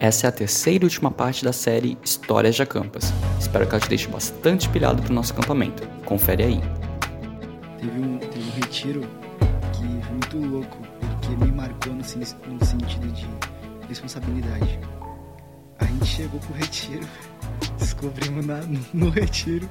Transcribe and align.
Essa 0.00 0.26
é 0.26 0.28
a 0.28 0.32
terceira 0.32 0.84
e 0.84 0.86
última 0.86 1.10
parte 1.10 1.44
da 1.44 1.52
série 1.52 1.98
Histórias 2.02 2.54
de 2.56 2.62
Acampas. 2.62 3.12
Espero 3.38 3.66
que 3.66 3.74
ela 3.74 3.80
te 3.82 3.88
deixe 3.88 4.08
bastante 4.08 4.66
pilhado 4.70 5.02
pro 5.02 5.12
nosso 5.12 5.32
acampamento. 5.34 5.86
Confere 6.06 6.42
aí. 6.44 6.60
Teve 7.78 8.00
um, 8.00 8.18
teve 8.18 8.38
um 8.48 8.50
retiro 8.52 9.00
que 9.74 10.02
foi 10.06 10.12
muito 10.12 10.38
louco, 10.38 10.78
porque 11.00 11.44
me 11.44 11.52
marcou 11.52 11.92
no, 11.92 11.98
no 11.98 12.64
sentido 12.64 13.12
de 13.12 13.26
responsabilidade. 13.88 14.80
A 15.78 15.84
gente 15.84 16.06
chegou 16.06 16.40
pro 16.40 16.54
retiro, 16.54 17.06
descobrimos 17.78 18.46
na- 18.46 18.60
no 18.94 19.10
retiro 19.10 19.68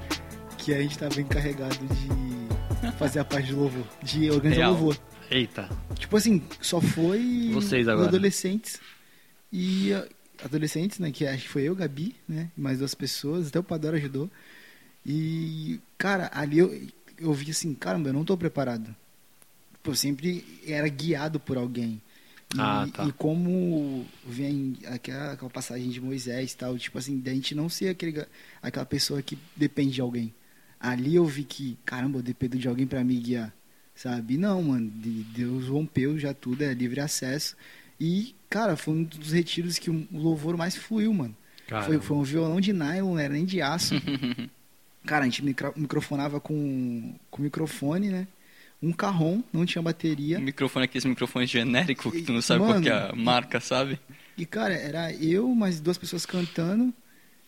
que 0.59 0.73
a 0.75 0.81
gente 0.81 0.91
estava 0.91 1.19
encarregado 1.19 1.75
de 1.75 2.91
fazer 2.99 3.19
a 3.19 3.25
parte 3.25 3.51
do 3.51 3.61
louvor, 3.61 3.83
de 4.03 4.29
organizar 4.29 4.61
Real. 4.61 4.71
o 4.71 4.75
louvor. 4.75 4.97
Eita. 5.31 5.67
Tipo 5.95 6.17
assim, 6.17 6.43
só 6.61 6.79
foi 6.79 7.49
Vocês 7.53 7.87
agora. 7.87 8.07
adolescentes 8.09 8.79
e 9.53 9.91
adolescentes, 10.43 10.99
né, 10.99 11.11
que 11.11 11.25
acho 11.27 11.43
que 11.43 11.49
foi 11.49 11.63
eu, 11.63 11.75
Gabi, 11.75 12.15
né, 12.27 12.49
mais 12.57 12.79
duas 12.79 12.95
pessoas, 12.95 13.47
até 13.47 13.59
o 13.59 13.63
Padoro 13.63 13.97
ajudou. 13.97 14.29
E 15.05 15.79
cara, 15.97 16.29
ali 16.33 16.59
eu 16.59 16.87
eu 17.19 17.33
vi 17.33 17.51
assim, 17.51 17.73
caramba, 17.75 18.09
eu 18.09 18.13
não 18.13 18.25
tô 18.25 18.37
preparado. 18.37 18.95
Eu 19.83 19.95
sempre 19.95 20.45
era 20.67 20.87
guiado 20.87 21.39
por 21.39 21.57
alguém. 21.57 22.01
E, 22.53 22.57
Ah, 22.57 22.87
tá. 22.93 23.07
e 23.07 23.11
como 23.11 24.05
vem 24.25 24.77
aquela, 24.85 25.33
aquela 25.33 25.49
passagem 25.51 25.89
de 25.89 26.01
Moisés 26.01 26.51
e 26.53 26.57
tal, 26.57 26.77
tipo 26.77 26.97
assim, 26.97 27.19
da 27.19 27.31
gente 27.33 27.53
não 27.55 27.69
ser 27.69 27.89
aquele, 27.89 28.25
aquela 28.61 28.85
pessoa 28.85 29.21
que 29.21 29.37
depende 29.55 29.93
de 29.93 30.01
alguém. 30.01 30.33
Ali 30.79 31.15
eu 31.15 31.25
vi 31.25 31.43
que, 31.43 31.77
caramba, 31.85 32.19
eu 32.19 32.23
dependo 32.23 32.57
de 32.57 32.67
alguém 32.67 32.87
para 32.87 33.03
me 33.03 33.15
guiar, 33.19 33.53
sabe? 33.95 34.37
Não, 34.37 34.61
mano, 34.63 34.89
de- 34.89 35.23
Deus 35.25 35.67
rompeu 35.67 36.17
já 36.17 36.33
tudo, 36.33 36.63
é 36.63 36.73
livre 36.73 36.99
acesso. 37.01 37.55
E, 37.99 38.33
cara, 38.49 38.75
foi 38.77 38.93
um 38.93 39.03
dos 39.03 39.31
retiros 39.31 39.77
que 39.77 39.89
o 39.89 40.07
louvor 40.13 40.55
mais 40.57 40.75
fluiu, 40.75 41.13
mano. 41.13 41.35
Foi, 41.85 41.99
foi 41.99 42.17
um 42.17 42.23
violão 42.23 42.59
de 42.59 42.73
nylon, 42.73 43.11
não 43.11 43.19
era 43.19 43.33
nem 43.33 43.45
de 43.45 43.61
aço. 43.61 43.93
Cara, 45.05 45.23
a 45.23 45.27
gente 45.27 45.43
micro- 45.43 45.73
microfonava 45.75 46.39
com, 46.39 47.13
com 47.31 47.41
microfone, 47.41 48.09
né? 48.09 48.27
Um 48.81 48.91
carrom, 48.91 49.41
não 49.51 49.65
tinha 49.65 49.79
O 49.81 49.83
bateria. 49.83 50.39
microfone 50.39 50.85
aqui, 50.85 50.97
esse 50.97 51.07
microfone 51.07 51.45
genérico, 51.45 52.11
que 52.11 52.21
tu 52.21 52.33
não 52.33 52.41
sabe 52.41 52.59
qual 52.61 52.69
Mano, 52.71 52.81
que 52.83 52.89
é 52.89 52.93
a 53.09 53.13
marca, 53.15 53.59
sabe? 53.59 53.99
E, 54.37 54.45
cara, 54.45 54.73
era 54.73 55.13
eu, 55.13 55.47
mais 55.53 55.79
duas 55.79 55.97
pessoas 55.97 56.25
cantando, 56.25 56.93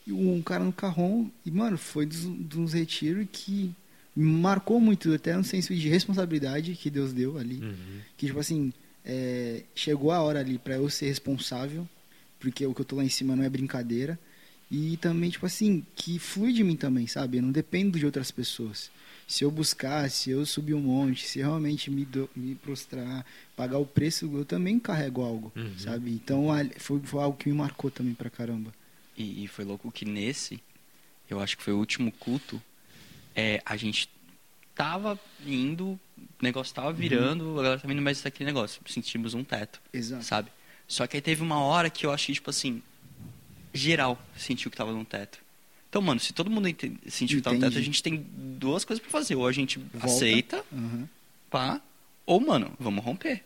e 0.06 0.12
um 0.14 0.42
cara 0.42 0.64
no 0.64 0.72
carrom. 0.74 1.28
E, 1.46 1.52
mano, 1.52 1.78
foi 1.78 2.06
dos, 2.06 2.24
dos 2.26 2.74
retiros 2.74 3.26
que 3.32 3.72
me 4.16 4.24
marcou 4.26 4.80
muito, 4.80 5.14
até 5.14 5.36
no 5.36 5.44
senso 5.44 5.74
de 5.76 5.88
responsabilidade 5.90 6.74
que 6.76 6.90
Deus 6.90 7.12
deu 7.14 7.38
ali. 7.38 7.60
Uhum. 7.62 8.00
Que, 8.18 8.28
tipo 8.28 8.40
assim, 8.40 8.74
é, 9.06 9.64
chegou 9.76 10.12
a 10.12 10.22
hora 10.22 10.40
ali 10.40 10.58
pra 10.58 10.76
eu 10.76 10.90
ser 10.90 11.08
responsável, 11.08 11.88
porque 12.40 12.66
o 12.66 12.74
que 12.74 12.82
eu 12.82 12.86
tô 12.86 12.96
lá 12.98 13.04
em 13.04 13.10
cima 13.10 13.36
não 13.36 13.44
é 13.44 13.50
brincadeira. 13.50 14.20
E 14.70 14.96
também, 14.98 15.30
tipo 15.30 15.46
assim, 15.46 15.86
que 15.96 16.18
flui 16.18 16.54
de 16.54 16.64
mim 16.64 16.78
também, 16.78 17.06
sabe? 17.06 17.38
Eu 17.38 17.44
não 17.44 17.52
dependo 17.52 18.00
de 18.00 18.06
outras 18.06 18.32
pessoas. 18.32 18.90
Se 19.28 19.44
eu 19.44 19.52
buscar, 19.52 20.10
se 20.10 20.30
eu 20.30 20.46
subir 20.46 20.74
um 20.74 20.80
monte, 20.82 21.28
se 21.28 21.40
realmente 21.40 21.92
me, 21.92 22.06
do- 22.06 22.30
me 22.36 22.56
prostrar, 22.56 23.26
pagar 23.56 23.78
o 23.80 23.86
preço, 23.86 24.30
eu 24.34 24.46
também 24.46 24.80
carrego 24.80 25.22
algo, 25.24 25.52
Uhum. 25.56 25.78
sabe? 25.78 26.12
Então 26.12 26.46
foi, 26.78 27.00
foi 27.04 27.22
algo 27.22 27.38
que 27.38 27.50
me 27.50 27.56
marcou 27.56 27.92
também 27.92 28.14
pra 28.14 28.30
caramba. 28.30 28.74
E, 29.18 29.44
e 29.44 29.48
foi 29.48 29.66
louco 29.66 29.92
que 29.92 30.06
nesse, 30.06 30.62
eu 31.30 31.40
acho 31.42 31.58
que 31.58 31.64
foi 31.64 31.74
o 31.74 31.78
último 31.78 32.10
culto, 32.14 32.62
é, 33.36 33.62
a 33.66 33.76
gente 33.76 34.10
tava 34.84 35.20
indo, 35.46 35.90
o 35.90 36.00
negócio 36.42 36.74
tava 36.74 36.92
virando, 36.92 37.60
a 37.60 37.64
galera 37.64 37.80
tava 37.82 37.94
indo 37.94 38.02
mais 38.02 38.22
daquele 38.22 38.46
negócio, 38.48 38.82
sentimos 38.88 39.34
um 39.36 39.44
teto, 39.44 39.80
Exato. 39.94 40.24
sabe? 40.24 40.52
Só 40.88 41.06
que 41.06 41.18
aí 41.18 41.22
teve 41.22 41.42
uma 41.44 41.60
hora 41.60 41.90
que 41.90 42.06
eu 42.06 42.12
achei, 42.12 42.34
tipo 42.34 42.50
assim, 42.50 42.82
geral 43.74 44.20
sentiu 44.36 44.72
que 44.72 44.78
tava 44.78 44.92
no 44.92 45.06
teto. 45.06 45.40
Então, 45.90 46.02
mano, 46.02 46.20
se 46.20 46.34
todo 46.34 46.50
mundo 46.50 46.68
sentiu 47.08 47.38
que 47.38 47.42
tava 47.44 47.56
no 47.56 47.62
teto, 47.62 47.78
a 47.78 47.82
gente 47.82 48.02
tem 48.02 48.26
duas 48.36 48.84
coisas 48.84 49.02
pra 49.02 49.12
fazer. 49.12 49.36
Ou 49.36 49.46
a 49.46 49.52
gente 49.52 49.78
Volta. 49.78 50.08
aceita, 50.08 50.66
Aham. 50.74 51.08
pá, 51.50 51.82
ou, 52.26 52.40
mano, 52.40 52.72
vamos 52.80 53.04
romper. 53.04 53.44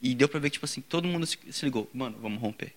E 0.00 0.14
deu 0.14 0.28
pra 0.28 0.38
ver 0.40 0.48
que, 0.48 0.54
tipo 0.54 0.64
assim, 0.64 0.80
todo 0.80 1.06
mundo 1.08 1.26
se, 1.26 1.36
se 1.50 1.64
ligou, 1.64 1.90
mano, 1.92 2.16
vamos 2.20 2.40
romper. 2.40 2.72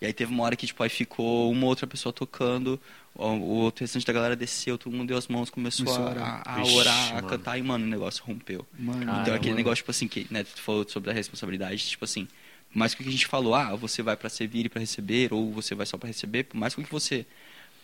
E 0.00 0.06
aí 0.06 0.12
teve 0.12 0.32
uma 0.32 0.44
hora 0.44 0.56
que, 0.56 0.66
tipo, 0.66 0.82
aí 0.82 0.90
ficou 0.90 1.50
uma 1.50 1.66
outra 1.66 1.86
pessoa 1.86 2.12
tocando, 2.12 2.80
o, 3.14 3.24
o 3.26 3.48
outro 3.62 3.82
restante 3.82 4.04
da 4.04 4.12
galera 4.12 4.36
desceu, 4.36 4.76
todo 4.76 4.92
mundo 4.94 5.08
deu 5.08 5.16
as 5.16 5.26
mãos, 5.28 5.48
começou, 5.48 5.94
a 5.94 5.96
a, 5.96 6.10
orar. 6.10 6.42
a, 6.44 6.60
a 6.60 6.64
orar, 6.66 7.16
a 7.16 7.22
mano. 7.22 7.28
cantar, 7.28 7.58
e, 7.58 7.62
mano, 7.62 7.84
o 7.84 7.88
negócio 7.88 8.22
rompeu. 8.24 8.66
Mano, 8.78 9.06
Cara, 9.06 9.22
então 9.22 9.34
aquele 9.34 9.50
mano. 9.50 9.56
negócio, 9.56 9.76
tipo 9.76 9.90
assim, 9.90 10.06
que 10.08 10.26
né, 10.30 10.44
tu 10.44 10.60
falou 10.60 10.86
sobre 10.88 11.10
a 11.10 11.14
responsabilidade, 11.14 11.78
tipo 11.88 12.04
assim, 12.04 12.28
mais 12.72 12.94
que 12.94 13.00
o 13.00 13.04
que 13.04 13.08
a 13.08 13.12
gente 13.12 13.26
falou, 13.26 13.54
ah, 13.54 13.74
você 13.74 14.02
vai 14.02 14.16
pra 14.16 14.28
servir 14.28 14.66
e 14.66 14.68
pra 14.68 14.80
receber, 14.80 15.32
ou 15.32 15.50
você 15.52 15.74
vai 15.74 15.86
só 15.86 15.96
pra 15.96 16.08
receber, 16.08 16.44
por 16.44 16.56
mais 16.58 16.74
que 16.74 16.82
você 16.82 17.24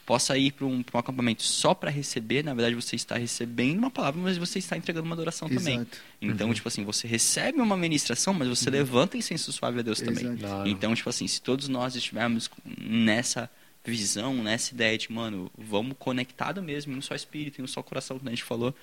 possa 0.05 0.37
ir 0.37 0.53
pra 0.53 0.67
um, 0.67 0.85
um 0.95 0.99
acampamento 0.99 1.43
só 1.43 1.75
pra 1.75 1.91
receber, 1.91 2.43
na 2.43 2.53
verdade 2.55 2.75
você 2.75 2.97
está 2.97 3.17
recebendo 3.17 3.79
uma 3.79 3.91
palavra, 3.91 4.21
mas 4.21 4.37
você 4.37 4.59
está 4.59 4.77
entregando 4.77 5.07
uma 5.07 5.15
adoração 5.15 5.49
também. 5.49 5.77
Exato. 5.77 5.99
Então, 6.21 6.49
Uhum. 6.49 6.55
tipo 6.55 6.69
assim, 6.69 6.85
você 6.85 7.07
recebe 7.07 7.61
uma 7.61 7.77
ministração, 7.77 8.35
mas 8.35 8.49
você 8.49 8.69
levanta 8.69 9.17
incenso 9.17 9.53
suave 9.53 9.79
a 9.79 9.83
Deus 9.83 10.01
também. 10.01 10.25
Exato. 10.25 10.39
Claro. 10.41 10.69
Então, 10.69 10.95
tipo 10.95 11.09
assim, 11.09 11.27
se 11.29 11.41
todos 11.41 11.69
nós 11.69 11.95
estivermos 11.95 12.51
nessa 12.79 13.49
visão, 13.85 14.35
nessa 14.43 14.75
ideia 14.75 14.97
de, 14.99 15.11
mano, 15.11 15.51
vamos 15.57 15.97
conectado 15.99 16.63
mesmo, 16.63 16.93
em 16.93 16.97
um 16.99 17.03
só 17.03 17.15
espírito, 17.15 17.61
em 17.61 17.65
um 17.65 17.69
só 17.69 17.83
coração, 17.83 18.17
como 18.19 18.29
a 18.29 18.33
gente 18.33 18.45
falou, 18.45 18.75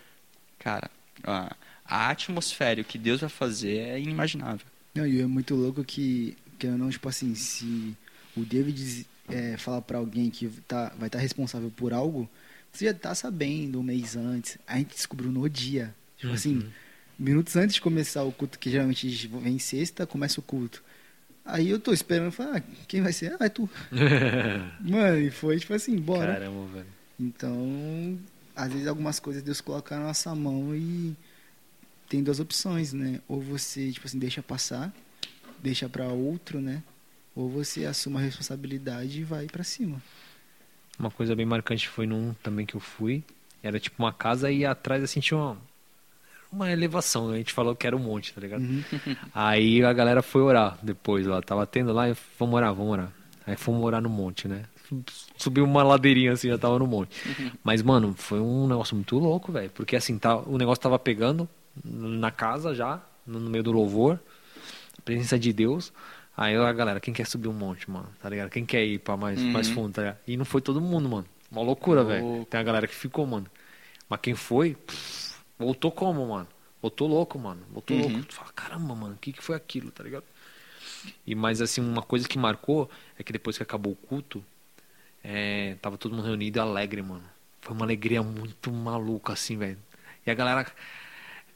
cara, 0.57 0.89
a, 1.23 1.55
a 1.85 2.09
atmosfera 2.09 2.79
e 2.79 2.83
o 2.83 2.85
que 2.85 2.97
Deus 2.97 3.21
vai 3.21 3.29
fazer 3.29 3.77
é 3.77 3.99
inimaginável. 3.99 4.65
Não, 4.95 5.05
e 5.07 5.21
é 5.21 5.25
muito 5.25 5.55
louco 5.55 5.83
que, 5.83 6.35
que 6.57 6.67
eu 6.67 6.77
não, 6.77 6.89
tipo 6.89 7.07
assim, 7.07 7.33
se 7.35 7.93
o 8.35 8.41
David 8.43 9.05
é, 9.29 9.57
falar 9.57 9.81
pra 9.81 9.97
alguém 9.97 10.29
que 10.29 10.47
tá, 10.67 10.93
vai 10.97 11.07
estar 11.07 11.19
responsável 11.19 11.71
por 11.75 11.93
algo, 11.93 12.29
você 12.71 12.85
já 12.85 12.93
tá 12.93 13.13
sabendo 13.15 13.79
um 13.79 13.83
mês 13.83 14.15
antes. 14.15 14.57
A 14.67 14.77
gente 14.77 14.95
descobriu 14.95 15.31
no 15.31 15.47
dia. 15.49 15.93
Tipo 16.17 16.33
assim, 16.33 16.55
Uhum. 16.57 16.69
minutos 17.17 17.55
antes 17.55 17.75
de 17.75 17.81
começar 17.81 18.23
o 18.23 18.31
culto, 18.31 18.59
que 18.59 18.69
geralmente 18.69 19.27
vem 19.27 19.57
sexta, 19.59 20.05
começa 20.05 20.39
o 20.39 20.43
culto. 20.43 20.83
Aí 21.45 21.69
eu 21.69 21.79
tô 21.79 21.91
esperando, 21.93 22.31
falar, 22.31 22.57
ah, 22.57 22.61
quem 22.87 23.01
vai 23.01 23.11
ser? 23.13 23.35
Ah, 23.39 23.45
é 23.45 23.49
tu. 23.49 23.67
Mano, 24.81 25.17
e 25.19 25.31
foi 25.31 25.57
tipo 25.59 25.73
assim, 25.73 25.95
bora. 25.97 26.33
Caramba, 26.33 26.65
velho. 26.67 26.85
Então, 27.19 28.17
às 28.55 28.71
vezes 28.71 28.87
algumas 28.87 29.19
coisas 29.19 29.41
Deus 29.43 29.59
coloca 29.61 29.97
na 29.97 30.05
nossa 30.05 30.33
mão 30.35 30.75
e 30.75 31.15
tem 32.07 32.23
duas 32.23 32.39
opções, 32.39 32.93
né? 32.93 33.19
Ou 33.27 33.41
você, 33.41 33.91
tipo 33.91 34.05
assim, 34.07 34.19
deixa 34.19 34.41
passar, 34.43 34.93
deixa 35.61 35.89
pra 35.89 36.07
outro, 36.07 36.59
né? 36.61 36.83
Ou 37.35 37.49
você 37.49 37.85
assume 37.85 38.17
a 38.17 38.21
responsabilidade 38.21 39.21
e 39.21 39.23
vai 39.23 39.45
pra 39.45 39.63
cima. 39.63 40.01
Uma 40.97 41.11
coisa 41.11 41.35
bem 41.35 41.45
marcante 41.45 41.87
foi 41.87 42.05
num 42.05 42.33
também 42.43 42.65
que 42.65 42.75
eu 42.75 42.81
fui. 42.81 43.23
Era 43.63 43.79
tipo 43.79 44.01
uma 44.03 44.11
casa 44.11 44.51
e 44.51 44.65
atrás 44.65 45.03
assim 45.03 45.19
tinha 45.19 45.37
uma, 45.37 45.57
uma 46.51 46.71
elevação. 46.71 47.29
A 47.29 47.37
gente 47.37 47.53
falou 47.53 47.75
que 47.75 47.87
era 47.87 47.95
um 47.95 47.99
monte, 47.99 48.33
tá 48.33 48.41
ligado? 48.41 48.61
Uhum. 48.61 48.83
Aí 49.33 49.83
a 49.83 49.93
galera 49.93 50.21
foi 50.21 50.41
orar 50.41 50.77
depois 50.81 51.25
lá. 51.25 51.41
Tava 51.41 51.65
tendo 51.65 51.93
lá 51.93 52.09
e 52.09 52.15
vamos 52.37 52.55
orar, 52.55 52.73
vamos 52.73 52.91
orar. 52.91 53.13
Aí 53.49 53.55
fomos 53.55 53.83
orar 53.83 54.01
no 54.01 54.09
monte, 54.09 54.47
né? 54.47 54.65
Subiu 55.37 55.63
uma 55.63 55.81
ladeirinha 55.81 56.33
assim, 56.33 56.49
já 56.49 56.57
tava 56.57 56.77
no 56.77 56.85
monte. 56.85 57.19
Mas, 57.63 57.81
mano, 57.81 58.13
foi 58.15 58.39
um 58.39 58.67
negócio 58.67 58.95
muito 58.95 59.17
louco, 59.17 59.51
velho. 59.51 59.69
Porque 59.71 59.95
assim, 59.95 60.17
tá, 60.19 60.37
o 60.37 60.57
negócio 60.57 60.81
tava 60.81 60.99
pegando 60.99 61.49
na 61.83 62.29
casa 62.29 62.75
já, 62.75 63.01
no 63.25 63.39
no 63.39 63.49
meio 63.49 63.63
do 63.63 63.71
louvor. 63.71 64.19
A 64.97 65.01
presença 65.01 65.39
de 65.39 65.51
Deus. 65.51 65.91
Aí 66.41 66.55
a 66.55 66.71
galera, 66.71 67.01
quem 67.01 67.13
quer 67.13 67.27
subir 67.27 67.49
um 67.49 67.53
monte, 67.53 67.89
mano? 67.91 68.07
Tá 68.21 68.29
ligado? 68.29 68.49
Quem 68.49 68.65
quer 68.65 68.81
ir 68.85 68.99
pra 68.99 69.17
mais, 69.17 69.43
Uhum. 69.43 69.51
mais 69.51 69.69
fundo, 69.69 69.93
tá 69.93 70.01
ligado? 70.01 70.17
E 70.25 70.37
não 70.37 70.45
foi 70.45 70.61
todo 70.61 70.79
mundo, 70.79 71.09
mano. 71.09 71.27
Uma 71.51 71.61
loucura, 71.61 72.01
velho. 72.03 72.45
Tem 72.45 72.57
a 72.59 72.63
galera 72.63 72.87
que 72.87 72.95
ficou, 72.95 73.25
mano. 73.27 73.45
Mas 74.07 74.21
quem 74.21 74.35
foi, 74.35 74.75
pff, 74.75 75.35
voltou 75.57 75.91
como, 75.91 76.25
mano? 76.27 76.47
Voltou 76.81 77.09
louco, 77.09 77.37
mano. 77.37 77.61
Voltou 77.71 77.97
Uhum. 77.97 78.03
louco. 78.03 78.25
Tu 78.25 78.33
fala, 78.35 78.51
caramba, 78.53 78.95
mano, 78.95 79.15
o 79.15 79.17
que, 79.17 79.33
que 79.33 79.43
foi 79.43 79.55
aquilo, 79.55 79.91
tá 79.91 80.01
ligado? 80.03 80.23
E 81.25 81.35
mas 81.35 81.61
assim, 81.61 81.81
uma 81.81 82.01
coisa 82.01 82.27
que 82.27 82.37
marcou 82.37 82.89
é 83.17 83.23
que 83.23 83.31
depois 83.33 83.57
que 83.57 83.63
acabou 83.63 83.93
o 83.93 83.95
culto, 83.95 84.43
é, 85.23 85.75
tava 85.81 85.97
todo 85.97 86.15
mundo 86.15 86.25
reunido 86.25 86.59
e 86.59 86.61
alegre, 86.61 87.01
mano. 87.01 87.23
Foi 87.61 87.75
uma 87.75 87.85
alegria 87.85 88.23
muito 88.23 88.71
maluca, 88.71 89.33
assim, 89.33 89.57
velho. 89.57 89.77
E 90.25 90.31
a 90.31 90.33
galera 90.33 90.65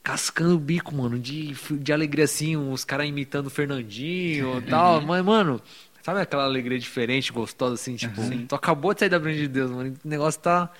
cascando 0.04 0.54
o 0.54 0.58
bico, 0.58 0.94
mano, 0.94 1.18
de, 1.18 1.54
de 1.78 1.92
alegria 1.92 2.26
assim, 2.26 2.56
os 2.56 2.84
caras 2.84 3.08
imitando 3.08 3.46
o 3.46 3.50
Fernandinho 3.50 4.58
e 4.58 4.62
tal. 4.62 5.00
Mas, 5.00 5.24
mano, 5.24 5.60
sabe 6.02 6.20
aquela 6.20 6.44
alegria 6.44 6.78
diferente, 6.78 7.32
gostosa, 7.32 7.74
assim, 7.74 7.96
tipo, 7.96 8.20
tu 8.46 8.54
acabou 8.54 8.92
de 8.92 9.00
sair 9.00 9.08
da 9.08 9.18
frente 9.18 9.38
de 9.38 9.48
Deus, 9.48 9.70
mano. 9.70 9.96
O 10.04 10.08
negócio 10.08 10.40
tá. 10.40 10.70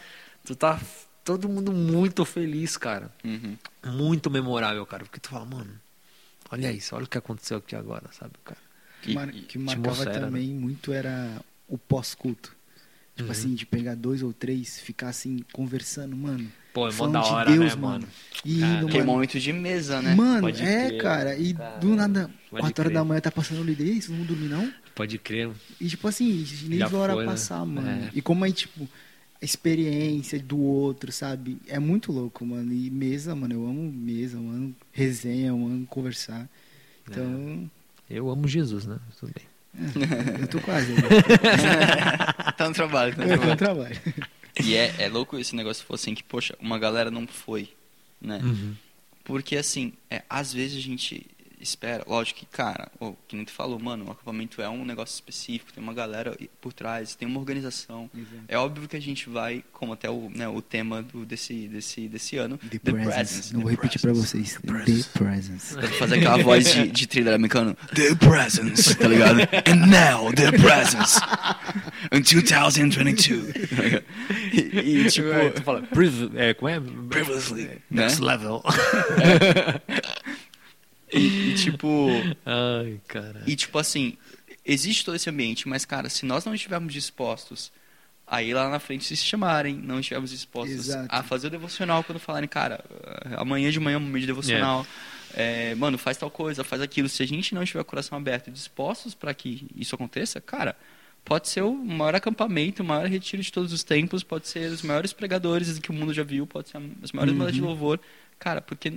Tu 0.45 0.55
tá. 0.55 0.79
Todo 1.25 1.49
mundo 1.49 1.73
muito 1.73 2.23
feliz, 2.27 2.77
cara. 2.77 3.11
Uhum. 3.25 3.57
Muito 3.87 4.31
memorável, 4.31 4.85
cara. 4.85 5.05
Porque 5.05 5.19
tu 5.19 5.31
fala, 5.31 5.47
mano, 5.47 5.71
olha 6.51 6.71
isso, 6.71 6.95
olha 6.95 7.07
o 7.07 7.09
que 7.09 7.17
aconteceu 7.17 7.57
aqui 7.57 7.75
agora, 7.75 8.05
sabe, 8.13 8.35
cara? 8.45 8.61
Que, 9.01 9.15
mar- 9.15 9.33
que 9.33 9.59
marcava 9.59 10.05
né? 10.05 10.13
também 10.13 10.49
muito 10.51 10.93
era 10.93 11.41
o 11.67 11.79
pós-culto. 11.79 12.55
Tipo 13.17 13.27
Uhum. 13.27 13.31
assim, 13.33 13.55
de 13.55 13.65
pegar 13.65 13.95
dois 13.95 14.23
ou 14.23 14.35
três, 14.35 14.79
ficar 14.81 15.09
assim, 15.09 15.43
conversando, 15.51 16.15
mano. 16.15 16.53
Pô, 16.75 16.89
é 16.89 16.91
mó 16.91 16.93
falando 16.93 17.13
da 17.15 17.21
de 17.21 17.29
hora, 17.33 17.51
Deus, 17.53 17.75
né, 17.77 17.81
mano. 17.81 17.93
mano? 18.01 18.09
E 18.45 18.61
Cara, 18.61 18.73
é 18.75 18.83
mano, 18.83 19.05
momento 19.07 19.41
de 19.41 19.53
mesa, 19.53 20.03
né? 20.03 20.15
Mano, 20.15 20.41
Pode 20.43 20.63
é, 20.63 20.89
crer, 20.89 21.01
cara. 21.03 21.37
E 21.37 21.55
cara. 21.55 21.79
do 21.79 21.95
nada, 21.95 22.31
Pode 22.51 22.63
4 22.63 22.65
horas 22.65 22.75
crer. 22.75 22.93
da 22.93 23.05
manhã 23.05 23.21
tá 23.21 23.31
passando 23.31 23.61
o 23.61 23.65
líder, 23.65 23.85
isso, 23.85 24.11
não 24.11 24.19
vão 24.19 24.27
dormir 24.27 24.49
não? 24.49 24.71
Pode 24.95 25.17
crer. 25.19 25.51
E 25.81 25.89
tipo 25.89 26.07
assim, 26.09 26.45
nem 26.65 26.81
Já 26.81 26.89
viu 26.89 26.99
a 26.99 27.03
hora 27.03 27.13
foi, 27.15 27.25
né? 27.25 27.31
passar, 27.31 27.65
mano. 27.65 27.89
É. 27.89 28.11
E 28.13 28.21
como 28.21 28.45
é, 28.45 28.51
tipo, 28.51 28.87
a 29.41 29.45
experiência 29.45 30.39
do 30.41 30.59
outro, 30.59 31.11
sabe? 31.13 31.59
É 31.69 31.79
muito 31.79 32.11
louco, 32.13 32.45
mano. 32.45 32.73
E 32.73 32.91
mesa, 32.91 33.35
mano, 33.35 33.55
eu 33.55 33.67
amo 33.67 33.91
mesa, 33.93 34.37
eu 34.37 34.41
amo 34.43 34.75
resenha, 34.93 35.49
eu 35.49 35.55
amo 35.55 35.87
conversar. 35.87 36.49
Então, 37.09 37.71
Eu 38.11 38.29
amo 38.31 38.49
Jesus, 38.49 38.85
né? 38.85 38.99
Tudo 39.19 39.33
bem. 39.33 39.45
é, 40.37 40.43
eu 40.43 40.49
tô 40.49 40.61
quase. 40.61 40.93
né? 40.95 41.01
tá 42.57 42.69
no 42.69 42.75
trabalho, 42.75 43.15
tá 43.15 43.25
no 43.25 43.33
eu 43.33 43.39
tô 43.41 43.47
no 43.47 43.57
trabalho. 43.57 43.97
E 44.63 44.77
é, 44.77 44.95
é 44.99 45.09
louco 45.09 45.39
esse 45.39 45.57
negócio 45.57 45.83
se 45.83 45.87
fosse 45.87 46.05
assim 46.05 46.15
que, 46.15 46.23
poxa, 46.23 46.57
uma 46.61 46.79
galera 46.79 47.11
não 47.11 47.27
foi, 47.27 47.69
né? 48.21 48.41
Uhum. 48.43 48.75
Porque 49.25 49.57
assim, 49.57 49.93
é, 50.11 50.23
às 50.29 50.53
vezes 50.53 50.79
a 50.79 50.81
gente 50.81 51.27
espera, 51.61 52.05
lógico 52.07 52.41
que, 52.41 52.47
cara, 52.47 52.91
o 53.01 53.15
que 53.29 53.37
nem 53.37 53.45
tu 53.45 53.53
falou, 53.53 53.79
mano, 53.79 54.07
o 54.07 54.11
acampamento 54.11 54.61
é 54.61 54.69
um 54.69 54.85
negócio 54.85 55.15
específico, 55.15 55.73
tem 55.73 55.83
uma 55.83 55.95
galera 55.95 56.37
por 56.61 56.73
trás, 56.73 57.15
tem 57.15 57.27
uma 57.27 57.39
organização. 57.41 58.11
É 58.49 58.57
óbvio 58.59 58.89
que 58.89 58.97
a 58.97 59.01
gente 59.01 59.29
vai, 59.29 59.65
como 59.73 59.93
até 59.93 60.09
o, 60.11 60.31
né, 60.35 60.49
o 60.49 60.61
tema 60.61 61.03
do, 61.03 61.25
desse, 61.25 61.69
desse, 61.69 62.09
desse 62.09 62.37
ano, 62.37 62.59
The, 62.59 62.79
presence. 62.79 63.53
Não 63.53 63.61
the 63.61 63.65
vou 63.65 63.71
repetir 63.71 64.01
pra 64.01 64.11
presence. 64.13 64.37
vocês. 64.37 64.53
The 64.55 64.61
The 64.61 64.73
presence. 64.73 65.09
presence. 65.19 65.75
Deve 65.77 65.95
fazer 65.99 66.15
aquela 66.17 66.39
voz 66.43 66.73
de, 66.73 66.91
de 66.91 67.07
thriller 67.07 67.35
americano. 67.35 67.77
The 67.95 68.15
presence, 68.17 68.95
tá 68.97 69.09
ligado? 69.09 69.41
And 69.67 69.87
now, 69.87 70.33
the 70.33 70.53
presence. 70.53 71.21
In 72.13 72.21
2022. 72.23 73.55
e, 74.53 75.05
e, 75.07 75.09
tipo, 75.11 75.29
É, 75.29 75.51
tu 75.51 75.63
fala, 75.63 75.83
é, 76.37 76.55
como 76.55 76.69
é? 76.69 76.81
previously, 77.09 77.65
né? 77.65 77.77
Next 77.91 78.21
level. 78.23 78.63
E, 81.15 81.51
e, 81.51 81.55
tipo, 81.55 82.09
Ai, 82.45 83.01
cara. 83.07 83.43
e 83.47 83.55
tipo 83.57 83.79
assim, 83.79 84.17
existe 84.65 85.05
todo 85.05 85.15
esse 85.15 85.31
ambiente, 85.31 85.69
mas 85.69 85.85
cara, 85.85 86.09
se 86.09 86.27
nós 86.27 86.45
não 86.45 86.55
estivermos 86.55 86.93
dispostos 86.93 87.71
a 88.27 88.43
ir 88.43 88.55
lá 88.55 88.69
na 88.71 88.79
frente 88.81 89.05
se 89.05 89.17
chamarem, 89.17 89.75
não 89.77 90.01
estivermos 90.01 90.31
dispostos 90.31 90.89
Exato. 90.89 91.07
a 91.11 91.23
fazer 91.23 91.49
o 91.49 91.51
devocional 91.51 92.03
quando 92.03 92.19
falarem, 92.19 92.49
cara, 92.49 92.83
amanhã 93.37 93.71
de 93.71 93.79
manhã 93.79 93.97
é 93.97 93.99
um 93.99 94.01
momento 94.01 94.23
de 94.23 94.27
devocional. 94.29 94.87
É, 95.37 95.75
mano, 95.75 95.99
faz 95.99 96.17
tal 96.17 96.31
coisa, 96.31 96.63
faz 96.65 96.81
aquilo. 96.81 97.09
Se 97.09 97.23
a 97.23 97.27
gente 97.27 97.55
não 97.55 97.63
estiver 97.63 97.83
com 97.83 97.89
o 97.89 97.91
coração 97.91 98.17
aberto 98.17 98.49
e 98.49 98.51
dispostos 98.53 99.15
para 99.15 99.35
que 99.35 99.67
isso 99.77 99.95
aconteça, 99.95 100.41
cara, 100.41 100.75
pode 101.25 101.49
ser 101.49 101.63
o 101.63 101.75
maior 101.75 102.15
acampamento, 102.15 102.83
o 102.83 102.87
maior 102.87 103.07
retiro 103.07 103.43
de 103.43 103.53
todos 103.53 103.73
os 103.73 103.83
tempos, 103.83 104.23
pode 104.23 104.47
ser 104.49 104.71
os 104.71 104.81
maiores 104.83 105.13
pregadores 105.13 105.79
que 105.79 105.91
o 105.91 105.93
mundo 105.93 106.15
já 106.15 106.23
viu, 106.23 106.47
pode 106.47 106.69
ser 106.71 106.79
as 107.03 107.13
maiores 107.13 107.33
Uhum. 107.33 107.39
bandas 107.41 107.55
de 107.55 107.61
louvor. 107.61 108.01
Cara, 108.39 108.61
porque 108.63 108.93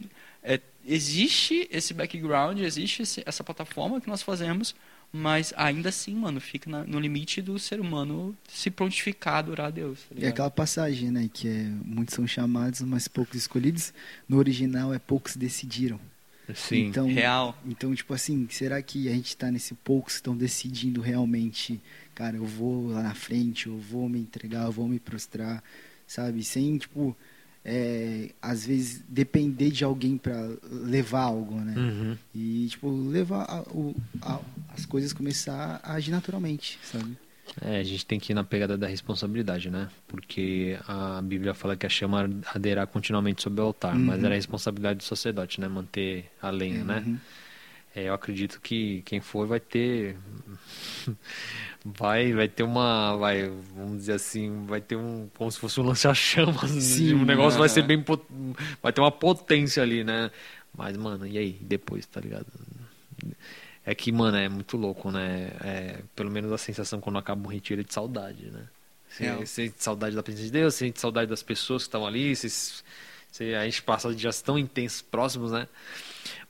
é, 0.54 0.62
existe 0.86 1.68
esse 1.72 1.94
background, 1.94 2.60
existe 2.60 3.02
esse- 3.04 3.24
essa 3.26 3.44
plataforma 3.44 4.00
que 4.02 4.08
nós 4.08 4.22
fazemos, 4.22 4.76
mas 5.12 5.54
ainda 5.56 5.90
assim, 5.90 6.14
mano, 6.16 6.40
fica 6.42 6.70
na- 6.70 6.84
no 6.84 7.00
limite 7.00 7.42
do 7.42 7.58
ser 7.60 7.80
humano 7.80 8.36
se 8.48 8.70
prontificar 8.72 9.36
a 9.36 9.38
adorar 9.40 9.68
a 9.68 9.70
Deus. 9.72 10.00
tá 10.02 10.08
E 10.12 10.16
ligado? 10.16 10.32
aquela 10.32 10.52
passagem, 10.52 11.12
né? 11.12 11.30
Que 11.34 11.48
é 11.48 11.64
muitos 11.86 12.16
são 12.16 12.28
chamados, 12.28 12.82
mas 12.82 13.08
poucos 13.08 13.36
escolhidos. 13.36 13.94
No 14.28 14.38
original 14.38 14.94
é 14.94 15.00
poucos 15.00 15.36
decidiram. 15.36 16.00
Sim. 16.56 16.86
Então, 16.88 17.08
Real. 17.08 17.58
Então, 17.66 17.94
tipo 17.94 18.14
assim, 18.14 18.48
será 18.50 18.82
que 18.82 19.10
a 19.10 19.12
gente 19.12 19.36
tá 19.36 19.52
nesse 19.52 19.74
poucos 19.74 20.14
que 20.14 20.20
estão 20.20 20.36
decidindo 20.36 21.02
realmente, 21.02 21.82
cara, 22.16 22.38
eu 22.38 22.46
vou 22.46 22.88
lá 22.92 23.04
na 23.04 23.14
frente, 23.14 23.68
eu 23.68 23.78
vou 23.78 24.08
me 24.08 24.20
entregar, 24.20 24.66
eu 24.66 24.72
vou 24.72 24.88
me 24.88 25.00
prostrar, 25.00 25.62
sabe? 26.08 26.44
Sem, 26.44 26.78
tipo, 26.78 27.16
é, 27.70 28.30
às 28.42 28.66
vezes 28.66 29.04
depender 29.10 29.70
de 29.72 29.84
alguém 29.84 30.18
pra 30.18 30.48
levar 30.72 31.24
algo, 31.24 31.54
né? 31.60 31.74
Uhum. 31.78 32.18
E, 32.34 32.68
tipo, 32.70 32.90
levar 32.90 33.44
a- 33.44 33.62
o- 33.74 33.94
a- 34.22 34.40
as 34.74 34.86
coisas 34.86 35.12
começar 35.12 35.82
a 35.84 35.94
agir 35.94 36.12
naturalmente, 36.12 36.80
sabe? 36.82 37.18
É, 37.62 37.80
a 37.80 37.84
gente 37.84 38.06
tem 38.06 38.20
que 38.20 38.32
ir 38.32 38.36
na 38.36 38.44
pegada 38.44 38.78
da 38.78 38.88
responsabilidade, 38.88 39.70
né? 39.70 39.90
Porque 40.08 40.78
a 40.88 41.22
Bíblia 41.22 41.54
fala 41.54 41.76
que 41.76 41.86
a 41.86 41.90
chama 41.90 42.30
arderá 42.54 42.86
continuamente 42.86 43.42
sobre 43.42 43.60
o 43.62 43.66
altar, 43.66 43.96
Uhum. 43.96 44.06
mas 44.06 44.24
era 44.24 44.34
a 44.34 44.38
responsabilidade 44.38 44.98
do 45.00 45.04
sacerdote, 45.04 45.60
né? 45.60 45.68
Manter 45.68 46.26
a 46.42 46.50
lenha, 46.50 46.84
né? 46.86 47.04
Uhum. 47.06 47.14
É, 47.16 47.20
eu 48.06 48.14
acredito 48.14 48.60
que 48.62 49.02
quem 49.04 49.20
for 49.22 49.48
vai 49.48 49.60
ter 49.60 50.18
vai 51.86 52.34
vai 52.34 52.48
ter 52.48 52.64
uma 52.64 53.16
vai 53.18 53.50
vamos 53.76 53.98
dizer 54.00 54.14
assim 54.14 54.66
vai 54.66 54.82
ter 54.82 54.96
um 54.96 55.30
como 55.38 55.52
se 55.52 55.60
fosse 55.60 55.80
um 55.80 55.84
lança-chamas 55.84 56.72
Sim, 56.84 57.14
o 57.16 57.26
negócio 57.26 57.60
vai 57.60 57.70
ser 57.70 57.84
bem 57.84 58.04
vai 58.82 58.92
ter 58.94 59.02
uma 59.02 59.12
potência 59.12 59.82
ali 59.84 60.04
né? 60.04 60.32
Mas 60.76 60.96
mano 60.98 61.26
e 61.26 61.38
aí 61.38 61.54
depois 61.62 62.06
tá 62.06 62.20
ligado? 62.20 62.46
É 63.86 63.96
que 63.96 64.12
mano 64.12 64.38
é 64.38 64.50
muito 64.50 64.76
louco 64.78 65.12
né? 65.12 65.52
É, 65.64 66.00
pelo 66.16 66.30
menos 66.30 66.52
a 66.52 66.58
sensação 66.58 67.00
quando 67.00 67.18
acaba 67.18 67.48
um 67.48 67.52
retiro 67.52 67.82
é 67.82 67.84
de 67.84 67.94
saudade 67.94 68.46
né? 68.52 68.68
Você 69.10 69.24
Real. 69.24 69.46
sente 69.46 69.82
saudade 69.82 70.16
da 70.16 70.22
presença 70.24 70.46
de 70.46 70.52
Deus 70.52 70.74
você 70.76 70.86
sente 70.86 71.00
saudade 71.00 71.30
das 71.30 71.42
pessoas 71.42 71.84
que 71.84 71.88
estão 71.88 72.06
ali 72.06 72.36
você, 72.36 72.50
você- 73.32 73.54
a 73.56 73.64
gente 73.66 73.82
passa 73.82 74.14
dias 74.14 74.42
tão 74.42 74.58
intensos 74.60 75.02
próximos 75.02 75.52
né 75.52 75.68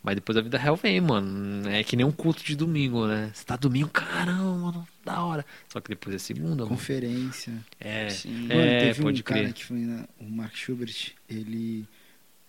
mas 0.08 0.16
depois 0.16 0.38
a 0.38 0.42
vida 0.42 0.58
real 0.58 0.78
vem, 0.78 1.02
mano. 1.02 1.68
É 1.68 1.84
que 1.84 1.98
nem 1.98 2.06
um 2.06 2.14
culto 2.14 2.42
de 2.42 2.56
domingo, 2.56 3.06
né? 3.06 3.30
Você 3.34 3.44
tá 3.44 3.58
domingo, 3.58 3.90
caramba, 3.90 4.58
mano, 4.58 4.88
da 5.04 5.22
hora. 5.22 5.46
Só 5.68 5.82
que 5.82 5.90
depois 5.90 6.16
é 6.16 6.18
segunda, 6.18 6.64
mano. 6.64 6.70
Conferência. 6.70 7.52
É, 7.78 8.10
Sim. 8.10 8.48
Mano, 8.48 8.62
é 8.62 8.80
teve 8.80 9.02
pode 9.02 9.20
um 9.20 9.24
cara 9.26 9.42
crer. 9.42 9.54
que 9.54 9.66
foi 9.66 9.80
na, 9.80 10.08
o 10.18 10.24
Mark 10.24 10.56
Schubert, 10.56 11.12
ele 11.30 11.86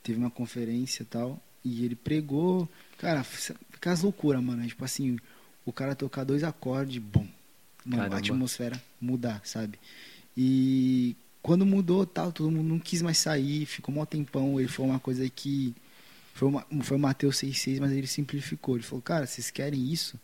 teve 0.05 0.21
uma 0.21 0.31
conferência 0.31 1.03
e 1.03 1.07
tal, 1.07 1.43
e 1.65 1.85
ele 1.85 1.97
pregou, 1.97 2.69
cara, 2.97 3.27
aquelas 3.75 4.03
loucuras, 4.03 4.41
mano, 4.41 4.65
tipo 4.65 4.85
assim, 4.85 5.19
o 5.67 5.73
cara 5.73 5.97
tocar 5.97 6.23
dois 6.23 6.45
acordes, 6.45 7.03
bom, 7.03 7.27
mano, 7.85 8.03
Caramba. 8.03 8.15
a 8.15 8.19
atmosfera 8.21 8.81
mudar, 9.01 9.41
sabe? 9.43 9.81
E 10.37 11.17
quando 11.43 11.67
mudou 11.67 12.07
tal, 12.07 12.31
todo 12.31 12.53
mundo 12.53 12.69
não 12.69 12.79
quis 12.79 13.03
mais 13.03 13.19
sair, 13.19 13.67
ficou 13.67 13.93
um 13.93 14.07
tempão, 14.07 14.61
ele 14.61 14.69
foi 14.69 14.87
uma 14.87 15.01
coisa 15.01 15.29
que 15.29 15.75
foi, 16.39 16.49
uma, 16.49 16.67
foi 16.83 16.97
o 16.97 17.01
Mateus 17.01 17.37
6,6, 17.37 17.81
mas 17.81 17.93
ele 17.93 18.07
simplificou, 18.07 18.77
ele 18.77 18.85
falou, 18.85 19.03
cara, 19.03 19.27
vocês 19.27 19.51
querem 19.51 19.93
isso? 19.93 20.19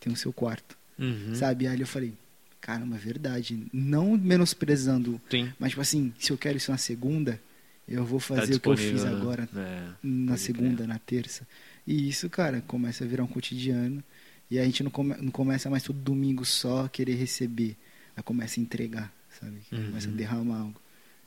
Tem 0.00 0.12
o 0.12 0.16
seu 0.16 0.32
quarto, 0.32 0.76
Uhum. 0.98 1.34
sabe? 1.34 1.66
Aí 1.66 1.80
eu 1.80 1.86
falei, 1.86 2.12
caramba, 2.60 2.96
é 2.96 2.98
verdade, 2.98 3.66
não 3.72 4.16
menosprezando 4.16 5.20
Sim. 5.30 5.52
mas, 5.58 5.70
tipo 5.70 5.80
assim, 5.82 6.12
se 6.18 6.30
eu 6.32 6.38
quero 6.38 6.56
isso 6.56 6.70
na 6.70 6.78
segunda, 6.78 7.40
eu 7.88 8.04
vou 8.04 8.20
Tá 8.20 8.26
fazer 8.26 8.54
o 8.54 8.60
que 8.60 8.68
eu 8.68 8.76
fiz 8.76 9.02
né? 9.04 9.10
agora 9.10 9.48
É. 9.56 9.88
na 10.02 10.36
segunda, 10.36 10.86
na 10.86 10.98
terça. 10.98 11.46
E 11.86 12.08
isso, 12.08 12.30
cara, 12.30 12.60
começa 12.62 13.04
a 13.04 13.06
virar 13.06 13.24
um 13.24 13.26
cotidiano. 13.26 14.02
E 14.50 14.58
a 14.58 14.64
gente 14.64 14.82
não, 14.84 14.90
come- 14.90 15.16
não 15.16 15.30
começa 15.32 15.68
mais 15.70 15.82
todo 15.82 15.98
domingo 15.98 16.44
só 16.44 16.84
a 16.84 16.88
querer 16.88 17.14
receber. 17.16 17.74
Aí 18.16 18.22
começa 18.22 18.60
a 18.60 18.62
entregar, 18.62 19.12
sabe? 19.40 19.56
Uhum. 19.72 19.86
Começa 19.86 20.08
a 20.08 20.12
derramar 20.12 20.58
algo. 20.60 20.80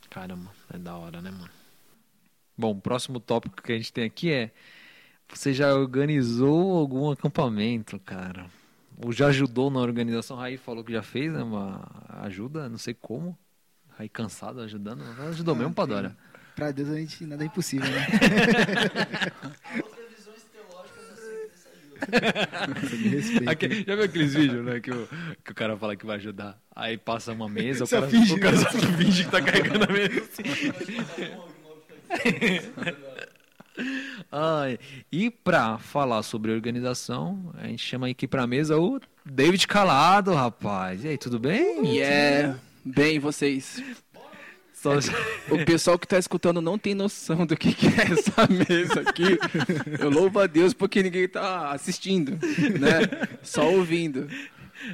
Caramba, 0.09 0.51
é 0.73 0.77
da 0.77 0.95
hora, 0.95 1.21
né, 1.21 1.31
mano? 1.31 1.49
Bom, 2.57 2.71
o 2.71 2.81
próximo 2.81 3.19
tópico 3.19 3.61
que 3.61 3.71
a 3.71 3.77
gente 3.77 3.91
tem 3.91 4.05
aqui 4.05 4.31
é: 4.31 4.51
você 5.29 5.53
já 5.53 5.73
organizou 5.73 6.77
algum 6.77 7.11
acampamento, 7.11 7.99
cara? 7.99 8.47
Ou 9.03 9.11
já 9.11 9.27
ajudou 9.27 9.69
na 9.69 9.79
organização? 9.79 10.37
Raí 10.37 10.57
falou 10.57 10.83
que 10.83 10.93
já 10.93 11.03
fez, 11.03 11.33
né? 11.33 11.43
Uma 11.43 11.85
ajuda, 12.21 12.69
não 12.69 12.77
sei 12.77 12.93
como. 12.93 13.37
Raí 13.97 14.07
cansado 14.09 14.61
ajudando. 14.61 15.03
mas 15.17 15.19
Ajudou 15.29 15.55
Ah, 15.55 15.57
mesmo, 15.59 15.73
Padora? 15.73 16.15
Pra 16.55 16.71
Deus 16.71 16.89
a 16.89 16.95
gente 16.95 17.25
nada 17.25 17.43
é 17.43 17.47
impossível, 17.47 17.89
né? 17.89 18.07
Aque- 23.45 23.83
já 23.87 23.95
viu 23.95 24.03
aqueles 24.05 24.33
vídeos, 24.33 24.65
né? 24.65 24.79
Que 24.79 24.91
o, 24.91 25.07
que 25.43 25.51
o 25.51 25.55
cara 25.55 25.77
fala 25.77 25.95
que 25.95 26.05
vai 26.05 26.17
ajudar. 26.17 26.59
Aí 26.75 26.97
passa 26.97 27.31
uma 27.33 27.47
mesa, 27.49 27.83
o 27.83 27.87
cara, 27.87 28.07
finge, 28.07 28.33
o 28.33 28.39
cara 28.39 28.57
só 28.57 28.69
finge 28.97 29.25
que 29.25 29.31
tá 29.31 29.41
carregando 29.41 29.85
a 29.85 29.87
mesa 29.87 30.21
assim. 30.21 31.54
Ai, 34.31 34.79
e 35.11 35.29
pra 35.29 35.77
falar 35.77 36.23
sobre 36.23 36.51
organização, 36.51 37.53
a 37.57 37.67
gente 37.67 37.83
chama 37.83 38.07
aqui 38.07 38.27
pra 38.27 38.47
mesa 38.47 38.77
o 38.79 38.99
David 39.25 39.67
Calado, 39.67 40.33
rapaz. 40.33 41.03
E 41.03 41.09
aí, 41.09 41.17
tudo 41.17 41.39
bem? 41.39 41.85
E 41.95 41.99
é 42.01 42.55
bem 42.83 43.19
vocês. 43.19 43.81
Só- 44.73 44.91
O 45.49 45.65
pessoal 45.65 45.97
que 45.99 46.07
tá 46.07 46.17
escutando 46.17 46.61
não 46.61 46.77
tem 46.77 46.93
noção 46.93 47.45
do 47.45 47.57
que, 47.57 47.73
que 47.73 47.87
é 47.87 48.13
essa 48.13 48.47
mesa 48.69 49.01
aqui. 49.01 49.37
Eu 49.99 50.09
louvo 50.09 50.39
a 50.39 50.47
Deus 50.47 50.73
porque 50.73 51.01
ninguém 51.03 51.27
tá 51.27 51.71
assistindo, 51.71 52.31
né? 52.79 53.27
Só 53.43 53.69
ouvindo. 53.71 54.29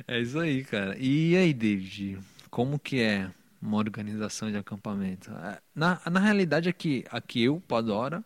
É 0.07 0.19
isso 0.19 0.39
aí, 0.39 0.63
cara. 0.63 0.95
E 0.97 1.35
aí, 1.35 1.53
David, 1.53 2.17
como 2.49 2.79
que 2.79 2.99
é 3.01 3.27
uma 3.61 3.77
organização 3.77 4.49
de 4.51 4.57
acampamento? 4.57 5.31
É, 5.31 5.59
Na, 5.75 5.99
na 6.09 6.19
realidade, 6.19 6.67
aqui, 6.69 7.05
aqui 7.11 7.43
eu, 7.43 7.61
Padora, 7.67 8.23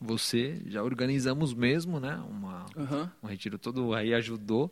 você, 0.00 0.60
já 0.66 0.82
organizamos 0.82 1.52
mesmo, 1.54 1.98
né? 1.98 2.20
Uma, 2.28 2.66
Aham. 2.76 3.10
um 3.22 3.26
retiro 3.26 3.58
todo 3.58 3.94
aí 3.94 4.14
ajudou. 4.14 4.70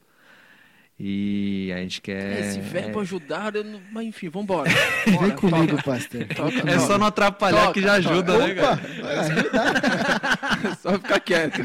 E 0.99 1.73
a 1.75 1.79
gente 1.79 2.01
quer. 2.01 2.39
Esse 2.39 2.61
verbo 2.61 3.01
é, 3.01 3.03
ajudar, 3.03 3.57
eu 3.57 3.65
não... 3.65 3.81
mas 3.91 4.07
enfim, 4.07 4.29
vambora. 4.29 4.71
Vem 5.05 5.17
Bora, 5.17 5.31
comigo, 5.33 5.77
toca. 5.77 5.83
pastor. 5.83 6.25
Toca, 6.29 6.71
é 6.71 6.79
só 6.79 6.97
não 6.97 7.07
atrapalhar 7.09 7.63
Toca, 7.63 7.73
que 7.73 7.83
já 7.83 7.95
ajuda, 7.95 8.39
né, 8.39 8.53
Opa, 8.53 8.77
cara? 8.77 9.03
vai 9.03 9.19
ajudar. 9.19 10.77
Só 10.81 10.93
ficar 10.93 11.19
quieto. 11.19 11.63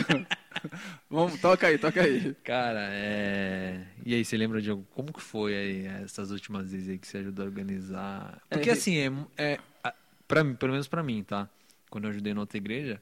Vamos, 1.10 1.40
toca 1.40 1.68
aí, 1.68 1.78
toca 1.78 2.02
aí. 2.02 2.36
Cara, 2.44 2.90
é. 2.92 3.86
E 4.06 4.14
aí, 4.14 4.24
você 4.26 4.38
lembra 4.38 4.62
de 4.62 4.70
como 4.94 5.14
que 5.14 5.22
foi 5.22 5.56
aí 5.56 5.86
essas 6.04 6.32
últimas 6.32 6.72
vezes 6.72 6.90
aí 6.90 6.98
que 6.98 7.08
você 7.08 7.18
ajudou 7.20 7.46
a 7.46 7.48
organizar? 7.48 8.42
Porque 8.50 8.70
É, 8.70 8.74
assim, 8.74 8.98
é, 8.98 9.08
é 9.38 9.60
pra 10.28 10.44
mim, 10.44 10.56
pelo 10.56 10.72
menos 10.72 10.88
pra 10.88 11.04
mim, 11.04 11.24
tá? 11.24 11.50
Quando 11.90 12.06
eu 12.06 12.12
ajudei 12.12 12.34
na 12.34 12.42
outra 12.42 12.58
igreja, 12.58 13.02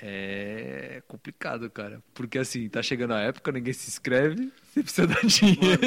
é 0.00 1.02
complicado, 1.06 1.70
cara. 1.70 2.02
Porque 2.14 2.38
assim, 2.38 2.68
tá 2.68 2.82
chegando 2.82 3.14
a 3.14 3.20
época, 3.20 3.52
ninguém 3.52 3.72
se 3.72 3.88
inscreve, 3.88 4.52
você 4.72 4.82
precisa 4.82 5.06
dar 5.06 5.24
dinheiro. 5.26 5.80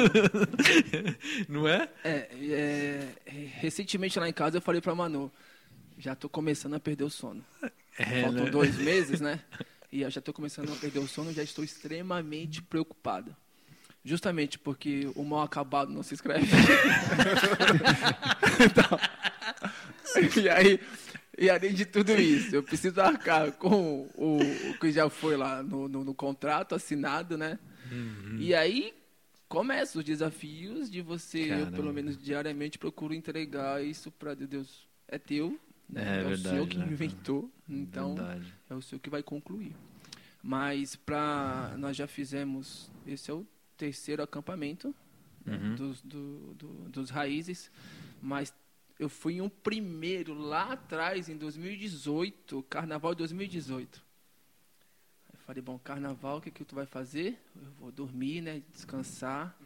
Não 1.48 1.68
é? 1.68 1.88
É, 2.04 2.28
é, 2.52 3.14
recentemente 3.60 4.18
lá 4.18 4.28
em 4.28 4.32
casa 4.32 4.58
eu 4.58 4.62
falei 4.62 4.80
pra 4.80 4.94
Manu, 4.94 5.30
já 5.98 6.14
tô 6.14 6.28
começando 6.28 6.74
a 6.74 6.80
perder 6.80 7.04
o 7.04 7.10
sono. 7.10 7.44
É, 7.98 8.22
Faltam 8.22 8.44
né? 8.44 8.50
dois 8.50 8.76
meses, 8.78 9.20
né? 9.20 9.40
E 9.96 10.02
eu 10.02 10.10
já 10.10 10.20
tô 10.20 10.30
começando 10.30 10.70
a 10.70 10.76
perder 10.76 10.98
o 10.98 11.08
sono, 11.08 11.32
já 11.32 11.42
estou 11.42 11.64
extremamente 11.64 12.60
preocupado. 12.60 13.34
Justamente 14.04 14.58
porque 14.58 15.10
o 15.14 15.24
mal 15.24 15.40
acabado 15.40 15.90
não 15.90 16.02
se 16.02 16.12
inscreve. 16.12 16.46
Então, 18.60 20.42
e 20.42 20.48
aí, 20.48 20.80
e 21.38 21.48
além 21.48 21.72
de 21.72 21.86
tudo 21.86 22.12
isso, 22.12 22.54
eu 22.54 22.62
preciso 22.62 23.00
arcar 23.00 23.52
com 23.52 24.08
o, 24.14 24.38
o 24.70 24.78
que 24.78 24.90
já 24.92 25.08
foi 25.08 25.36
lá 25.36 25.62
no, 25.62 25.88
no, 25.88 26.04
no 26.04 26.14
contrato 26.14 26.74
assinado, 26.74 27.38
né? 27.38 27.58
Uhum. 27.90 28.36
E 28.38 28.54
aí 28.54 28.94
começam 29.48 30.00
os 30.00 30.04
desafios 30.04 30.90
de 30.90 31.00
você, 31.00 31.44
eu, 31.44 31.48
Caramba. 31.48 31.70
pelo 31.72 31.92
menos 31.92 32.18
diariamente, 32.18 32.78
procuro 32.78 33.14
entregar 33.14 33.82
isso 33.82 34.10
para 34.10 34.34
Deus. 34.34 34.86
É 35.08 35.18
teu, 35.18 35.58
né? 35.88 36.20
É 36.20 36.24
o 36.24 36.28
verdade, 36.28 36.48
Senhor 36.48 36.68
que 36.68 36.78
né? 36.78 36.86
inventou, 36.86 37.50
então 37.68 38.14
Verdade. 38.14 38.54
é 38.70 38.74
o 38.74 38.82
Senhor 38.82 39.00
que 39.00 39.10
vai 39.10 39.22
concluir. 39.22 39.74
Mas 40.42 40.94
para 40.96 41.74
nós 41.78 41.96
já 41.96 42.06
fizemos, 42.06 42.90
esse 43.06 43.30
é 43.30 43.34
o 43.34 43.46
terceiro 43.76 44.22
acampamento 44.22 44.94
Uhum. 45.46 45.74
dos, 45.76 46.02
do- 46.02 46.54
do- 46.54 46.88
dos 46.88 47.10
raízes, 47.10 47.70
mas 48.20 48.52
eu 48.98 49.08
fui 49.08 49.34
em 49.34 49.40
um 49.40 49.48
primeiro 49.48 50.34
lá 50.34 50.72
atrás, 50.72 51.28
em 51.28 51.36
2018, 51.36 52.62
Carnaval 52.64 53.14
de 53.14 53.18
2018. 53.18 54.02
Eu 55.32 55.38
falei, 55.46 55.62
bom, 55.62 55.78
Carnaval, 55.78 56.38
o 56.38 56.40
que, 56.40 56.50
que 56.50 56.64
tu 56.64 56.74
vai 56.74 56.86
fazer? 56.86 57.38
Eu 57.54 57.70
vou 57.78 57.92
dormir, 57.92 58.40
né, 58.40 58.60
descansar. 58.72 59.56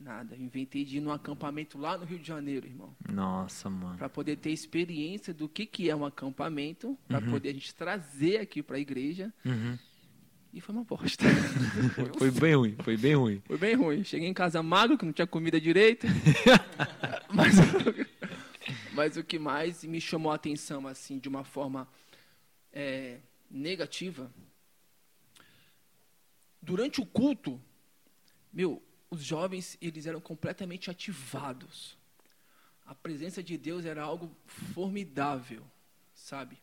Nada, 0.00 0.36
eu 0.36 0.40
inventei 0.40 0.84
de 0.84 0.98
ir 0.98 1.00
num 1.00 1.10
acampamento 1.10 1.76
lá 1.76 1.98
no 1.98 2.04
Rio 2.04 2.20
de 2.20 2.28
Janeiro, 2.28 2.66
irmão 2.66 2.94
Nossa, 3.08 3.68
mano. 3.68 3.98
para 3.98 4.08
poder 4.08 4.36
ter 4.36 4.50
experiência 4.50 5.34
do 5.34 5.48
que, 5.48 5.66
que 5.66 5.90
é 5.90 5.96
um 5.96 6.06
acampamento, 6.06 6.96
para 7.08 7.20
poder 7.20 7.48
a 7.48 7.52
gente 7.52 7.74
trazer 7.74 8.38
aqui 8.38 8.62
para 8.62 8.76
a 8.76 8.80
igreja. 8.80 9.34
Uhum. 9.44 9.76
E 10.52 10.60
foi 10.60 10.74
uma 10.74 10.84
bosta. 10.84 11.24
foi, 11.94 12.06
Foi 12.16 12.30
bem 12.30 12.54
ruim, 12.54 12.76
foi 12.82 12.96
bem 12.96 13.14
ruim. 13.14 13.42
foi 13.44 13.58
bem 13.58 13.74
ruim. 13.74 14.04
Cheguei 14.04 14.28
em 14.28 14.34
casa 14.34 14.62
magro, 14.62 14.96
que 14.96 15.04
não 15.04 15.12
tinha 15.12 15.26
comida 15.26 15.60
direito. 15.60 16.06
mas, 17.34 17.56
mas 18.94 19.16
o 19.16 19.24
que 19.24 19.38
mais 19.38 19.84
me 19.84 20.00
chamou 20.00 20.30
a 20.30 20.36
atenção, 20.36 20.86
assim, 20.86 21.18
de 21.18 21.28
uma 21.28 21.44
forma 21.44 21.88
é, 22.72 23.18
negativa, 23.50 24.30
durante 26.62 27.00
o 27.00 27.06
culto, 27.06 27.60
meu, 28.52 28.82
os 29.10 29.22
jovens, 29.24 29.76
eles 29.80 30.06
eram 30.06 30.20
completamente 30.20 30.90
ativados. 30.90 31.96
A 32.84 32.94
presença 32.94 33.42
de 33.42 33.56
Deus 33.58 33.84
era 33.84 34.02
algo 34.02 34.34
formidável, 34.46 35.62
sabe? 36.14 36.58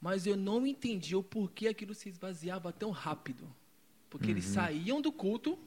Mas 0.00 0.26
eu 0.26 0.36
não 0.36 0.66
entendi 0.66 1.14
o 1.14 1.22
porquê 1.22 1.68
aquilo 1.68 1.94
se 1.94 2.08
esvaziava 2.08 2.72
tão 2.72 2.90
rápido. 2.90 3.48
Porque 4.10 4.30
eles 4.30 4.44
saíam 4.44 5.00
do 5.00 5.10
culto, 5.10 5.58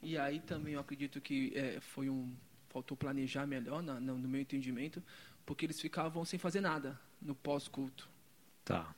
e 0.00 0.16
aí 0.16 0.40
também 0.40 0.74
eu 0.74 0.80
acredito 0.80 1.20
que 1.20 1.52
é, 1.54 1.78
foi 1.80 2.08
um. 2.08 2.34
Faltou 2.70 2.96
planejar 2.96 3.46
melhor, 3.46 3.82
na- 3.82 3.98
na- 4.00 4.12
no 4.14 4.28
meu 4.28 4.40
entendimento, 4.40 5.02
porque 5.44 5.66
eles 5.66 5.80
ficavam 5.80 6.24
sem 6.24 6.38
fazer 6.38 6.60
nada 6.60 6.98
no 7.20 7.34
pós-culto. 7.34 8.08
Tá. 8.64 8.94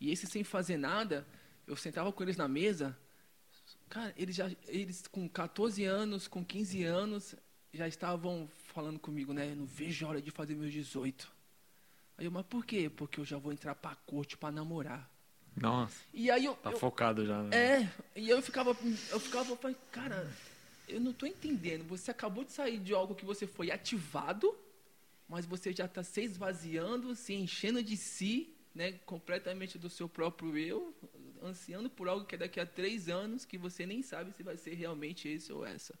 E 0.00 0.10
esse 0.10 0.26
sem 0.26 0.44
fazer 0.44 0.76
nada, 0.76 1.26
eu 1.66 1.76
sentava 1.76 2.12
com 2.12 2.22
eles 2.22 2.36
na 2.36 2.48
mesa, 2.48 2.96
cara, 3.88 4.12
eles 4.16 4.34
já 4.36 4.50
eles 4.66 5.06
com 5.06 5.28
14 5.28 5.84
anos, 5.84 6.26
com 6.28 6.44
15 6.44 6.82
anos, 6.84 7.34
já 7.72 7.86
estavam 7.88 8.48
falando 8.68 8.98
comigo, 8.98 9.32
né? 9.32 9.50
Eu 9.50 9.56
não 9.56 9.66
vejo 9.66 10.06
a 10.06 10.10
hora 10.10 10.22
de 10.22 10.30
fazer 10.30 10.54
meus 10.54 10.72
18. 10.72 11.30
Aí 12.16 12.24
eu, 12.26 12.30
mas 12.30 12.46
por 12.46 12.64
quê? 12.64 12.88
Porque 12.88 13.20
eu 13.20 13.24
já 13.24 13.36
vou 13.38 13.52
entrar 13.52 13.74
pra 13.74 13.94
corte 13.94 14.36
pra 14.36 14.50
namorar. 14.52 15.10
Nossa, 15.56 15.96
E 16.12 16.30
aí 16.30 16.44
eu, 16.44 16.54
tá 16.54 16.70
eu- 16.72 16.78
focado 16.78 17.24
já. 17.24 17.42
né? 17.42 17.56
é, 17.82 17.90
e 18.16 18.28
eu 18.28 18.42
ficava, 18.42 18.76
eu 19.10 19.20
ficava, 19.20 19.56
falei, 19.56 19.76
cara, 19.92 20.28
eu 20.88 21.00
não 21.00 21.12
tô 21.12 21.26
entendendo. 21.26 21.84
Você 21.88 22.10
acabou 22.10 22.44
de 22.44 22.52
sair 22.52 22.78
de 22.78 22.92
algo 22.92 23.14
que 23.14 23.24
você 23.24 23.46
foi 23.46 23.70
ativado, 23.70 24.52
mas 25.28 25.46
você 25.46 25.72
já 25.72 25.84
está 25.86 26.02
se 26.02 26.22
esvaziando, 26.22 27.14
se 27.14 27.34
enchendo 27.34 27.82
de 27.82 27.96
si, 27.96 28.52
né, 28.74 28.92
completamente 29.06 29.78
do 29.78 29.88
seu 29.88 30.08
próprio 30.08 30.56
eu, 30.58 30.92
ansiando 31.46 31.90
por 31.90 32.08
algo 32.08 32.26
que 32.26 32.34
é 32.34 32.38
daqui 32.38 32.60
a 32.60 32.66
três 32.66 33.08
anos, 33.08 33.44
que 33.44 33.58
você 33.58 33.86
nem 33.86 34.02
sabe 34.02 34.32
se 34.32 34.42
vai 34.42 34.56
ser 34.56 34.74
realmente 34.74 35.28
esse 35.28 35.52
ou 35.52 35.64
essa. 35.64 35.98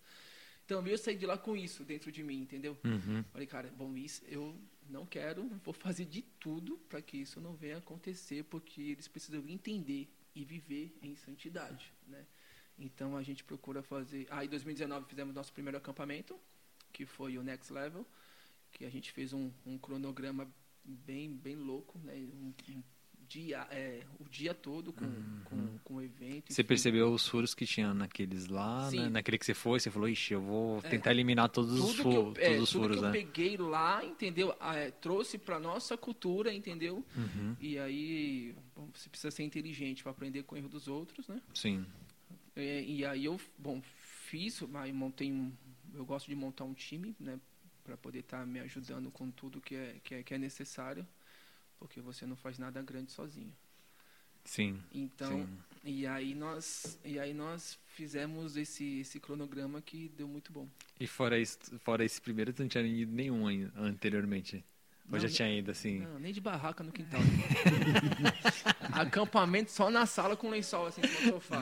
Então 0.64 0.86
eu 0.86 0.96
saí 0.96 1.16
de 1.16 1.26
lá 1.26 1.36
com 1.36 1.56
isso 1.56 1.84
dentro 1.84 2.10
de 2.10 2.22
mim, 2.22 2.40
entendeu? 2.40 2.76
Uhum. 2.84 3.22
Falei, 3.32 3.46
cara, 3.46 3.70
bom, 3.76 3.96
isso 3.96 4.22
eu 4.26 4.56
não 4.88 5.04
quero, 5.06 5.46
vou 5.62 5.74
fazer 5.74 6.04
de 6.04 6.22
tudo 6.22 6.78
para 6.88 7.02
que 7.02 7.18
isso 7.18 7.40
não 7.40 7.54
venha 7.54 7.78
acontecer, 7.78 8.44
porque 8.44 8.80
eles 8.80 9.08
precisam 9.08 9.46
entender 9.48 10.08
e 10.34 10.44
viver 10.44 10.96
em 11.02 11.14
santidade, 11.14 11.92
né? 12.06 12.24
Então 12.78 13.16
a 13.16 13.22
gente 13.22 13.44
procura 13.44 13.82
fazer. 13.82 14.26
Ah, 14.30 14.44
em 14.44 14.48
2019 14.48 15.06
fizemos 15.06 15.34
nosso 15.34 15.52
primeiro 15.52 15.78
acampamento, 15.78 16.38
que 16.92 17.06
foi 17.06 17.38
o 17.38 17.42
Next 17.42 17.72
Level, 17.72 18.06
que 18.72 18.84
a 18.84 18.90
gente 18.90 19.12
fez 19.12 19.32
um, 19.32 19.50
um 19.64 19.78
cronograma 19.78 20.50
bem 20.84 21.32
bem 21.36 21.54
louco, 21.54 21.98
né? 22.00 22.14
Um, 22.14 22.52
um 22.70 22.82
dia, 23.34 23.66
é, 23.70 24.02
o 24.20 24.28
dia 24.28 24.54
todo 24.54 24.92
com, 24.92 25.06
com, 25.44 25.78
com 25.82 25.94
o 25.94 26.02
evento. 26.02 26.52
Você 26.52 26.62
enfim. 26.62 26.68
percebeu 26.68 27.12
os 27.12 27.26
furos 27.26 27.52
que 27.54 27.66
tinha 27.66 27.92
naqueles 27.92 28.46
lá, 28.46 28.88
né? 28.92 29.08
naquele 29.08 29.38
que 29.38 29.44
você 29.44 29.54
foi, 29.54 29.80
você 29.80 29.90
falou, 29.90 30.08
ixi, 30.08 30.34
eu 30.34 30.40
vou 30.40 30.78
É. 30.78 30.88
tentar 30.88 31.10
eliminar 31.10 31.48
todos 31.48 31.72
os, 31.72 31.96
tudo 31.96 32.02
fu 32.02 32.10
que 32.10 32.16
eu, 32.16 32.34
é, 32.36 32.48
todos 32.50 32.62
os 32.62 32.70
tudo 32.70 32.82
furos, 32.82 32.98
que 32.98 33.04
eu 33.04 33.08
né? 33.08 33.12
peguei 33.12 33.56
lá, 33.56 34.04
entendeu? 34.04 34.54
Ah, 34.60 34.76
é, 34.76 34.90
trouxe 34.90 35.36
para 35.36 35.58
nossa 35.58 35.96
cultura, 35.96 36.52
entendeu? 36.52 37.04
Uhum. 37.16 37.56
E 37.60 37.76
aí 37.78 38.54
bom, 38.76 38.88
você 38.94 39.08
precisa 39.08 39.30
ser 39.30 39.42
inteligente 39.42 40.02
para 40.02 40.12
aprender 40.12 40.44
com 40.44 40.54
o 40.54 40.58
erro 40.58 40.68
dos 40.68 40.86
outros, 40.86 41.26
né? 41.26 41.42
Sim. 41.52 41.84
É, 42.54 42.82
e 42.82 43.04
aí 43.04 43.24
eu, 43.24 43.40
bom, 43.58 43.82
fiz, 44.26 44.60
mas 44.62 44.94
montei 44.94 45.32
um, 45.32 45.52
eu 45.92 46.04
gosto 46.04 46.28
de 46.28 46.36
montar 46.36 46.64
um 46.64 46.72
time, 46.74 47.16
né, 47.18 47.40
para 47.82 47.96
poder 47.96 48.20
estar 48.20 48.46
me 48.46 48.60
ajudando 48.60 49.10
com 49.10 49.28
tudo 49.30 49.60
que 49.60 49.74
é, 49.74 49.96
que 50.04 50.14
é 50.14 50.22
que 50.22 50.34
é 50.34 50.38
necessário, 50.38 51.04
porque 51.78 52.00
você 52.00 52.26
não 52.26 52.36
faz 52.36 52.58
nada 52.58 52.82
grande 52.82 53.12
sozinho. 53.12 53.52
Sim. 54.44 54.82
Então, 54.92 55.30
Sim. 55.30 55.58
e 55.82 56.06
aí 56.06 56.34
nós, 56.34 56.98
e 57.04 57.18
aí 57.18 57.32
nós 57.32 57.78
fizemos 57.94 58.56
esse 58.56 59.00
esse 59.00 59.18
cronograma 59.18 59.80
que 59.80 60.08
deu 60.10 60.28
muito 60.28 60.52
bom. 60.52 60.68
E 61.00 61.06
fora, 61.06 61.38
isso, 61.38 61.58
fora 61.80 62.04
esse 62.04 62.20
primeiro, 62.20 62.52
tu 62.52 62.62
não 62.62 62.68
tinha 62.68 62.84
ido 62.84 63.12
nenhum 63.12 63.46
anteriormente? 63.74 64.64
Ou 65.06 65.12
Não, 65.12 65.18
já 65.18 65.28
tinha 65.28 65.58
ido, 65.58 65.70
assim? 65.70 65.98
Não, 65.98 66.18
nem 66.18 66.32
de 66.32 66.40
barraca 66.40 66.82
no 66.82 66.90
quintal. 66.90 67.20
Acampamento 68.92 69.70
só 69.70 69.90
na 69.90 70.06
sala 70.06 70.36
com 70.36 70.48
lençol 70.48 70.86
assim 70.86 71.02
no 71.02 71.30
sofá, 71.32 71.60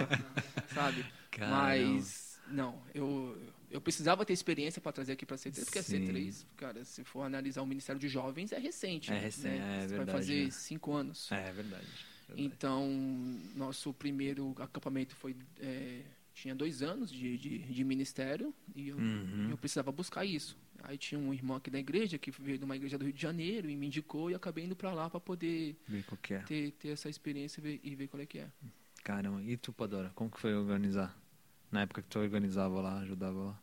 sabe? 0.73 1.05
Caramba. 1.31 1.57
Mas 1.57 2.41
não, 2.49 2.81
eu 2.95 3.37
eu 3.73 3.81
precisava 3.81 4.25
ter 4.25 4.33
experiência 4.33 4.81
para 4.81 4.93
trazer 4.93 5.13
aqui 5.13 5.27
para 5.27 5.37
C3, 5.37 5.65
porque 5.65 5.79
a 5.79 5.83
Sim. 5.83 6.05
C3, 6.07 6.47
cara, 6.57 6.85
se 6.85 7.03
for 7.03 7.23
analisar 7.23 7.63
o 7.63 7.67
Ministério 7.67 7.99
de 8.01 8.09
Jovens 8.09 8.53
é 8.53 8.59
recente, 8.59 9.11
É 9.11 9.15
né? 9.15 9.21
recente, 9.21 9.57
é 9.59 9.81
Você 9.81 9.89
verdade, 9.89 9.97
vai 10.05 10.07
fazer 10.07 10.45
né? 10.45 10.51
cinco 10.51 10.93
anos. 10.93 11.31
É, 11.33 11.53
verdade. 11.53 11.87
verdade. 12.29 12.37
Então, 12.37 12.89
nosso 13.57 13.93
primeiro 13.93 14.55
acampamento 14.59 15.15
foi 15.17 15.35
é, 15.61 16.03
tinha 16.35 16.55
dois 16.55 16.83
anos 16.83 17.11
de, 17.11 17.37
de, 17.37 17.59
de 17.59 17.85
ministério 17.85 18.55
e 18.75 18.89
eu, 18.89 18.97
Uhum. 18.97 19.49
eu 19.51 19.57
precisava 19.59 19.91
buscar 19.93 20.25
isso. 20.25 20.57
Aí 20.85 20.99
tinha 20.99 21.19
um 21.21 21.33
irmão 21.33 21.57
aqui 21.57 21.71
da 21.71 21.79
igreja 21.79 22.19
que 22.19 22.31
veio 22.31 22.59
de 22.59 22.65
uma 22.65 22.75
igreja 22.75 22.99
do 22.99 23.05
Rio 23.05 23.13
de 23.15 23.23
Janeiro 23.23 23.71
e 23.71 23.77
me 23.77 23.87
indicou 23.87 24.31
e 24.31 24.35
acabei 24.35 24.65
indo 24.65 24.75
para 24.75 24.93
lá 24.93 25.09
para 25.09 25.21
poder 25.21 25.77
é. 26.31 26.39
ter, 26.41 26.73
ter 26.73 26.89
essa 26.89 27.09
experiência 27.09 27.61
e 27.61 27.63
ver, 27.63 27.81
e 27.85 27.95
ver 27.95 28.09
qual 28.09 28.21
é 28.21 28.27
que 28.27 28.39
é. 28.39 28.49
Caramba, 29.05 29.43
e 29.45 29.57
tu, 29.57 29.73
Padora, 29.73 30.11
como 30.15 30.31
que 30.31 30.41
foi 30.41 30.55
organizar? 30.55 31.17
Na 31.73 31.81
época 31.81 32.03
que 32.03 32.09
tu 32.09 32.19
organizava 32.19 32.81
lá, 32.81 32.99
ajudava 32.99 33.43
lá? 33.45 33.59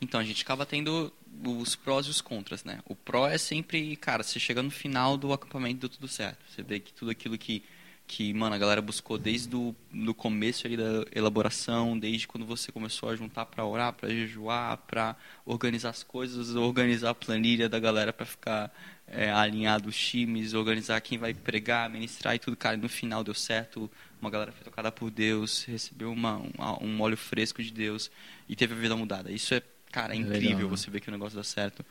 Então, 0.00 0.20
a 0.20 0.24
gente 0.24 0.42
acaba 0.42 0.66
tendo 0.66 1.12
os 1.44 1.76
prós 1.76 2.06
e 2.06 2.10
os 2.10 2.20
contras, 2.20 2.64
né? 2.64 2.80
O 2.86 2.94
pró 2.94 3.26
é 3.26 3.38
sempre, 3.38 3.96
cara, 3.96 4.22
você 4.22 4.38
chega 4.38 4.62
no 4.62 4.70
final 4.70 5.16
do 5.16 5.32
acampamento 5.32 5.80
deu 5.80 5.88
tudo 5.88 6.08
certo. 6.08 6.38
Você 6.48 6.62
vê 6.62 6.78
que 6.80 6.92
tudo 6.92 7.10
aquilo 7.10 7.38
que 7.38 7.64
que, 8.08 8.32
mano, 8.32 8.54
a 8.54 8.58
galera 8.58 8.80
buscou 8.80 9.18
desde 9.18 9.54
o 9.54 9.76
do 9.92 10.14
começo 10.14 10.66
ali 10.66 10.78
da 10.78 11.04
elaboração, 11.14 11.96
desde 11.96 12.26
quando 12.26 12.46
você 12.46 12.72
começou 12.72 13.10
a 13.10 13.14
juntar 13.14 13.44
para 13.44 13.66
orar, 13.66 13.92
para 13.92 14.08
jejuar, 14.08 14.78
para 14.78 15.14
organizar 15.44 15.90
as 15.90 16.02
coisas, 16.02 16.54
organizar 16.54 17.10
a 17.10 17.14
planilha 17.14 17.68
da 17.68 17.78
galera 17.78 18.10
para 18.10 18.24
ficar 18.24 18.74
é, 19.06 19.30
alinhado 19.30 19.90
os 19.90 19.96
times, 19.96 20.54
organizar 20.54 20.98
quem 21.02 21.18
vai 21.18 21.34
pregar, 21.34 21.90
ministrar 21.90 22.34
e 22.34 22.38
tudo, 22.38 22.56
cara, 22.56 22.76
e 22.76 22.80
no 22.80 22.88
final 22.88 23.22
deu 23.22 23.34
certo, 23.34 23.90
uma 24.22 24.30
galera 24.30 24.52
foi 24.52 24.64
tocada 24.64 24.90
por 24.90 25.10
Deus, 25.10 25.64
recebeu 25.64 26.10
uma, 26.10 26.38
um, 26.38 26.86
um 26.86 27.00
óleo 27.02 27.16
fresco 27.16 27.62
de 27.62 27.70
Deus 27.70 28.10
e 28.48 28.56
teve 28.56 28.72
a 28.72 28.78
vida 28.78 28.96
mudada. 28.96 29.30
Isso 29.30 29.52
é, 29.52 29.62
cara, 29.92 30.14
é 30.14 30.16
incrível 30.16 30.48
Legal, 30.48 30.70
né? 30.70 30.76
você 30.76 30.90
ver 30.90 31.00
que 31.00 31.10
o 31.10 31.12
negócio 31.12 31.36
dá 31.36 31.44
certo. 31.44 31.84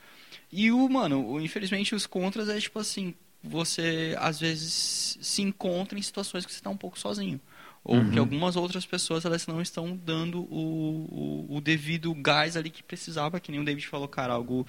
E 0.51 0.71
o, 0.71 0.89
mano, 0.89 1.23
o, 1.23 1.39
infelizmente 1.39 1.93
os 1.93 2.07
contras 2.07 2.49
é 2.49 2.59
tipo 2.59 2.79
assim, 2.79 3.13
você 3.47 4.15
às 4.19 4.39
vezes 4.39 5.17
se 5.21 5.41
encontra 5.41 5.97
em 5.97 6.01
situações 6.01 6.45
que 6.45 6.51
você 6.51 6.59
está 6.59 6.69
um 6.69 6.77
pouco 6.77 6.99
sozinho. 6.99 7.39
Ou 7.83 8.03
que 8.09 8.19
algumas 8.19 8.57
outras 8.57 8.85
pessoas 8.85 9.23
elas 9.23 9.47
não 9.47 9.61
estão 9.61 9.95
dando 9.95 10.41
o, 10.41 11.45
o, 11.49 11.55
o 11.55 11.61
devido 11.61 12.13
gás 12.13 12.57
ali 12.57 12.69
que 12.69 12.83
precisava, 12.83 13.39
que 13.39 13.49
nem 13.49 13.61
o 13.61 13.63
David 13.63 13.87
falou, 13.87 14.09
cara, 14.09 14.33
algo 14.33 14.67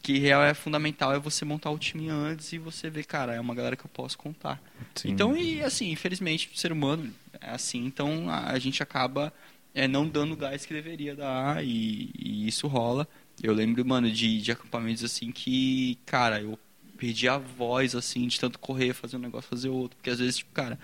que 0.00 0.18
real 0.18 0.44
é 0.44 0.54
fundamental 0.54 1.12
é 1.12 1.18
você 1.18 1.44
montar 1.44 1.70
o 1.70 1.78
time 1.78 2.08
antes 2.08 2.52
e 2.52 2.58
você 2.58 2.88
ver, 2.88 3.04
cara, 3.04 3.34
é 3.34 3.40
uma 3.40 3.52
galera 3.52 3.74
que 3.74 3.84
eu 3.84 3.90
posso 3.92 4.16
contar. 4.16 4.62
Sim. 4.94 5.10
Então, 5.10 5.36
e 5.36 5.60
assim, 5.60 5.90
infelizmente, 5.90 6.48
o 6.54 6.56
ser 6.56 6.70
humano 6.70 7.12
é 7.40 7.50
assim, 7.50 7.84
então 7.84 8.30
a, 8.30 8.52
a 8.52 8.58
gente 8.60 8.80
acaba 8.80 9.32
é, 9.74 9.88
não 9.88 10.06
dando 10.06 10.34
o 10.34 10.36
gás 10.36 10.64
que 10.64 10.72
deveria 10.72 11.16
dar 11.16 11.64
e, 11.64 12.12
e 12.16 12.46
isso 12.46 12.68
rola. 12.68 13.08
Eu 13.42 13.52
lembro, 13.52 13.84
mano, 13.84 14.08
de, 14.08 14.40
de 14.40 14.52
acampamentos 14.52 15.02
assim 15.02 15.32
que, 15.32 15.98
cara, 16.06 16.40
eu 16.40 16.56
perdi 16.96 17.28
a 17.28 17.38
voz, 17.38 17.94
assim, 17.94 18.26
de 18.26 18.40
tanto 18.40 18.58
correr, 18.58 18.92
fazer 18.92 19.16
um 19.16 19.20
negócio, 19.20 19.48
fazer 19.48 19.68
outro. 19.68 19.96
Porque 19.96 20.10
às 20.10 20.18
vezes, 20.18 20.38
tipo, 20.38 20.52
cara, 20.52 20.78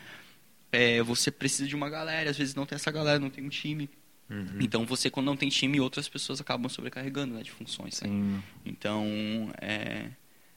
é, 0.70 1.02
você 1.02 1.30
precisa 1.30 1.68
de 1.68 1.74
uma 1.74 1.90
galera, 1.90 2.30
às 2.30 2.36
vezes 2.36 2.54
não 2.54 2.64
tem 2.64 2.76
essa 2.76 2.90
galera, 2.90 3.18
não 3.18 3.30
tem 3.30 3.44
um 3.44 3.48
time. 3.48 3.90
Uhum. 4.30 4.58
Então 4.60 4.86
você, 4.86 5.10
quando 5.10 5.26
não 5.26 5.36
tem 5.36 5.48
time, 5.48 5.80
outras 5.80 6.08
pessoas 6.08 6.40
acabam 6.40 6.68
sobrecarregando, 6.68 7.34
né, 7.34 7.42
de 7.42 7.50
funções. 7.50 8.00
né? 8.00 8.08
Então, 8.64 9.06
é, 9.60 10.10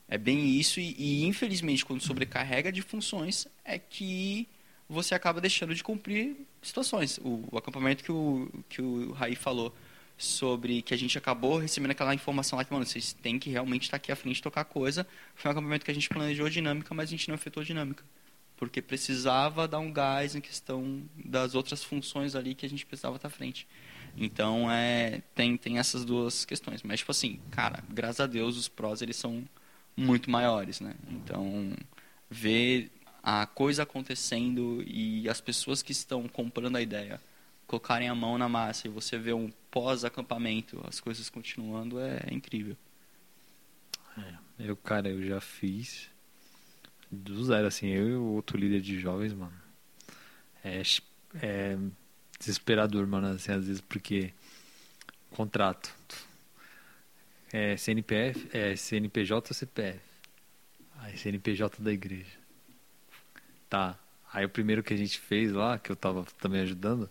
é 0.08 0.16
bem 0.16 0.48
isso. 0.48 0.80
E, 0.80 0.94
e, 0.98 1.24
infelizmente, 1.26 1.84
quando 1.84 2.00
sobrecarrega 2.00 2.72
de 2.72 2.80
funções, 2.82 3.46
é 3.64 3.78
que 3.78 4.48
você 4.88 5.14
acaba 5.14 5.40
deixando 5.40 5.74
de 5.74 5.82
cumprir 5.82 6.36
situações. 6.62 7.18
O, 7.18 7.44
o 7.50 7.58
acampamento 7.58 8.04
que 8.04 8.12
o, 8.12 8.48
que 8.68 8.80
o 8.80 9.12
Raí 9.12 9.34
falou 9.34 9.74
sobre 10.16 10.80
que 10.82 10.94
a 10.94 10.96
gente 10.96 11.18
acabou 11.18 11.58
recebendo 11.58 11.90
aquela 11.90 12.14
informação 12.14 12.56
lá 12.56 12.64
que, 12.64 12.72
mano, 12.72 12.86
vocês 12.86 13.12
têm 13.12 13.38
que 13.38 13.50
realmente 13.50 13.84
estar 13.84 13.98
aqui 13.98 14.10
à 14.10 14.16
frente 14.16 14.42
tocar 14.42 14.64
coisa. 14.64 15.06
Foi 15.34 15.48
um 15.48 15.52
acampamento 15.52 15.84
que 15.84 15.90
a 15.90 15.94
gente 15.94 16.08
planejou 16.08 16.48
dinâmica, 16.48 16.94
mas 16.94 17.08
a 17.08 17.10
gente 17.10 17.28
não 17.28 17.34
efetuou 17.34 17.64
dinâmica. 17.64 18.02
Porque 18.56 18.80
precisava 18.80 19.68
dar 19.68 19.78
um 19.78 19.92
gás 19.92 20.34
em 20.34 20.40
questão 20.40 21.02
das 21.14 21.54
outras 21.54 21.84
funções 21.84 22.34
ali 22.34 22.54
que 22.54 22.64
a 22.64 22.68
gente 22.68 22.86
precisava 22.86 23.16
estar 23.16 23.28
à 23.28 23.30
frente. 23.30 23.66
Então, 24.16 24.70
é, 24.70 25.22
tem, 25.34 25.56
tem 25.58 25.78
essas 25.78 26.04
duas 26.04 26.46
questões. 26.46 26.82
Mas, 26.82 27.00
tipo 27.00 27.10
assim, 27.10 27.38
cara, 27.50 27.84
graças 27.90 28.20
a 28.20 28.26
Deus, 28.26 28.56
os 28.56 28.68
prós, 28.68 29.02
eles 29.02 29.16
são 29.16 29.44
muito 29.94 30.30
maiores, 30.30 30.80
né? 30.80 30.94
Então, 31.10 31.74
ver 32.30 32.90
a 33.22 33.44
coisa 33.44 33.82
acontecendo 33.82 34.82
e 34.86 35.28
as 35.28 35.40
pessoas 35.40 35.82
que 35.82 35.92
estão 35.92 36.26
comprando 36.28 36.76
a 36.76 36.82
ideia 36.82 37.20
colocarem 37.66 38.08
a 38.08 38.14
mão 38.14 38.38
na 38.38 38.48
massa 38.48 38.86
e 38.86 38.90
você 38.90 39.18
ver 39.18 39.34
um 39.34 39.50
pós-acampamento, 39.70 40.80
as 40.86 41.00
coisas 41.00 41.28
continuando, 41.28 41.98
é 41.98 42.28
incrível. 42.30 42.76
Eu, 44.58 44.74
cara, 44.74 45.08
eu 45.08 45.22
já 45.22 45.40
fiz 45.40 46.08
do 47.10 47.44
zero, 47.44 47.66
assim, 47.66 47.88
eu 47.88 48.08
e 48.08 48.14
o 48.14 48.24
outro 48.24 48.56
líder 48.56 48.80
de 48.80 48.98
jovens, 48.98 49.32
mano. 49.34 49.52
É, 50.64 50.80
é 51.42 51.76
desesperador, 52.38 53.06
mano, 53.06 53.28
assim, 53.28 53.52
às 53.52 53.66
vezes, 53.66 53.80
porque 53.82 54.32
contrato. 55.30 55.94
É 57.52 57.76
CNPF, 57.76 58.48
é 58.52 58.74
CNPJ 58.74 59.50
ou 59.50 59.54
CPF. 59.54 60.00
Aí 60.98 61.16
CNPJ 61.16 61.82
da 61.82 61.92
igreja. 61.92 62.32
Tá. 63.68 63.98
Aí 64.32 64.44
o 64.44 64.48
primeiro 64.48 64.82
que 64.82 64.94
a 64.94 64.96
gente 64.96 65.18
fez 65.18 65.52
lá, 65.52 65.78
que 65.78 65.92
eu 65.92 65.96
tava 65.96 66.24
também 66.38 66.62
ajudando, 66.62 67.04
é 67.04 67.08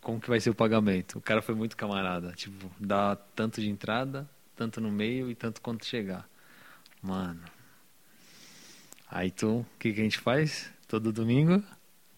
como 0.00 0.20
que 0.20 0.28
vai 0.28 0.40
ser 0.40 0.50
o 0.50 0.54
pagamento? 0.54 1.18
O 1.18 1.20
cara 1.20 1.40
foi 1.40 1.54
muito 1.54 1.76
camarada. 1.76 2.32
Tipo, 2.32 2.70
dá 2.78 3.16
tanto 3.16 3.60
de 3.60 3.68
entrada, 3.68 4.28
tanto 4.56 4.80
no 4.80 4.90
meio 4.90 5.30
e 5.30 5.34
tanto 5.34 5.60
quanto 5.60 5.86
chegar. 5.86 6.28
Mano. 7.02 7.40
Aí 9.10 9.30
tu, 9.30 9.60
o 9.60 9.66
que, 9.78 9.92
que 9.92 10.00
a 10.00 10.04
gente 10.04 10.18
faz? 10.18 10.70
Todo 10.86 11.12
domingo, 11.12 11.62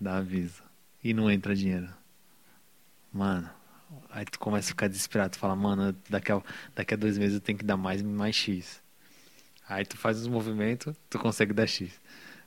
dá 0.00 0.16
aviso. 0.16 0.62
E 1.04 1.12
não 1.12 1.30
entra 1.30 1.54
dinheiro. 1.54 1.88
Mano, 3.12 3.48
aí 4.11 4.24
tu 4.24 4.38
começa 4.38 4.68
a 4.68 4.70
ficar 4.70 4.88
desesperado. 4.88 5.32
Tu 5.32 5.38
fala, 5.38 5.54
mano, 5.54 5.94
daqui 6.08 6.32
a, 6.32 6.42
daqui 6.74 6.94
a 6.94 6.96
dois 6.96 7.18
meses 7.18 7.35
eu 7.35 7.40
tenho 7.40 7.58
que 7.58 7.64
dar 7.64 7.76
mais, 7.76 8.02
mais 8.02 8.35
X. 8.35 8.82
Aí 9.68 9.85
tu 9.85 9.96
faz 9.96 10.18
os 10.18 10.26
movimentos, 10.26 10.96
tu 11.08 11.18
consegue 11.18 11.52
dar 11.52 11.66
X. 11.66 11.92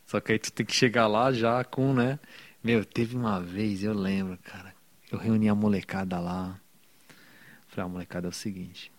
Só 0.05 0.19
que 0.19 0.33
aí 0.33 0.39
tu 0.39 0.51
tem 0.51 0.65
que 0.65 0.73
chegar 0.73 1.07
lá 1.07 1.31
já 1.31 1.63
com, 1.63 1.93
né? 1.93 2.19
Meu, 2.63 2.83
teve 2.83 3.15
uma 3.15 3.39
vez, 3.39 3.83
eu 3.83 3.93
lembro, 3.93 4.37
cara. 4.43 4.73
Eu 5.13 5.19
reuni 5.19 5.47
a 5.47 5.53
molecada 5.53 6.19
lá. 6.19 6.59
Falei, 7.67 7.85
a 7.85 7.87
molecada 7.87 8.27
é 8.27 8.29
o 8.29 8.33
seguinte. 8.33 8.91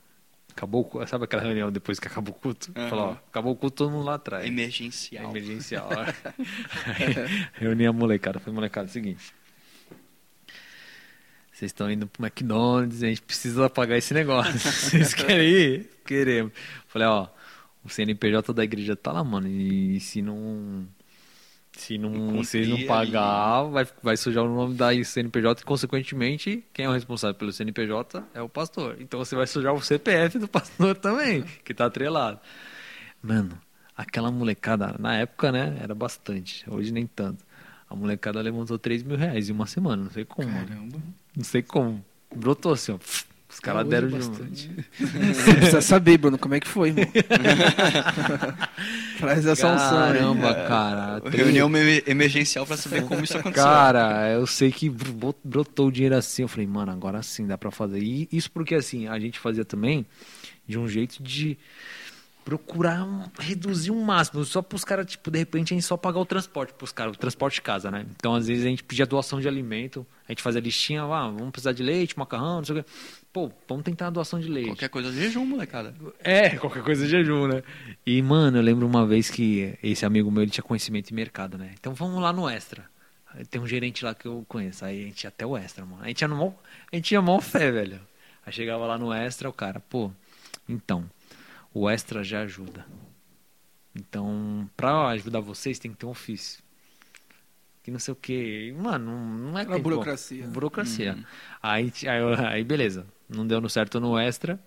Acabou 0.52 0.82
o 0.82 0.84
culto. 0.84 1.06
Sabe 1.10 1.24
aquela 1.24 1.42
reunião 1.42 1.72
depois 1.72 1.98
que 1.98 2.06
acabou 2.06 2.32
o 2.32 2.38
culto? 2.38 2.72
Uhum. 2.76 2.88
Falou, 2.88 3.04
ó, 3.06 3.12
acabou 3.12 3.52
o 3.52 3.56
culto, 3.56 3.78
todo 3.78 3.90
mundo 3.90 4.04
lá 4.04 4.14
atrás. 4.14 4.46
Emergencial. 4.46 5.30
Emergencial. 5.30 5.90
Aí, 5.90 7.14
reuni 7.54 7.84
a 7.84 7.92
molecada. 7.92 8.38
Falei, 8.38 8.54
molecada, 8.54 8.86
é 8.86 8.90
o 8.90 8.92
seguinte. 8.92 9.34
Vocês 11.50 11.70
estão 11.70 11.90
indo 11.90 12.06
pro 12.06 12.24
McDonald's, 12.24 13.02
a 13.02 13.08
gente 13.08 13.22
precisa 13.22 13.68
pagar 13.68 13.96
esse 13.96 14.14
negócio. 14.14 14.52
Vocês 14.56 15.14
querem 15.14 15.48
ir? 15.48 15.90
Queremos. 16.06 16.52
Falei, 16.86 17.08
ó, 17.08 17.26
o 17.84 17.88
CNPJ 17.88 18.52
da 18.52 18.62
igreja 18.62 18.94
tá 18.94 19.10
lá, 19.10 19.24
mano. 19.24 19.48
E 19.48 19.98
se 19.98 20.22
não. 20.22 20.86
Se 21.76 21.98
não, 21.98 22.36
vocês 22.36 22.68
não 22.68 22.76
ali. 22.76 22.86
pagar, 22.86 23.64
vai, 23.64 23.86
vai 24.02 24.16
sujar 24.16 24.44
o 24.44 24.48
nome 24.54 24.74
da 24.74 24.90
CNPJ 25.04 25.60
e, 25.60 25.64
consequentemente, 25.64 26.64
quem 26.72 26.84
é 26.86 26.88
o 26.88 26.92
responsável 26.92 27.34
pelo 27.34 27.52
CNPJ 27.52 28.22
é 28.32 28.40
o 28.40 28.48
pastor. 28.48 28.96
Então 29.00 29.18
você 29.18 29.34
vai 29.34 29.46
sujar 29.46 29.74
o 29.74 29.82
CPF 29.82 30.38
do 30.38 30.46
pastor 30.48 30.96
também, 30.96 31.42
que 31.64 31.74
tá 31.74 31.86
atrelado. 31.86 32.38
Mano, 33.22 33.58
aquela 33.96 34.30
molecada, 34.30 34.94
na 34.98 35.16
época, 35.16 35.50
né, 35.50 35.76
era 35.80 35.94
bastante. 35.94 36.64
Hoje 36.70 36.92
nem 36.92 37.06
tanto. 37.06 37.44
A 37.88 37.94
molecada 37.96 38.40
levantou 38.40 38.78
3 38.78 39.02
mil 39.02 39.16
reais 39.16 39.48
em 39.48 39.52
uma 39.52 39.66
semana, 39.66 40.04
não 40.04 40.10
sei 40.10 40.24
como. 40.24 40.48
mano. 40.48 40.66
Caramba. 40.66 40.98
Não 41.36 41.44
sei 41.44 41.62
como. 41.62 42.04
Brotou 42.34 42.72
assim, 42.72 42.92
ó. 42.92 42.98
Os 43.54 43.60
caras 43.60 43.86
deram 43.88 44.08
é 44.08 44.10
de 44.10 44.16
bastante. 44.16 44.70
Você 44.98 45.54
precisa 45.54 45.80
saber, 45.80 46.18
Bruno, 46.18 46.36
como 46.36 46.54
é 46.54 46.60
que 46.60 46.68
foi, 46.68 46.88
irmão. 46.88 47.04
Traz 49.18 49.46
essa 49.46 49.68
unção 49.72 49.98
aí. 50.04 50.12
Caramba, 50.12 50.54
cara. 50.66 51.22
Reunião 51.30 51.68
emer- 51.68 52.02
emergencial 52.06 52.66
pra 52.66 52.76
saber 52.76 53.04
como 53.04 53.22
isso 53.24 53.36
aconteceu. 53.38 53.64
Cara, 53.64 54.30
eu 54.32 54.46
sei 54.46 54.70
que 54.70 54.88
bro- 54.90 55.34
brotou 55.42 55.88
o 55.88 55.92
dinheiro 55.92 56.16
assim. 56.16 56.42
Eu 56.42 56.48
falei, 56.48 56.66
mano, 56.66 56.92
agora 56.92 57.22
sim 57.22 57.46
dá 57.46 57.56
pra 57.56 57.70
fazer. 57.70 58.00
E 58.02 58.28
isso 58.32 58.50
porque, 58.50 58.74
assim, 58.74 59.08
a 59.08 59.18
gente 59.18 59.38
fazia 59.38 59.64
também 59.64 60.04
de 60.66 60.78
um 60.78 60.88
jeito 60.88 61.22
de 61.22 61.56
procurar 62.44 63.02
um- 63.04 63.24
reduzir 63.38 63.90
o 63.90 64.04
máximo. 64.04 64.44
Só 64.44 64.60
pros 64.60 64.84
caras, 64.84 65.06
tipo, 65.06 65.30
de 65.30 65.38
repente 65.38 65.72
a 65.72 65.76
gente 65.76 65.86
só 65.86 65.96
pagar 65.96 66.18
o 66.20 66.26
transporte 66.26 66.74
pros 66.74 66.92
caras, 66.92 67.14
o 67.14 67.18
transporte 67.18 67.54
de 67.54 67.62
casa, 67.62 67.90
né? 67.90 68.04
Então, 68.16 68.34
às 68.34 68.46
vezes 68.48 68.66
a 68.66 68.68
gente 68.68 68.84
pedia 68.84 69.06
doação 69.06 69.40
de 69.40 69.48
alimento, 69.48 70.06
a 70.28 70.32
gente 70.32 70.42
fazia 70.42 70.60
listinha, 70.60 71.02
ah, 71.04 71.28
vamos 71.30 71.50
precisar 71.50 71.72
de 71.72 71.82
leite, 71.82 72.18
macarrão, 72.18 72.56
não 72.58 72.64
sei 72.64 72.80
o 72.80 72.84
quê. 72.84 72.90
Pô, 73.34 73.50
vamos 73.68 73.82
tentar 73.84 74.06
a 74.06 74.10
doação 74.10 74.38
de 74.38 74.46
leite. 74.48 74.68
Qualquer 74.68 74.88
coisa, 74.88 75.10
jejum, 75.12 75.44
molecada. 75.44 75.92
É, 76.20 76.50
qualquer 76.56 76.84
coisa 76.84 77.04
de 77.04 77.10
jejum, 77.10 77.48
né? 77.48 77.64
E, 78.06 78.22
mano, 78.22 78.58
eu 78.58 78.62
lembro 78.62 78.86
uma 78.86 79.04
vez 79.04 79.28
que 79.28 79.76
esse 79.82 80.06
amigo 80.06 80.30
meu, 80.30 80.42
ele 80.44 80.52
tinha 80.52 80.62
conhecimento 80.62 81.10
em 81.10 81.14
mercado, 81.16 81.58
né? 81.58 81.72
Então 81.78 81.92
vamos 81.94 82.22
lá 82.22 82.32
no 82.32 82.48
Extra. 82.48 82.88
Aí 83.34 83.44
Tem 83.44 83.60
um 83.60 83.66
gerente 83.66 84.04
lá 84.04 84.14
que 84.14 84.26
eu 84.26 84.44
conheço. 84.48 84.84
Aí 84.84 85.02
a 85.02 85.06
gente 85.06 85.24
ia 85.24 85.28
até 85.30 85.44
o 85.44 85.56
Extra, 85.56 85.84
mano. 85.84 86.04
A 86.04 86.06
gente 86.06 86.18
tinha, 86.18 86.28
mó, 86.28 86.52
a 86.92 86.94
gente 86.94 87.06
tinha 87.06 87.20
mó 87.20 87.40
fé, 87.40 87.72
velho. 87.72 88.00
Aí 88.46 88.52
chegava 88.52 88.86
lá 88.86 88.96
no 88.96 89.12
Extra, 89.12 89.48
o 89.48 89.52
cara, 89.52 89.80
pô, 89.80 90.12
então, 90.68 91.04
o 91.72 91.90
Extra 91.90 92.22
já 92.22 92.42
ajuda. 92.42 92.86
Então, 93.96 94.70
pra 94.76 95.08
ajudar 95.08 95.40
vocês, 95.40 95.78
tem 95.80 95.90
que 95.90 95.96
ter 95.96 96.06
um 96.06 96.10
ofício. 96.10 96.62
Que 97.82 97.90
não 97.90 97.98
sei 97.98 98.12
o 98.12 98.16
que. 98.16 98.72
Mano, 98.78 99.06
não- 99.06 99.50
não 99.50 99.58
é 99.58 99.64
Uma 99.64 99.78
burocracia. 99.80 100.46
Burocracia. 100.46 101.18
Aí, 101.60 101.92
aí, 102.08 102.18
eu- 102.20 102.46
aí, 102.46 102.62
beleza. 102.64 103.04
Não 103.28 103.46
deu 103.46 103.60
no 103.60 103.68
certo 103.68 104.00
no 104.00 104.18
extra. 104.18 104.58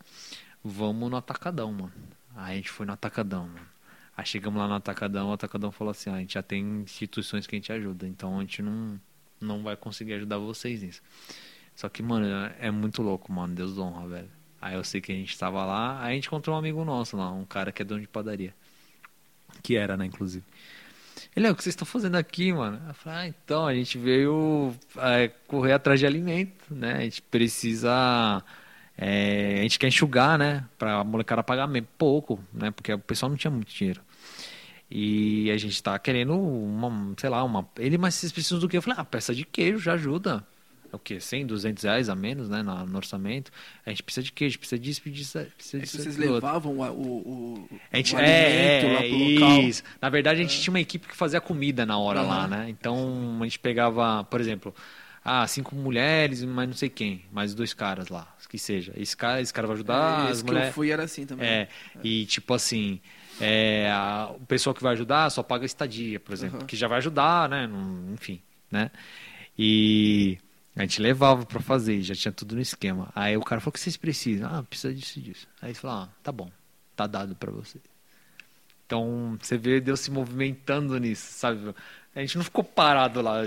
Vamos 0.63 1.09
no 1.09 1.17
atacadão, 1.17 1.71
mano. 1.71 1.93
Aí 2.35 2.53
a 2.53 2.55
gente 2.57 2.69
foi 2.69 2.85
no 2.85 2.93
atacadão, 2.93 3.47
mano. 3.47 3.67
Aí 4.15 4.25
chegamos 4.25 4.59
lá 4.59 4.67
no 4.67 4.73
atacadão, 4.73 5.29
o 5.29 5.33
atacadão 5.33 5.71
falou 5.71 5.91
assim: 5.91 6.09
ah, 6.09 6.15
a 6.15 6.19
gente 6.19 6.33
já 6.33 6.43
tem 6.43 6.81
instituições 6.81 7.45
que 7.45 7.55
a 7.55 7.59
gente 7.59 7.71
ajuda, 7.71 8.07
então 8.07 8.37
a 8.37 8.41
gente 8.41 8.61
não, 8.61 8.99
não 9.39 9.61
vai 9.61 9.75
conseguir 9.75 10.13
ajudar 10.13 10.39
vocês 10.39 10.81
nisso. 10.81 11.01
Só 11.75 11.87
que, 11.87 12.01
mano, 12.01 12.25
é 12.59 12.71
muito 12.71 13.03
louco, 13.03 13.31
mano. 13.31 13.53
Deus 13.53 13.77
honra, 13.77 14.07
velho. 14.07 14.29
Aí 14.59 14.73
eu 14.75 14.83
sei 14.83 14.99
que 14.99 15.11
a 15.11 15.15
gente 15.15 15.37
tava 15.37 15.63
lá, 15.63 16.01
aí 16.03 16.13
a 16.13 16.15
gente 16.15 16.27
encontrou 16.27 16.55
um 16.55 16.59
amigo 16.59 16.83
nosso 16.83 17.15
lá, 17.15 17.31
um 17.31 17.45
cara 17.45 17.71
que 17.71 17.81
é 17.81 17.85
dono 17.85 18.01
de 18.01 18.07
padaria. 18.07 18.55
Que 19.61 19.77
era, 19.77 19.95
né, 19.95 20.05
inclusive. 20.05 20.43
Ele, 21.35 21.47
é 21.47 21.51
o 21.51 21.55
que 21.55 21.63
vocês 21.63 21.73
estão 21.73 21.85
fazendo 21.85 22.15
aqui, 22.15 22.51
mano? 22.51 22.81
Eu 22.87 22.93
falei, 22.93 23.19
ah, 23.19 23.27
então, 23.27 23.67
a 23.67 23.73
gente 23.73 23.97
veio 23.97 24.73
é, 24.97 25.29
correr 25.47 25.73
atrás 25.73 25.99
de 25.99 26.05
alimento, 26.05 26.73
né? 26.73 26.93
A 26.93 27.01
gente 27.01 27.21
precisa. 27.21 28.43
é, 28.97 29.59
a 29.59 29.61
gente 29.63 29.79
quer 29.79 29.87
enxugar, 29.87 30.37
né? 30.37 30.65
Pra 30.77 31.03
molecada 31.03 31.43
pagar 31.43 31.69
pouco, 31.97 32.39
né? 32.53 32.71
Porque 32.71 32.93
o 32.93 32.99
pessoal 32.99 33.29
não 33.29 33.37
tinha 33.37 33.51
muito 33.51 33.73
dinheiro. 33.73 34.01
E 34.89 35.51
a 35.51 35.57
gente 35.57 35.81
tá 35.83 35.97
querendo 35.99 36.33
uma, 36.39 37.13
sei 37.17 37.29
lá, 37.29 37.43
uma. 37.43 37.67
Ele, 37.77 37.97
mas 37.97 38.15
vocês 38.15 38.31
precisam 38.31 38.59
do 38.59 38.69
quê? 38.69 38.77
Eu 38.77 38.81
falei, 38.81 38.99
ah, 38.99 39.05
peça 39.05 39.35
de 39.35 39.45
queijo 39.45 39.79
já 39.79 39.93
ajuda. 39.93 40.45
É 40.91 40.95
o 40.95 40.99
quê? 40.99 41.19
100, 41.19 41.45
200 41.45 41.83
reais 41.83 42.09
a 42.09 42.15
menos, 42.15 42.49
né? 42.49 42.63
Na- 42.63 42.85
No 42.85 42.97
orçamento. 42.97 43.51
A 43.85 43.89
gente 43.89 44.03
precisa 44.03 44.23
de 44.23 44.31
queijo, 44.31 44.57
precisa 44.59 44.79
disso, 44.79 45.01
precisa, 45.01 45.45
precisa 45.55 45.77
É 45.77 45.81
que 45.81 45.85
disso. 45.85 45.97
vocês 45.97 46.15
daquilo 46.15 46.33
outro. 46.35 46.51
levavam 46.51 46.77
o, 46.79 46.83
o, 46.83 47.65
o, 47.71 47.79
A 47.91 47.97
gente, 47.97 48.15
o 48.15 48.19
é, 48.19 48.87
lá 48.93 48.99
é, 48.99 49.09
pro 49.09 49.17
local. 49.17 49.61
isso. 49.67 49.83
Na 50.01 50.09
verdade, 50.09 50.39
a 50.39 50.43
gente 50.43 50.59
tinha 50.61 50.71
uma 50.71 50.79
equipe 50.79 51.07
que 51.07 51.15
fazia 51.15 51.41
comida 51.41 51.85
na 51.85 51.97
hora 51.97 52.21
lá, 52.21 52.43
Aham. 52.43 52.47
né? 52.47 52.69
Então, 52.69 53.37
a 53.41 53.43
gente 53.43 53.59
pegava, 53.59 54.23
por 54.25 54.39
exemplo, 54.41 54.73
ah, 55.23 55.45
cinco 55.47 55.75
mulheres, 55.75 56.43
mas 56.43 56.67
não 56.67 56.75
sei 56.75 56.89
quem, 56.89 57.25
mais 57.31 57.53
dois 57.53 57.73
caras 57.73 58.09
lá, 58.09 58.33
que 58.49 58.57
seja. 58.57 58.93
Esse 58.95 59.15
cara, 59.15 59.41
esse 59.41 59.53
cara 59.53 59.67
vai 59.67 59.75
ajudar, 59.75 60.27
É, 60.27 60.29
as 60.29 60.37
esse 60.37 60.43
que 60.43 60.53
eu 60.53 60.63
fui 60.73 60.91
era 60.91 61.03
assim 61.03 61.25
também. 61.25 61.47
É, 61.49 61.67
e 62.03 62.25
tipo 62.25 62.53
assim, 62.53 62.99
é, 63.39 63.89
a- 63.91 64.31
o 64.35 64.45
pessoal 64.45 64.73
que 64.73 64.81
vai 64.81 64.93
ajudar 64.93 65.29
só 65.29 65.43
paga 65.43 65.65
estadia, 65.65 66.19
por 66.19 66.33
exemplo, 66.33 66.57
Aham. 66.57 66.65
que 66.65 66.75
já 66.75 66.87
vai 66.87 66.97
ajudar, 66.99 67.49
né? 67.49 67.69
Enfim, 68.13 68.41
né? 68.71 68.89
E 69.57 70.37
a 70.77 70.81
gente 70.81 71.01
levava 71.01 71.45
pra 71.45 71.59
fazer, 71.59 72.01
já 72.01 72.13
tinha 72.15 72.31
tudo 72.31 72.55
no 72.55 72.61
esquema. 72.61 73.11
Aí 73.15 73.35
o 73.35 73.41
cara 73.41 73.59
falou: 73.59 73.71
o 73.71 73.73
que 73.73 73.79
vocês 73.79 73.97
precisam? 73.97 74.49
Ah, 74.53 74.63
precisa 74.63 74.93
disso 74.93 75.19
e 75.19 75.21
disso. 75.21 75.47
Aí 75.61 75.69
ele 75.69 75.75
falou: 75.77 75.97
ah, 76.03 76.09
tá 76.23 76.31
bom, 76.31 76.51
tá 76.95 77.07
dado 77.07 77.35
pra 77.35 77.51
você. 77.51 77.79
Então 78.85 79.37
você 79.41 79.57
vê 79.57 79.81
Deus 79.81 79.99
se 79.99 80.11
movimentando 80.11 80.97
nisso, 80.97 81.33
sabe? 81.33 81.73
A 82.15 82.21
gente 82.21 82.37
não 82.37 82.43
ficou 82.43 82.63
parado 82.63 83.21
lá. 83.21 83.41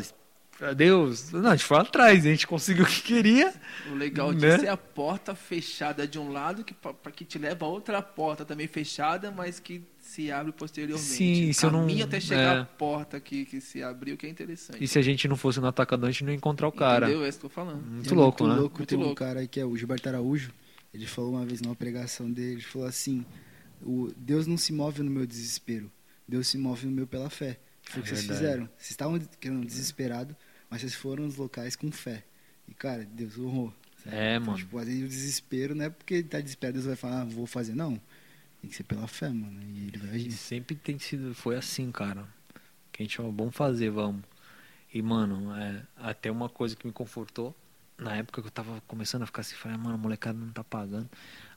Deus, 0.77 1.33
não, 1.33 1.51
a 1.51 1.57
gente 1.57 1.65
foi 1.65 1.79
atrás, 1.79 2.27
a 2.27 2.29
gente 2.29 2.47
conseguiu 2.47 2.85
o 2.85 2.87
que 2.87 3.01
queria. 3.01 3.55
O 3.91 3.95
legal 3.95 4.31
Né? 4.33 4.57
disso 4.57 4.67
é 4.67 4.69
a 4.69 4.77
porta 4.77 5.35
fechada 5.35 6.07
de 6.07 6.19
um 6.19 6.31
lado 6.31 6.63
que, 6.63 6.75
pra 6.75 7.11
que 7.11 7.25
te 7.25 7.39
leva 7.39 7.65
a 7.65 7.69
outra 7.69 8.03
porta 8.03 8.45
também 8.45 8.67
fechada, 8.67 9.31
mas 9.31 9.59
que 9.59 9.83
se 10.11 10.31
abre 10.33 10.53
posteriormente. 10.53 11.07
Sim, 11.09 11.53
se 11.53 11.65
eu 11.65 11.71
não- 11.71 11.87
até 12.03 12.19
chegar 12.21 12.57
é. 12.57 12.61
à 12.61 12.65
porta 12.65 13.21
que, 13.21 13.45
que 13.45 13.61
se 13.61 13.83
abriu, 13.83 14.17
que 14.17 14.27
é 14.27 14.29
interessante. 14.29 14.83
E 14.83 14.89
se 14.89 14.99
a 14.99 15.03
gente 15.03 15.27
não 15.29 15.37
fosse 15.37 15.61
no 15.61 15.67
atacadão, 15.67 16.09
a 16.09 16.13
gente 16.13 16.25
não 16.25 16.31
ia 16.31 16.37
encontrar 16.37 16.69
o 16.69 16.73
cara. 16.73 17.07
Entendeu? 17.07 17.25
É 17.25 17.29
isso 17.29 17.39
que 17.39 17.47
eu 17.47 17.51
tô 17.51 17.55
falando. 17.55 17.83
Muito 17.85 18.13
É 18.13 18.17
louco, 18.17 18.43
muito 18.43 18.55
né? 18.55 18.61
louco. 18.61 18.79
Muito 18.79 18.89
Teve 18.89 19.03
um 19.03 19.05
louco. 19.07 19.19
cara 19.19 19.47
que 19.47 19.61
é 19.61 19.65
o 19.65 19.77
Gilberto 19.77 20.09
Araújo. 20.09 20.53
Ele 20.93 21.07
falou 21.07 21.33
uma 21.35 21.47
vez 21.47 21.61
numa 21.61 21.77
pregação 21.77 22.31
dele, 22.31 22.55
ele 22.55 22.61
falou 22.63 22.89
assim: 22.89 23.25
o 23.83 24.11
Deus 24.17 24.47
não 24.47 24.57
se 24.57 24.73
move 24.73 25.03
no 25.03 25.11
meu 25.11 25.25
desespero, 25.27 25.91
Deus 26.27 26.49
se 26.49 26.59
move 26.59 26.87
no 26.87 26.93
meu 26.93 27.07
pela 27.07 27.31
fé. 27.31 27.59
Foi 27.83 28.03
o 28.03 28.05
que 28.05 28.11
É 28.11 28.15
vocês 28.17 28.27
fizeram. 28.27 28.65
Vocês 28.77 28.91
estavam 28.91 29.19
querendo 29.41 29.65
desesperado, 29.67 30.37
mas 30.69 30.81
vocês 30.81 30.95
foram 30.95 31.25
nos 31.25 31.37
locais 31.37 31.77
com 31.77 31.91
fé. 31.93 32.25
E 32.69 32.75
cara, 32.75 33.05
Deus 33.13 33.39
honrou. 33.39 33.73
sabe? 34.03 34.17
É, 34.17 34.35
Então, 34.35 34.47
mano. 34.47 34.59
Tipo, 34.59 34.79
às 34.79 34.87
vezes 34.87 35.05
o 35.05 35.09
desespero 35.09 35.75
não 35.75 35.85
é 35.85 35.91
porque 35.91 36.15
ele 36.15 36.25
tá 36.25 36.41
desesperado, 36.41 36.75
Deus 36.75 36.87
vai 36.87 36.97
falar, 36.97 37.23
ah, 37.23 37.25
vou 37.25 37.47
fazer. 37.47 37.75
Não. 37.75 38.01
Tem 38.61 38.71
que 38.71 38.77
ser 38.77 38.85
pela 38.85 39.07
fé, 39.07 39.29
mano. 39.31 39.63
E 39.63 39.89
ele 39.89 39.99
vai 39.99 40.11
agir. 40.11 40.33
sempre 40.33 40.75
tem 40.75 40.99
sido, 40.99 41.35
foi 41.35 41.57
assim, 41.57 41.91
cara. 41.91 42.29
Que 42.93 43.03
a 43.03 43.05
gente 43.05 43.17
falou, 43.17 43.33
vamos 43.33 43.55
fazer, 43.57 43.91
vamos. 43.91 44.23
E, 44.93 45.01
mano, 45.03 45.55
é, 45.57 45.87
até 45.97 46.31
uma 46.31 46.49
coisa 46.49 46.77
que 46.77 46.87
me 46.87 46.93
confortou, 46.93 47.55
na 47.97 48.17
época 48.17 48.43
que 48.43 48.49
eu 48.49 48.53
tava 48.53 48.81
começando 48.87 49.23
a 49.23 49.27
ficar 49.27 49.43
assim, 49.43 49.55
falei, 49.55 49.79
mano, 49.79 49.95
a 49.95 49.99
molecada 49.99 50.39
não 50.39 50.53
tá 50.53 50.65
pagando. 50.65 51.09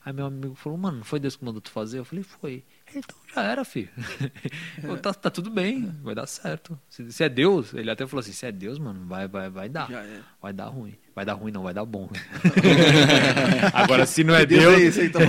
Aí 0.06 0.14
meu 0.14 0.26
amigo 0.28 0.56
falou, 0.56 0.78
mano, 0.78 0.98
não 0.98 1.06
foi 1.06 1.20
Deus 1.20 1.36
que 1.36 1.44
mandou 1.44 1.62
tu 1.62 1.72
fazer? 1.72 2.00
Eu 2.00 2.06
falei, 2.06 2.24
foi. 2.24 2.64
Então 2.96 3.16
já 3.34 3.42
era, 3.44 3.66
filho. 3.66 3.90
Tá, 5.02 5.14
tá 5.14 5.30
tudo 5.30 5.50
bem, 5.50 5.86
vai 6.04 6.14
dar 6.14 6.28
certo. 6.28 6.80
Se, 6.90 7.12
se 7.12 7.24
é 7.24 7.30
Deus, 7.30 7.74
ele 7.74 7.90
até 7.90 8.06
falou 8.06 8.20
assim, 8.22 8.32
se 8.32 8.46
é 8.46 8.52
Deus, 8.52 8.78
mano, 8.78 9.06
vai, 9.08 9.28
vai, 9.28 9.50
vai 9.50 9.70
dar. 9.70 9.90
Já 9.90 10.02
é. 10.02 10.22
Vai 10.42 10.54
dar 10.54 10.68
ruim. 10.68 10.94
Vai 11.16 11.26
dar 11.26 11.34
ruim, 11.34 11.52
não, 11.52 11.64
vai 11.64 11.74
dar 11.74 11.86
bom. 11.86 12.10
Agora, 13.74 14.06
se 14.06 14.24
não 14.24 14.36
é 14.36 14.46
Deus 14.46 14.64
Deus. 14.64 14.82
é 14.82 14.86
isso 14.86 15.02
aí, 15.02 15.10
tá. 15.10 15.20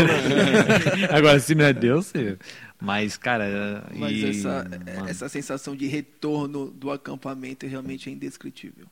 Agora, 1.16 1.38
se 1.40 1.54
não 1.54 1.64
é 1.64 1.72
Deus, 1.72 2.06
você- 2.06 2.38
mas, 2.80 3.16
cara. 3.16 3.84
Mas 3.94 4.12
e, 4.12 4.30
essa, 4.30 4.64
mano, 4.64 5.08
essa 5.08 5.28
sensação 5.28 5.74
de 5.74 5.86
retorno 5.86 6.70
do 6.70 6.90
acampamento 6.90 7.66
realmente 7.66 8.08
é 8.10 8.12
indescritível. 8.12 8.86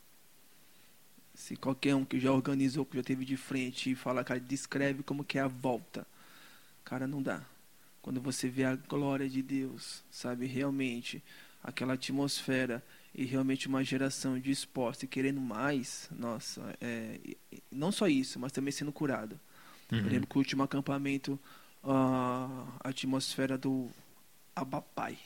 Se 1.34 1.56
qualquer 1.56 1.94
um 1.94 2.04
que 2.04 2.18
já 2.20 2.30
organizou, 2.32 2.84
que 2.86 2.96
já 2.96 3.02
teve 3.02 3.24
de 3.24 3.36
frente 3.36 3.90
e 3.90 3.94
fala, 3.94 4.22
cara, 4.24 4.38
descreve 4.40 5.02
como 5.02 5.24
que 5.24 5.38
é 5.38 5.42
a 5.42 5.48
volta. 5.48 6.06
Cara, 6.84 7.06
não 7.06 7.22
dá. 7.22 7.40
Quando 8.02 8.20
você 8.20 8.48
vê 8.48 8.64
a 8.64 8.74
glória 8.74 9.28
de 9.28 9.40
Deus, 9.40 10.02
sabe, 10.10 10.44
realmente, 10.44 11.22
aquela 11.62 11.94
atmosfera 11.94 12.84
e 13.14 13.24
realmente 13.24 13.68
uma 13.68 13.84
geração 13.84 14.38
disposta 14.40 15.04
e 15.04 15.08
querendo 15.08 15.40
mais, 15.40 16.10
nossa, 16.10 16.76
é, 16.80 17.20
não 17.70 17.92
só 17.92 18.08
isso, 18.08 18.40
mas 18.40 18.50
também 18.50 18.72
sendo 18.72 18.92
curado. 18.92 19.38
uhum. 19.90 19.98
Eu 19.98 20.06
lembro 20.06 20.26
que 20.26 20.36
o 20.36 20.40
último 20.40 20.64
acampamento, 20.64 21.38
a 21.84 22.66
atmosfera 22.82 23.56
do 23.56 23.88
Abapai, 24.56 25.16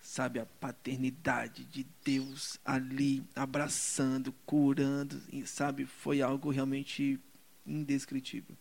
sabe, 0.00 0.40
a 0.40 0.46
paternidade 0.46 1.64
de 1.64 1.86
Deus 2.02 2.58
ali 2.64 3.22
abraçando, 3.36 4.32
curando, 4.46 5.20
sabe, 5.44 5.84
foi 5.84 6.22
algo 6.22 6.50
realmente 6.50 7.20
indescritível. 7.66 8.56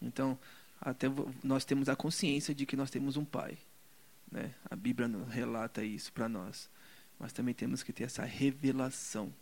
Então, 0.00 0.38
até 0.80 1.06
nós 1.42 1.64
temos 1.64 1.88
a 1.88 1.96
consciência 1.96 2.54
de 2.54 2.66
que 2.66 2.76
nós 2.76 2.90
temos 2.90 3.16
um 3.16 3.24
pai, 3.24 3.56
né? 4.30 4.54
A 4.70 4.76
Bíblia 4.76 5.08
relata 5.30 5.82
isso 5.82 6.12
para 6.12 6.28
nós, 6.28 6.68
mas 7.18 7.32
também 7.32 7.54
temos 7.54 7.82
que 7.82 7.92
ter 7.92 8.04
essa 8.04 8.24
revelação 8.24 9.32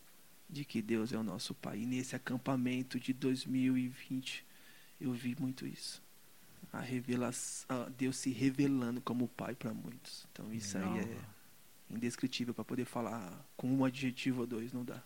de 0.49 0.63
que 0.63 0.81
Deus 0.81 1.11
é 1.11 1.17
o 1.17 1.23
nosso 1.23 1.53
pai. 1.53 1.79
E 1.79 1.85
nesse 1.85 2.15
acampamento 2.15 2.99
de 2.99 3.13
2020 3.13 4.45
eu 5.01 5.11
vi 5.11 5.35
muito 5.39 5.65
isso. 5.65 6.01
A 6.71 6.79
revelação, 6.79 7.91
Deus 7.97 8.17
se 8.17 8.31
revelando 8.31 9.01
como 9.01 9.27
pai 9.27 9.55
para 9.55 9.73
muitos. 9.73 10.25
Então 10.31 10.53
isso 10.53 10.77
aí 10.77 10.99
é 10.99 11.17
indescritível 11.89 12.53
para 12.53 12.63
poder 12.63 12.85
falar 12.85 13.45
com 13.55 13.67
um 13.67 13.83
adjetivo 13.85 14.41
ou 14.41 14.47
dois, 14.47 14.71
não 14.71 14.83
dá. 14.83 15.03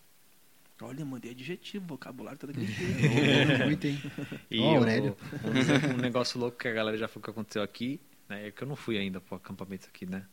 Olha, 0.82 1.04
mandei 1.04 1.32
adjetivo, 1.32 1.86
vocabulário 1.88 2.38
tá 2.40 2.48
daquele 2.48 2.68
jeito. 2.72 3.64
Muito, 3.66 3.88
hein? 3.88 4.02
E 4.52 4.60
Ó, 4.60 4.74
o- 4.74 4.78
Aurélio. 4.78 5.18
um, 5.44 5.94
um 5.96 5.98
negócio 5.98 6.40
louco 6.40 6.58
que 6.58 6.68
a 6.68 6.74
galera 6.74 6.98
já 6.98 7.08
falou 7.08 7.24
que 7.24 7.30
aconteceu 7.32 7.64
aqui, 7.64 8.00
né? 8.30 8.48
É 8.48 8.52
que 8.52 8.62
eu 8.64 8.68
não 8.68 8.76
fui 8.76 8.98
ainda 8.98 9.20
pro 9.20 9.36
acampamento 9.36 9.88
aqui, 9.88 10.06
né? 10.06 10.24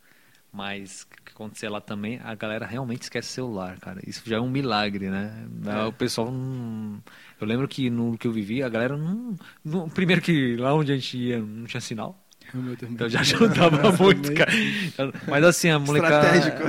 Mas 0.52 1.02
o 1.02 1.08
que 1.24 1.32
aconteceu 1.32 1.68
lá 1.72 1.80
também, 1.80 2.20
a 2.22 2.32
galera 2.36 2.64
realmente 2.64 3.02
esquece 3.02 3.26
celular, 3.28 3.76
cara. 3.80 4.00
Isso 4.06 4.22
já 4.24 4.36
é 4.36 4.40
um 4.40 4.48
milagre, 4.48 5.10
né? 5.10 5.48
O 5.88 5.92
pessoal 5.92 6.30
não. 6.30 7.02
Eu 7.40 7.46
lembro 7.46 7.66
que 7.66 7.90
no 7.90 8.16
que 8.16 8.28
eu 8.28 8.32
vivi, 8.32 8.62
a 8.62 8.68
galera 8.68 8.96
não. 8.96 9.34
não- 9.64 9.88
primeiro 9.88 10.22
que 10.22 10.56
lá 10.56 10.72
onde 10.72 10.92
a 10.92 10.94
gente 10.94 11.18
ia 11.18 11.40
não 11.40 11.64
tinha 11.66 11.80
sinal. 11.80 12.23
Então 12.90 13.08
já 13.08 13.20
ajudava 13.20 13.92
muito, 14.02 14.32
cara. 14.34 14.52
Mas 15.28 15.44
assim, 15.44 15.68
a 15.68 15.78
molecada. 15.78 16.26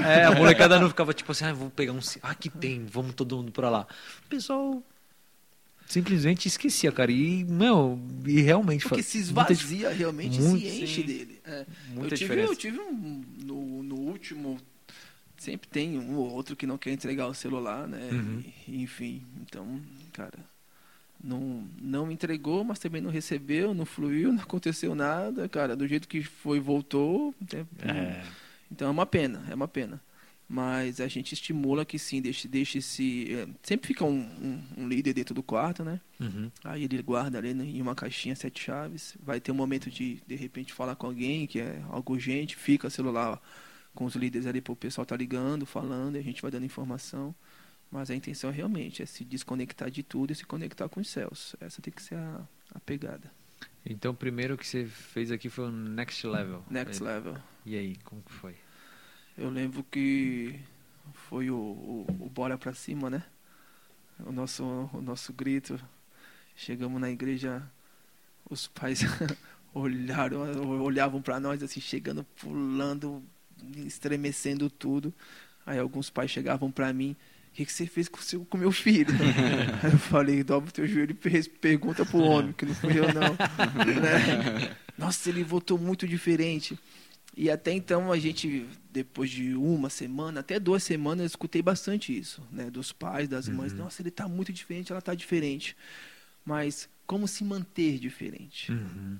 É, 0.07 0.25
a 0.25 0.31
molecada 0.31 0.79
não 0.79 0.87
ficava 0.89 1.13
tipo 1.13 1.31
assim, 1.31 1.45
ah, 1.45 1.53
vou 1.53 1.69
pegar 1.69 1.93
um. 1.93 1.99
Ah, 2.21 2.33
que 2.35 2.49
tem, 2.49 2.85
vamos 2.85 3.13
todo 3.13 3.37
mundo 3.37 3.51
pra 3.51 3.69
lá. 3.69 3.87
O 4.25 4.29
pessoal 4.29 4.81
simplesmente 5.87 6.47
esquecia, 6.47 6.91
cara. 6.91 7.11
E, 7.11 7.43
meu, 7.43 7.99
e 8.25 8.41
realmente 8.41 8.87
Porque 8.87 9.03
se 9.03 9.17
muita 9.33 9.53
esvazia 9.53 9.89
realmente, 9.91 10.39
muito, 10.41 10.67
se 10.67 10.83
enche 10.83 11.01
sim. 11.01 11.07
dele. 11.07 11.41
É. 11.45 11.65
Muita 11.89 12.15
eu 12.15 12.17
tive, 12.17 12.29
diferença. 12.29 12.51
eu 12.51 12.55
tive 12.55 12.79
um 12.79 13.23
no, 13.43 13.83
no 13.83 13.95
último 13.95 14.57
sempre 15.37 15.67
tem 15.69 15.99
um 15.99 16.15
ou 16.15 16.31
outro 16.31 16.55
que 16.55 16.65
não 16.65 16.77
quer 16.77 16.91
entregar 16.91 17.27
o 17.27 17.33
celular, 17.33 17.87
né? 17.87 18.09
Uhum. 18.11 18.43
E- 18.67 18.81
enfim, 18.81 19.21
então, 19.41 19.79
cara, 20.11 20.39
não 21.23 21.67
não 21.81 22.11
entregou, 22.11 22.63
mas 22.63 22.79
também 22.79 23.01
não 23.01 23.09
recebeu, 23.11 23.73
não 23.73 23.85
fluiu, 23.85 24.31
não 24.33 24.41
aconteceu 24.43 24.95
nada, 24.95 25.47
cara, 25.49 25.75
do 25.75 25.87
jeito 25.87 26.07
que 26.07 26.23
foi 26.23 26.59
voltou, 26.59 27.33
né? 27.51 27.65
É, 27.81 28.23
Então 28.71 28.87
é 28.87 28.91
uma 28.91 29.05
pena, 29.05 29.43
é 29.49 29.55
uma 29.55 29.67
pena. 29.67 30.01
Mas 30.47 31.01
a 31.01 31.07
gente 31.07 31.33
estimula 31.33 31.83
que 31.85 31.97
sim, 31.97 32.21
deixe, 32.21 32.47
deixe 32.47 32.79
se. 32.81 33.27
eh, 33.33 33.47
Sempre 33.63 33.87
fica 33.87 34.05
um, 34.05 34.19
um, 34.19 34.83
um 34.83 34.87
líder 34.87 35.13
dentro 35.13 35.33
do 35.33 35.41
quarto, 35.41 35.83
né? 35.83 35.99
uhum. 36.19 36.51
Aí 36.63 36.83
ele 36.83 37.01
guarda 37.01 37.39
ali 37.39 37.53
né, 37.53 37.65
em 37.65 37.81
uma 37.81 37.95
caixinha 37.95 38.35
sete 38.35 38.61
chaves. 38.63 39.17
Vai 39.23 39.39
ter 39.41 39.51
um 39.51 39.55
momento 39.55 39.89
de, 39.89 40.21
de 40.27 40.35
repente, 40.35 40.71
falar 40.73 40.95
com 40.95 41.07
alguém 41.07 41.47
que 41.47 41.59
é 41.59 41.81
algo 41.89 42.13
urgente. 42.13 42.55
Fica 42.55 42.89
celular 42.91 43.41
com 43.95 44.05
os 44.05 44.15
líderes 44.15 44.45
ali 44.47 44.61
para 44.61 44.73
o 44.73 44.75
pessoal 44.75 45.05
tá 45.05 45.15
ligando, 45.17 45.65
falando, 45.65 46.15
e 46.15 46.19
a 46.19 46.23
gente 46.23 46.41
vai 46.41 46.51
dando 46.51 46.65
informação. 46.65 47.33
Mas 47.91 48.09
a 48.09 48.15
intenção 48.15 48.51
realmente 48.51 49.01
é 49.01 49.05
se 49.05 49.23
desconectar 49.23 49.89
de 49.89 50.03
tudo 50.03 50.31
e 50.31 50.35
se 50.35 50.45
conectar 50.45 50.89
com 50.89 50.99
os 50.99 51.09
céus. 51.09 51.55
Essa 51.59 51.81
tem 51.81 51.93
que 51.93 52.01
ser 52.01 52.15
a, 52.15 52.41
a 52.73 52.79
pegada. 52.79 53.31
Então, 53.85 54.11
o 54.11 54.15
primeiro 54.15 54.57
que 54.57 54.67
você 54.67 54.85
fez 54.85 55.31
aqui 55.31 55.49
foi 55.49 55.65
o 55.65 55.71
Next 55.71 56.25
Level. 56.25 56.63
Next 56.69 57.01
É. 57.01 57.05
level. 57.05 57.37
E 57.65 57.77
aí, 57.77 57.95
como 58.03 58.21
que 58.21 58.31
foi? 58.33 58.55
Eu 59.37 59.49
lembro 59.49 59.83
que 59.83 60.59
foi 61.13 61.49
o, 61.51 61.55
o, 61.55 62.05
o 62.21 62.29
Bora 62.29 62.57
Pra 62.57 62.73
Cima, 62.73 63.09
né? 63.09 63.23
O 64.19 64.31
nosso, 64.31 64.63
o 64.91 65.01
nosso 65.01 65.31
grito. 65.31 65.79
Chegamos 66.55 66.99
na 66.99 67.11
igreja, 67.11 67.61
os 68.49 68.67
pais 68.67 69.01
olharam, 69.73 70.41
olhavam 70.81 71.21
para 71.21 71.39
nós 71.39 71.61
assim, 71.61 71.81
chegando, 71.81 72.23
pulando, 72.39 73.21
estremecendo 73.85 74.69
tudo. 74.69 75.13
Aí 75.65 75.77
alguns 75.79 76.09
pais 76.09 76.31
chegavam 76.31 76.71
pra 76.71 76.93
mim, 76.93 77.15
que, 77.55 77.65
que 77.65 77.71
você 77.71 77.85
fez 77.87 78.09
com 78.09 78.19
o 78.37 78.45
com 78.45 78.57
meu 78.57 78.71
filho? 78.71 79.13
Aí 79.81 79.91
eu 79.93 79.97
falei, 79.97 80.43
dobra 80.43 80.69
o 80.69 80.73
teu 80.73 80.85
joelho 80.85 81.11
e 81.11 81.13
per- 81.13 81.49
pergunta 81.61 82.05
pro 82.05 82.19
homem, 82.19 82.53
que 82.53 82.65
não 82.65 82.75
fui 82.75 82.99
eu 82.99 83.13
não. 83.13 83.35
Né? 83.85 84.75
Nossa, 84.97 85.29
ele 85.29 85.43
voltou 85.43 85.77
muito 85.77 86.07
diferente. 86.07 86.77
E 87.37 87.49
até 87.49 87.71
então 87.71 88.11
a 88.11 88.17
gente, 88.19 88.65
depois 88.91 89.29
de 89.29 89.55
uma 89.55 89.89
semana, 89.89 90.39
até 90.39 90.59
duas 90.59 90.83
semanas, 90.83 91.21
eu 91.21 91.27
escutei 91.27 91.61
bastante 91.61 92.17
isso, 92.17 92.41
né? 92.51 92.69
Dos 92.69 92.91
pais, 92.91 93.27
das 93.27 93.47
mães. 93.49 93.73
Nossa, 93.73 94.01
ele 94.01 94.11
tá 94.11 94.27
muito 94.27 94.53
diferente, 94.53 94.91
ela 94.91 95.01
tá 95.01 95.13
diferente. 95.13 95.75
Mas 96.45 96.87
como 97.05 97.27
se 97.27 97.43
manter 97.43 97.99
diferente? 97.99 98.71
Uhum. 98.71 99.17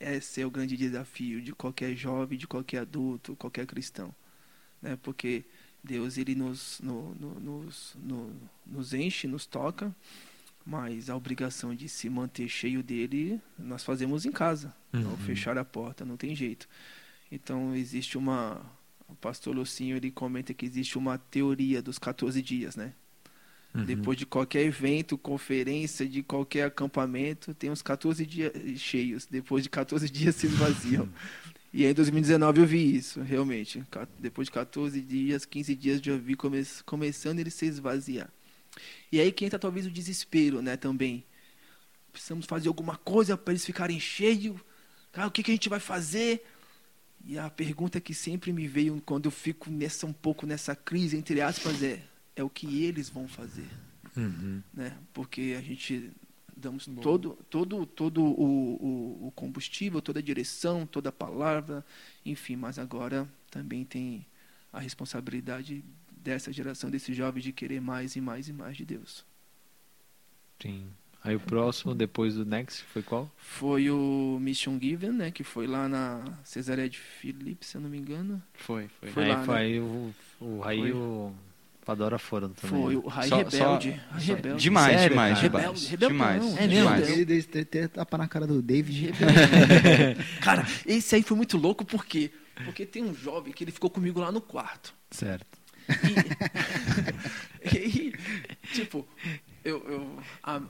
Esse 0.00 0.40
é 0.40 0.46
o 0.46 0.50
grande 0.50 0.76
desafio 0.76 1.40
de 1.40 1.52
qualquer 1.52 1.94
jovem, 1.94 2.38
de 2.38 2.46
qualquer 2.46 2.78
adulto, 2.78 3.36
qualquer 3.36 3.66
cristão. 3.66 4.14
Né? 4.80 4.96
Porque 5.02 5.44
Deus 5.82 6.18
ele 6.18 6.34
nos, 6.34 6.80
no- 6.82 7.14
no- 7.14 7.40
nos, 7.40 7.96
no- 8.02 8.32
nos 8.66 8.92
enche, 8.94 9.26
nos 9.26 9.46
toca, 9.46 9.94
mas 10.64 11.08
a 11.08 11.16
obrigação 11.16 11.74
de 11.74 11.88
se 11.88 12.08
manter 12.10 12.48
cheio 12.48 12.82
dele 12.82 13.40
nós 13.58 13.82
fazemos 13.82 14.24
em 14.26 14.32
casa, 14.32 14.74
Uhum. 14.92 15.16
fechar 15.18 15.56
a 15.56 15.64
porta, 15.64 16.04
não 16.04 16.16
tem 16.16 16.34
jeito. 16.34 16.68
Então 17.30 17.74
existe 17.74 18.18
uma. 18.18 18.60
O 19.08 19.14
pastor 19.14 19.54
Lucinho 19.56 19.96
ele 19.96 20.10
comenta 20.10 20.52
que 20.54 20.64
existe 20.66 20.96
uma 20.98 21.16
teoria 21.18 21.80
dos 21.82 21.98
14 21.98 22.40
dias, 22.42 22.76
né? 22.76 22.92
Uhum. 23.74 23.84
Depois 23.84 24.18
de 24.18 24.26
qualquer 24.26 24.62
evento, 24.64 25.16
conferência, 25.16 26.06
de 26.08 26.22
qualquer 26.22 26.64
acampamento, 26.66 27.54
tem 27.54 27.70
uns 27.70 27.82
14 27.82 28.26
dias 28.26 28.52
cheios. 28.80 29.26
Depois 29.26 29.62
de 29.62 29.70
14 29.70 30.08
dias 30.10 30.34
se 30.36 30.46
esvaziam. 30.46 31.08
e 31.72 31.84
aí 31.84 31.90
em 31.92 31.94
2019 31.94 32.60
eu 32.60 32.66
vi 32.66 32.96
isso, 32.96 33.20
realmente. 33.22 33.82
Depois 34.18 34.46
de 34.46 34.52
14 34.52 35.00
dias, 35.00 35.44
15 35.44 35.74
dias 35.74 36.00
de 36.00 36.10
eu 36.10 36.18
vi 36.18 36.34
come 36.34 36.64
começando 36.84 37.38
ele 37.38 37.50
se 37.50 37.66
esvaziar. 37.66 38.30
E 39.12 39.20
aí 39.20 39.30
que 39.32 39.44
entra 39.44 39.58
talvez 39.58 39.86
o 39.86 39.90
desespero, 39.90 40.60
né, 40.62 40.76
também. 40.76 41.24
Precisamos 42.12 42.46
fazer 42.46 42.68
alguma 42.68 42.96
coisa 42.96 43.36
para 43.36 43.52
eles 43.52 43.64
ficarem 43.64 44.00
cheios. 44.00 44.58
Cara, 45.12 45.28
o 45.28 45.30
que, 45.30 45.42
que 45.42 45.50
a 45.50 45.54
gente 45.54 45.68
vai 45.68 45.80
fazer? 45.80 46.44
E 47.24 47.38
a 47.38 47.50
pergunta 47.50 48.00
que 48.00 48.14
sempre 48.14 48.52
me 48.52 48.66
veio 48.66 49.00
quando 49.04 49.26
eu 49.26 49.30
fico 49.30 49.70
nessa 49.70 50.06
um 50.06 50.12
pouco 50.12 50.46
nessa 50.46 50.74
crise 50.74 51.16
entre 51.16 51.40
aspas 51.40 51.82
é 51.82 52.02
é 52.34 52.42
o 52.42 52.48
que 52.48 52.82
eles 52.84 53.08
vão 53.10 53.28
fazer, 53.28 53.68
Uhum. 54.16 54.62
né? 54.72 54.96
Porque 55.12 55.54
a 55.58 55.60
gente 55.60 56.10
damos 56.60 56.86
todo 57.02 57.38
todo 57.48 57.86
todo 57.86 58.22
o, 58.22 59.24
o, 59.24 59.26
o 59.28 59.32
combustível, 59.32 60.00
toda 60.00 60.20
a 60.20 60.22
direção, 60.22 60.86
toda 60.86 61.08
a 61.08 61.12
palavra, 61.12 61.84
enfim, 62.24 62.56
mas 62.56 62.78
agora 62.78 63.28
também 63.50 63.84
tem 63.84 64.26
a 64.72 64.78
responsabilidade 64.78 65.84
dessa 66.10 66.52
geração 66.52 66.90
desse 66.90 67.12
jovem 67.12 67.42
de 67.42 67.52
querer 67.52 67.80
mais 67.80 68.14
e 68.14 68.20
mais 68.20 68.48
e 68.48 68.52
mais 68.52 68.76
de 68.76 68.84
Deus. 68.84 69.24
Sim. 70.60 70.86
Aí 71.22 71.36
o 71.36 71.40
próximo, 71.40 71.94
depois 71.94 72.34
do 72.34 72.46
Next, 72.46 72.82
foi 72.84 73.02
qual? 73.02 73.30
Foi 73.36 73.90
o 73.90 74.38
Mission 74.40 74.78
Given, 74.80 75.12
né, 75.12 75.30
que 75.30 75.44
foi 75.44 75.66
lá 75.66 75.86
na 75.86 76.38
Cesareia 76.44 76.88
de 76.88 76.98
Filipe, 76.98 77.66
se 77.66 77.76
eu 77.76 77.80
não 77.80 77.90
me 77.90 77.98
engano. 77.98 78.42
Foi, 78.54 78.88
foi. 78.88 79.10
Foi 79.10 79.24
aí 79.24 79.28
lá, 79.28 79.44
foi 79.44 79.54
né? 79.54 79.60
aí 79.60 79.80
o, 79.80 80.14
o 80.40 80.60
Raí 80.60 80.80
Foi. 80.80 80.92
o 80.92 81.34
Padora 81.84 82.18
foram 82.18 82.50
também. 82.50 82.82
Foi 82.82 82.96
o 82.96 83.06
Rai 83.08 83.28
Só- 83.28 83.36
Rebelde. 83.38 84.00
só- 84.12 84.18
Rebelde. 84.18 84.62
Demais, 84.62 84.92
Sério, 84.94 85.08
demais, 85.10 85.40
demais. 85.40 85.88
Rebelde, 85.88 85.96
demais. 85.96 86.42
não, 86.44 86.48
É 86.58 86.60
mesmo? 86.66 86.68
demais. 86.74 87.08
rebelde. 87.08 87.32
Ele 87.32 87.64
ter 87.64 87.88
tapa 87.88 88.18
na 88.18 88.28
cara 88.28 88.46
do 88.46 88.60
David. 88.62 89.12
Cara, 90.40 90.66
esse 90.86 91.14
aí 91.16 91.22
foi 91.22 91.36
muito 91.36 91.56
louco, 91.56 91.84
por 91.84 92.04
quê? 92.04 92.30
Porque 92.64 92.84
tem 92.84 93.02
um 93.02 93.14
jovem 93.14 93.52
que 93.52 93.64
ele 93.64 93.72
ficou 93.72 93.88
comigo 93.90 94.20
lá 94.20 94.30
no 94.30 94.40
quarto. 94.40 94.94
Certo. 95.10 95.46
E, 97.64 97.76
e 98.12 98.12
tipo, 98.74 99.06
eu, 99.64 99.78
eu 99.88 100.18
a, 100.42 100.60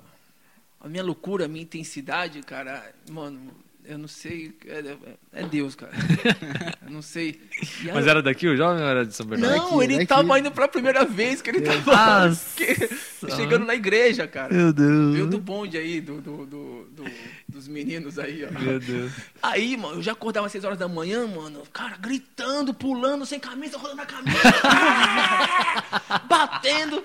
a 0.81 0.89
minha 0.89 1.03
loucura, 1.03 1.45
a 1.45 1.49
minha 1.49 1.63
intensidade, 1.63 2.41
cara, 2.43 2.95
mano, 3.11 3.53
eu 3.85 3.99
não 3.99 4.09
sei, 4.09 4.53
é, 4.67 5.41
é 5.41 5.43
Deus, 5.45 5.75
cara. 5.75 5.93
Eu 6.87 6.91
não 6.95 7.03
sei. 7.03 7.41
Aí 7.85 7.93
Mas 7.95 8.07
era 8.07 8.21
daqui 8.21 8.49
o 8.49 8.57
jovem 8.57 8.83
ou 8.83 8.89
era 8.89 9.07
de 9.07 9.15
São 9.15 9.25
Bernardo? 9.25 9.57
Não, 9.57 9.83
ele 9.83 9.95
daqui. 9.95 10.07
tava 10.07 10.39
indo 10.41 10.51
pra 10.51 10.67
primeira 10.67 11.05
vez 11.05 11.41
que 11.41 11.51
ele 11.51 11.61
tava 11.61 12.31
que- 12.57 12.89
chegando 13.37 13.65
na 13.65 13.75
igreja, 13.77 14.27
cara. 14.27 14.53
Meu 14.53 14.73
Deus. 14.73 15.15
Veio 15.15 15.27
do 15.29 15.39
bonde 15.39 15.77
aí, 15.79 16.01
do, 16.01 16.21
do, 16.21 16.47
do- 16.47 16.85
do- 16.87 17.05
dos 17.51 17.69
meninos 17.69 18.19
aí, 18.19 18.45
ó. 18.45 18.59
Meu 18.59 18.79
Deus. 18.81 19.13
Aí, 19.43 19.77
mano, 19.77 19.97
eu 19.97 20.03
já 20.03 20.13
acordava 20.13 20.47
às 20.47 20.53
6 20.53 20.65
horas 20.65 20.79
da 20.79 20.89
manhã, 20.89 21.27
mano, 21.27 21.63
cara, 21.73 21.97
gritando, 21.97 22.73
pulando, 22.73 23.27
sem 23.27 23.39
camisa, 23.41 23.77
rodando 23.79 24.03
a 24.03 24.07
camisa, 24.07 24.39
batendo. 26.29 27.03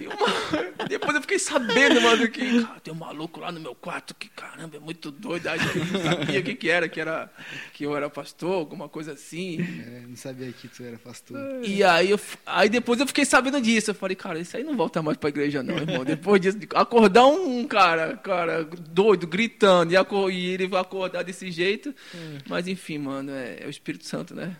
E 0.00 0.06
uma- 0.06 0.86
Depois 0.88 1.14
eu 1.14 1.20
fiquei 1.22 1.38
sabendo, 1.38 2.00
mano, 2.00 2.28
que 2.28 2.62
cara, 2.64 2.80
tem 2.80 2.92
um 2.92 2.96
maluco 2.96 3.40
lá 3.40 3.50
no 3.50 3.60
meu 3.60 3.74
quarto 3.74 4.14
que, 4.14 4.28
caramba, 4.28 4.76
é 4.76 4.80
muito 4.80 5.10
doido. 5.10 5.46
Aí 5.48 5.58
eu 5.58 5.84
não 5.86 6.02
sabia 6.02 6.40
o 6.40 6.42
que, 6.42 6.54
que 6.54 6.68
era, 6.68 6.88
que 6.88 7.00
era 7.00 7.30
que 7.72 7.84
eu 7.84 7.96
era 7.96 8.08
pastor, 8.10 8.52
alguma 8.54 8.88
coisa 8.88 9.12
assim. 9.12 9.60
É, 9.60 10.02
não 10.06 10.16
sabia 10.16 10.50
que 10.52 10.68
tu 10.68 10.82
era 10.82 10.98
pastor. 10.98 11.38
E 11.64 11.82
aí, 11.82 12.10
eu, 12.10 12.20
aí 12.46 12.68
depois 12.68 13.00
eu 13.00 13.06
fiquei 13.06 13.24
sabendo 13.24 13.60
disso. 13.60 13.90
Eu 13.90 13.94
falei, 13.94 14.16
cara, 14.16 14.38
isso 14.38 14.56
aí 14.56 14.64
não 14.64 14.76
volta 14.76 15.02
mais 15.02 15.16
pra 15.16 15.28
igreja, 15.30 15.62
não, 15.62 15.76
irmão. 15.76 16.04
Depois 16.04 16.40
disso, 16.40 16.58
de 16.58 16.68
acordar 16.74 17.26
um 17.26 17.66
cara, 17.66 18.16
cara, 18.16 18.64
doido, 18.64 19.26
gritando, 19.26 19.53
e, 19.90 19.96
acor- 19.96 20.30
e 20.32 20.46
ele 20.46 20.66
vai 20.66 20.80
acordar 20.80 21.22
desse 21.22 21.50
jeito. 21.50 21.94
Mas 22.48 22.66
enfim, 22.68 22.98
mano, 22.98 23.30
é, 23.30 23.58
é 23.62 23.66
o 23.66 23.70
Espírito 23.70 24.06
Santo, 24.06 24.34
né? 24.34 24.56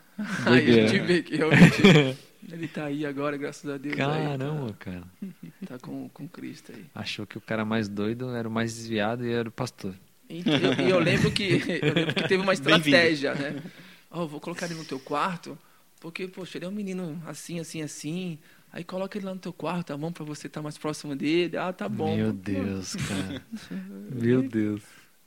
Aí 0.46 0.68
a 0.80 0.86
gente 0.88 1.00
vê 1.06 1.22
que 1.22 1.36
realmente 1.36 1.82
ele 2.52 2.68
tá 2.68 2.84
aí 2.84 3.04
agora, 3.06 3.36
graças 3.36 3.68
a 3.70 3.76
Deus. 3.76 3.94
aí, 3.94 3.98
Caramba, 4.00 4.72
cara. 4.78 5.02
tá, 5.20 5.66
tá 5.66 5.78
com, 5.78 6.08
com 6.08 6.28
Cristo 6.28 6.72
aí. 6.74 6.84
Achou 6.94 7.26
que 7.26 7.38
o 7.38 7.40
cara 7.40 7.64
mais 7.64 7.88
doido 7.88 8.34
era 8.34 8.48
o 8.48 8.50
mais 8.52 8.74
desviado 8.74 9.26
e 9.26 9.32
era 9.32 9.48
o 9.48 9.52
pastor. 9.52 9.94
E 10.28 10.42
eu, 10.80 10.88
eu 10.88 10.98
lembro 10.98 11.30
que 11.30 11.44
eu 11.82 11.94
lembro 11.94 12.14
que 12.14 12.28
teve 12.28 12.36
uma 12.42 12.54
Bem-vindo. 12.54 12.78
estratégia, 12.78 13.34
né? 13.34 13.62
Ó, 14.10 14.26
vou 14.26 14.40
colocar 14.40 14.66
ele 14.66 14.74
no 14.74 14.84
teu 14.84 14.98
quarto, 15.00 15.58
porque, 16.00 16.28
poxa, 16.28 16.56
ele 16.58 16.64
é 16.66 16.68
um 16.68 16.72
menino 16.72 17.20
assim, 17.26 17.58
assim, 17.60 17.82
assim. 17.82 18.38
Aí 18.74 18.82
coloca 18.82 19.16
ele 19.16 19.24
lá 19.26 19.32
no 19.34 19.40
teu 19.40 19.52
quarto, 19.52 19.92
a 19.92 19.96
mão 19.96 20.12
pra 20.12 20.24
você 20.24 20.48
estar 20.48 20.60
mais 20.60 20.76
próximo 20.76 21.14
dele. 21.14 21.56
Ah, 21.56 21.72
tá 21.72 21.88
bom. 21.88 22.16
Meu 22.16 22.32
Deus, 22.32 22.96
cara. 22.96 23.40
Meu 24.10 24.42
Deus. 24.42 24.82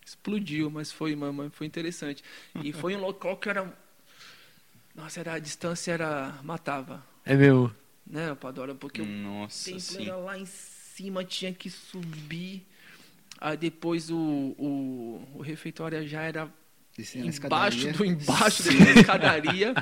Explodiu, 0.06 0.70
mas 0.70 0.92
foi, 0.92 1.16
mamãe, 1.16 1.50
foi 1.50 1.66
interessante. 1.66 2.22
E 2.62 2.74
foi 2.74 2.94
um 2.96 3.00
local 3.00 3.38
que 3.38 3.48
era. 3.50 3.74
Nossa, 4.94 5.20
era, 5.22 5.34
a 5.34 5.40
distância 5.40 5.94
era. 5.94 6.40
matava, 6.44 7.06
É 7.24 7.36
meu. 7.36 7.72
né, 8.06 8.36
Padora? 8.36 8.76
Porque 8.76 9.02
o 9.02 9.06
Nossa, 9.06 9.66
templo 9.66 9.80
sim. 9.82 10.04
era 10.08 10.18
lá 10.18 10.38
em 10.38 10.46
cima, 10.46 11.24
tinha 11.24 11.54
que 11.54 11.70
subir. 11.70 12.66
Aí 13.40 13.56
depois 13.56 14.10
o, 14.10 14.18
o, 14.58 15.30
o 15.36 15.42
refeitório 15.42 16.06
já 16.08 16.22
era 16.24 16.52
Descendo 16.98 17.26
na 17.26 17.32
embaixo 17.32 17.78
escadaria. 17.78 17.94
do 17.94 18.06
embaixo 18.06 18.64
da 18.64 18.72
escadaria. 19.00 19.74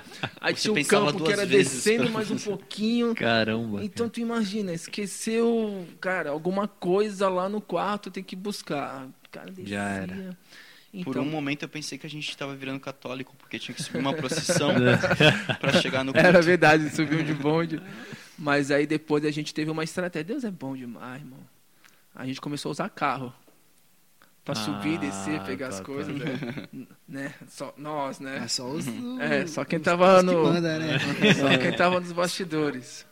Aí 0.42 0.54
Você 0.56 0.62
tinha 0.64 0.74
um 0.74 0.84
campo 0.84 1.24
que 1.24 1.32
era 1.32 1.46
descendo 1.46 2.10
mais 2.12 2.30
um 2.30 2.38
pouquinho. 2.38 3.16
Caramba. 3.16 3.84
Então 3.84 4.10
tu 4.10 4.20
imagina, 4.20 4.74
esqueceu, 4.74 5.88
cara, 6.02 6.30
alguma 6.32 6.68
coisa 6.68 7.30
lá 7.30 7.48
no 7.48 7.62
quarto, 7.62 8.12
tem 8.12 8.22
que 8.24 8.36
buscar. 8.36 9.08
Cara, 9.32 9.50
descia. 9.50 9.66
Já 9.78 9.88
era. 9.90 10.38
Então, 10.94 11.12
Por 11.12 11.22
um 11.22 11.26
momento 11.26 11.64
eu 11.64 11.70
pensei 11.70 11.98
que 11.98 12.06
a 12.06 12.10
gente 12.10 12.30
estava 12.30 12.56
virando 12.56 12.80
católico, 12.80 13.34
porque 13.38 13.60
tinha 13.60 13.76
que 13.76 13.84
subir 13.84 14.00
uma 14.00 14.14
procissão 14.14 14.72
pra 15.60 15.74
chegar 15.82 16.04
no 16.04 16.12
Era 16.16 16.32
culto. 16.34 16.46
verdade, 16.46 16.90
subiu 16.96 17.24
de 17.24 17.34
bonde. 17.34 17.82
Mas 18.38 18.72
aí 18.72 18.86
depois 18.86 19.24
a 19.26 19.32
gente 19.32 19.54
teve 19.54 19.72
uma 19.72 19.84
estratégia. 19.84 20.24
Deus 20.26 20.44
é 20.44 20.52
bom 20.52 20.76
demais, 20.76 21.22
irmão. 21.22 21.40
A 22.14 22.26
gente 22.26 22.40
começou 22.42 22.70
a 22.70 22.74
usar 22.74 22.90
carro. 22.90 23.34
Pra 24.46 24.54
subir 24.54 24.94
e 24.94 24.98
descer, 25.00 25.40
Ah, 25.40 25.44
pegar 25.44 25.66
tá, 25.70 25.74
as 25.74 25.80
tá. 25.80 25.86
coisas, 25.86 26.16
né? 26.16 26.68
né? 27.10 27.34
Só 27.50 27.74
nós, 27.78 28.20
né? 28.20 28.38
É 28.44 28.48
só 28.48 28.70
os. 28.70 28.86
É, 29.20 29.48
só 29.48 29.66
quem 29.66 29.80
os- 29.80 29.84
tava 29.86 30.18
os 30.18 30.20
que 30.20 30.26
no- 30.28 30.44
manda, 30.44 30.78
né? 30.78 31.00
Só 31.34 31.58
quem 31.58 31.72
tava 31.76 32.00
nos 32.00 32.12
bastidores. 32.12 33.08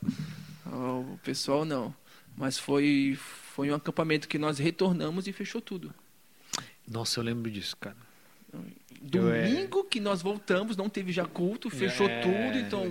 O 0.67 1.17
pessoal 1.23 1.65
não. 1.65 1.93
Mas 2.37 2.57
foi, 2.59 3.17
foi 3.55 3.71
um 3.71 3.75
acampamento 3.75 4.27
que 4.27 4.37
nós 4.37 4.59
retornamos 4.59 5.27
e 5.27 5.33
fechou 5.33 5.59
tudo. 5.59 5.91
Nossa, 6.87 7.19
eu 7.19 7.23
lembro 7.23 7.49
disso, 7.49 7.75
cara. 7.77 7.97
Domingo 9.01 9.79
é- 9.81 9.89
que 9.89 9.99
nós 9.99 10.21
voltamos, 10.21 10.77
não 10.77 10.87
teve 10.87 11.11
já 11.11 11.25
culto, 11.25 11.69
fechou 11.69 12.07
É. 12.07 12.21
tudo, 12.21 12.57
então 12.57 12.85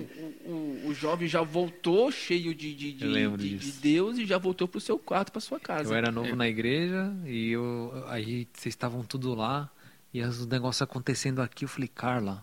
o, 0.44 0.50
o, 0.50 0.88
o 0.88 0.94
jovem 0.94 1.26
já 1.26 1.40
voltou 1.40 2.10
cheio 2.12 2.54
de, 2.54 2.74
de, 2.74 2.92
de, 2.92 3.36
de- 3.36 3.56
de. 3.58 3.72
Deus 3.80 4.18
e 4.18 4.26
já 4.26 4.36
voltou 4.36 4.68
pro 4.68 4.78
seu 4.80 4.98
quarto, 4.98 5.32
pra 5.32 5.40
sua 5.40 5.58
casa. 5.58 5.90
Eu 5.92 5.96
era 5.96 6.10
novo 6.12 6.36
na 6.36 6.46
igreja 6.48 7.12
e 7.24 7.50
eu 7.52 8.04
aí 8.08 8.46
vocês 8.52 8.72
estavam 8.74 9.02
tudo 9.04 9.34
lá 9.34 9.70
e 10.12 10.20
os 10.22 10.46
negócios 10.46 10.82
acontecendo 10.82 11.40
aqui. 11.40 11.64
Eu 11.64 11.68
falei, 11.68 11.88
Carla, 11.88 12.42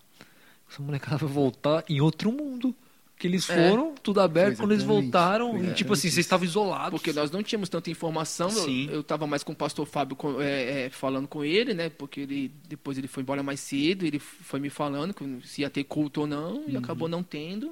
essa 0.70 0.82
molecada 0.82 1.18
vai 1.18 1.30
voltar 1.30 1.84
em 1.88 2.02
outro 2.02 2.32
mundo. 2.32 2.76
que 3.18 3.28
eles 3.28 3.50
É. 3.50 3.70
foram, 3.70 3.94
tudo 4.10 4.22
aberto, 4.22 4.58
Foi 4.58 4.66
quando 4.66 4.72
eles 4.72 4.84
exatamente. 4.84 5.04
voltaram, 5.12 5.48
e 5.50 5.52
tipo 5.52 5.62
exatamente 5.64 5.84
assim, 5.94 6.02
vocês 6.10 6.18
estavam 6.18 6.46
isolados. 6.46 6.92
Porque 7.00 7.14
nós 7.14 7.32
não 7.32 7.42
tínhamos 7.44 7.70
tanta 7.70 7.90
informação. 7.90 8.50
Eu, 8.50 8.64
Sim. 8.66 8.90
eu 8.92 9.04
tava 9.04 9.26
mais 9.28 9.44
com 9.44 9.52
o 9.52 9.56
pastor 9.56 9.86
Fábio 9.86 10.16
com- 10.16 10.42
é, 10.42 10.86
é, 10.86 10.90
falando 10.90 11.28
com 11.28 11.44
ele, 11.44 11.74
né? 11.74 11.90
Porque 11.90 12.22
ele 12.22 12.52
depois 12.68 12.98
ele 12.98 13.08
foi 13.08 13.24
embora 13.24 13.42
mais 13.44 13.60
cedo, 13.60 14.06
ele 14.06 14.20
foi 14.20 14.60
me 14.60 14.70
falando 14.70 15.16
se 15.44 15.62
ia 15.62 15.70
ter 15.70 15.84
culto 15.84 16.22
ou 16.22 16.28
não, 16.28 16.64
e 16.68 16.76
acabou 16.78 17.08
não 17.08 17.22
tendo. 17.24 17.72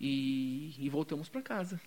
E, 0.00 0.74
e 0.78 0.88
voltamos 0.90 1.28
para 1.28 1.40
casa. 1.40 1.80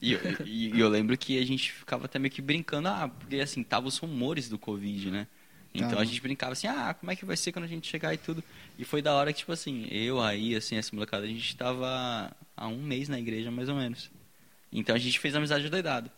E, 0.00 0.12
eu- 0.12 0.20
e- 0.44 0.74
e 0.76 0.80
eu 0.80 0.88
lembro 0.88 1.16
que 1.16 1.38
a 1.38 1.44
gente 1.46 1.72
ficava 1.72 2.04
até 2.06 2.18
meio 2.18 2.30
que 2.32 2.42
brincando, 2.42 2.88
ah, 2.88 3.08
porque 3.08 3.36
assim, 3.36 3.62
tava 3.62 3.86
os 3.88 3.96
rumores 3.98 4.48
do 4.48 4.58
Covid, 4.58 5.10
né? 5.10 5.26
Então 5.74 5.90
Tava. 5.90 6.00
a 6.00 6.04
gente 6.04 6.20
brincava 6.22 6.52
assim, 6.52 6.66
ah, 6.66 6.94
como 6.98 7.12
é 7.12 7.16
que 7.16 7.24
vai 7.26 7.36
ser 7.36 7.52
quando 7.52 7.66
a 7.66 7.68
gente 7.68 7.86
chegar 7.86 8.14
e 8.14 8.16
tudo. 8.16 8.42
E 8.78 8.84
foi 8.84 9.02
da 9.02 9.14
hora 9.14 9.30
que, 9.32 9.40
tipo 9.40 9.52
assim, 9.52 9.86
eu 9.90 10.20
aí, 10.22 10.54
assim, 10.54 10.76
essa 10.76 10.94
molecada, 10.94 11.24
a 11.24 11.28
gente 11.28 11.54
tava 11.54 12.30
há 12.56 12.66
um 12.68 12.82
mês 12.82 13.08
na 13.08 13.18
igreja, 13.18 13.50
mais 13.50 13.68
ou 13.68 13.76
menos. 13.76 14.10
Então 14.72 14.94
a 14.94 14.98
gente 14.98 15.18
fez 15.18 15.34
amizade 15.34 15.68
doidado. 15.68 16.10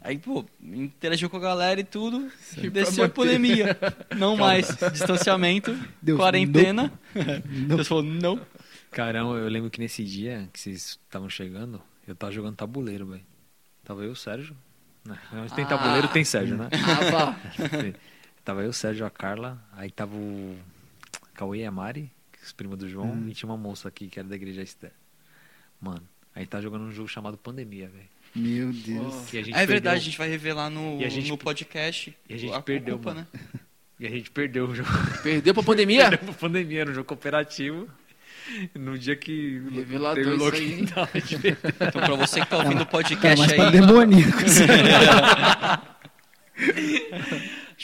Aí, 0.00 0.16
pô, 0.16 0.44
interagiu 0.62 1.28
com 1.28 1.38
a 1.38 1.40
galera 1.40 1.80
e 1.80 1.84
tudo, 1.84 2.30
desceu 2.72 3.04
a 3.04 3.08
pandemia. 3.08 3.76
Não 4.16 4.36
mais. 4.36 4.68
Distanciamento, 4.92 5.76
Deus, 6.00 6.18
quarentena. 6.18 6.92
Não. 7.68 7.76
Deus 7.76 7.88
falou, 7.88 8.04
não. 8.04 8.40
Caramba, 8.92 9.34
eu 9.34 9.48
lembro 9.48 9.68
que 9.70 9.80
nesse 9.80 10.04
dia 10.04 10.48
que 10.52 10.60
vocês 10.60 10.98
estavam 11.04 11.28
chegando, 11.28 11.82
eu 12.06 12.14
tava 12.14 12.30
jogando 12.32 12.54
tabuleiro, 12.56 13.06
velho. 13.06 13.24
Tava 13.84 14.04
eu, 14.04 14.12
o 14.12 14.16
Sérgio. 14.16 14.56
Né? 15.04 15.18
Onde 15.32 15.52
tem 15.54 15.64
Ah. 15.64 15.68
tabuleiro, 15.68 16.08
tem 16.08 16.22
Sérgio, 16.24 16.56
né? 16.56 16.68
Ah, 16.72 17.34
tava 18.44 18.62
eu, 18.62 18.70
o 18.70 18.72
Sérgio, 18.72 19.04
a 19.04 19.10
Carla, 19.10 19.60
aí 19.72 19.90
tava 19.90 20.14
o 20.14 20.56
Cauê 21.34 21.58
e 21.60 21.64
a 21.64 21.70
Mari, 21.72 22.10
os 22.42 22.52
primos 22.52 22.78
do 22.78 22.88
João, 22.88 23.10
Hum. 23.12 23.28
e 23.28 23.34
tinha 23.34 23.48
uma 23.50 23.56
moça 23.58 23.88
aqui 23.88 24.06
que 24.08 24.18
era 24.20 24.28
da 24.28 24.36
igreja 24.36 24.62
Esther. 24.62 24.92
Mano, 25.80 26.02
aí 26.34 26.46
tá 26.46 26.60
jogando 26.60 26.84
um 26.84 26.92
jogo 26.92 27.08
chamado 27.08 27.36
Pandemia, 27.36 27.88
velho. 27.88 28.08
Meu 28.34 28.72
Deus. 28.72 29.14
A 29.28 29.42
gente 29.42 29.54
É 29.54 29.64
verdade, 29.64 29.64
a 29.64 29.66
perdeu- 29.66 30.00
gente 30.00 30.18
vai 30.18 30.28
revelar 30.28 30.68
no, 30.70 31.00
E 31.00 31.04
a 31.04 31.08
gente- 31.08 31.28
no 31.30 31.38
podcast. 31.38 32.14
e 32.28 32.34
a 32.34 32.36
gente 32.36 32.54
a 32.54 32.60
perdeu, 32.60 32.96
culpa, 32.96 33.14
mano. 33.14 33.26
né? 33.32 33.40
E 34.00 34.06
a 34.06 34.10
gente 34.10 34.30
perdeu 34.30 34.66
o 34.68 34.74
jogo. 34.74 34.88
Perdeu 35.22 35.54
pra 35.54 35.62
pandemia? 35.62 36.08
Perdeu 36.10 36.26
pra 36.26 36.34
pandemia, 36.34 36.80
era 36.82 36.90
um 36.90 36.94
jogo 36.94 37.06
cooperativo. 37.08 37.88
No 38.74 38.96
dia 38.98 39.14
que 39.16 39.60
Revelador 39.74 40.24
teve 40.24 40.36
lockdown, 40.36 41.08
a 41.12 41.18
gente. 41.18 41.36
Então, 41.36 42.00
pra 42.02 42.14
você 42.14 42.40
que 42.40 42.46
tá 42.46 42.58
ouvindo 42.58 42.82
o 42.82 42.86
podcast 42.86 43.38
mais 43.38 43.52
aí, 43.52 43.58
pandemoníaco. 43.58 44.38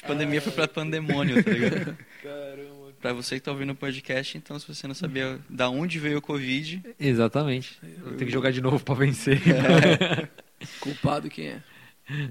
a 0.03 0.07
pandemia 0.07 0.41
foi 0.41 0.53
pra 0.53 0.69
pandemônio, 0.69 1.43
tá 1.43 1.51
ligado? 1.51 1.99
Pra 3.05 3.12
você 3.12 3.35
que 3.35 3.43
tá 3.43 3.53
ouvindo 3.53 3.73
o 3.73 3.77
podcast, 3.77 4.38
então, 4.38 4.59
se 4.59 4.67
você 4.67 4.87
não 4.88 4.95
sabia 4.95 5.38
da 5.47 5.69
onde 5.69 5.99
veio 5.99 6.17
o 6.17 6.23
Covid, 6.23 6.83
Exatamente. 6.99 7.79
Eu 7.83 8.17
tenho 8.17 8.25
que 8.25 8.31
jogar 8.31 8.51
de 8.51 8.62
novo 8.62 8.83
pra 8.83 8.95
vencer. 8.95 9.43
Culpado 10.81 11.29
quem 11.29 11.49
é? 11.49 11.62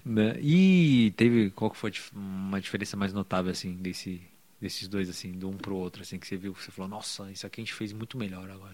né? 0.04 0.36
E 0.42 1.14
teve 1.16 1.52
qual 1.52 1.70
que 1.70 1.78
foi 1.78 1.94
uma 2.12 2.60
diferença 2.60 2.98
mais 2.98 3.14
notável 3.14 3.52
assim 3.52 3.76
desse 3.76 4.20
desses 4.60 4.88
dois 4.88 5.10
assim, 5.10 5.32
do 5.34 5.48
um 5.48 5.58
pro 5.58 5.76
outro 5.76 6.02
assim 6.02 6.18
que 6.18 6.26
você 6.26 6.38
viu 6.38 6.56
que 6.56 6.64
você 6.64 6.72
falou, 6.72 6.90
nossa, 6.90 7.32
isso 7.32 7.46
aqui 7.46 7.62
a 7.62 7.64
gente 7.64 7.76
fez 7.76 7.94
muito 7.94 8.18
melhor 8.18 8.50
agora. 8.50 8.74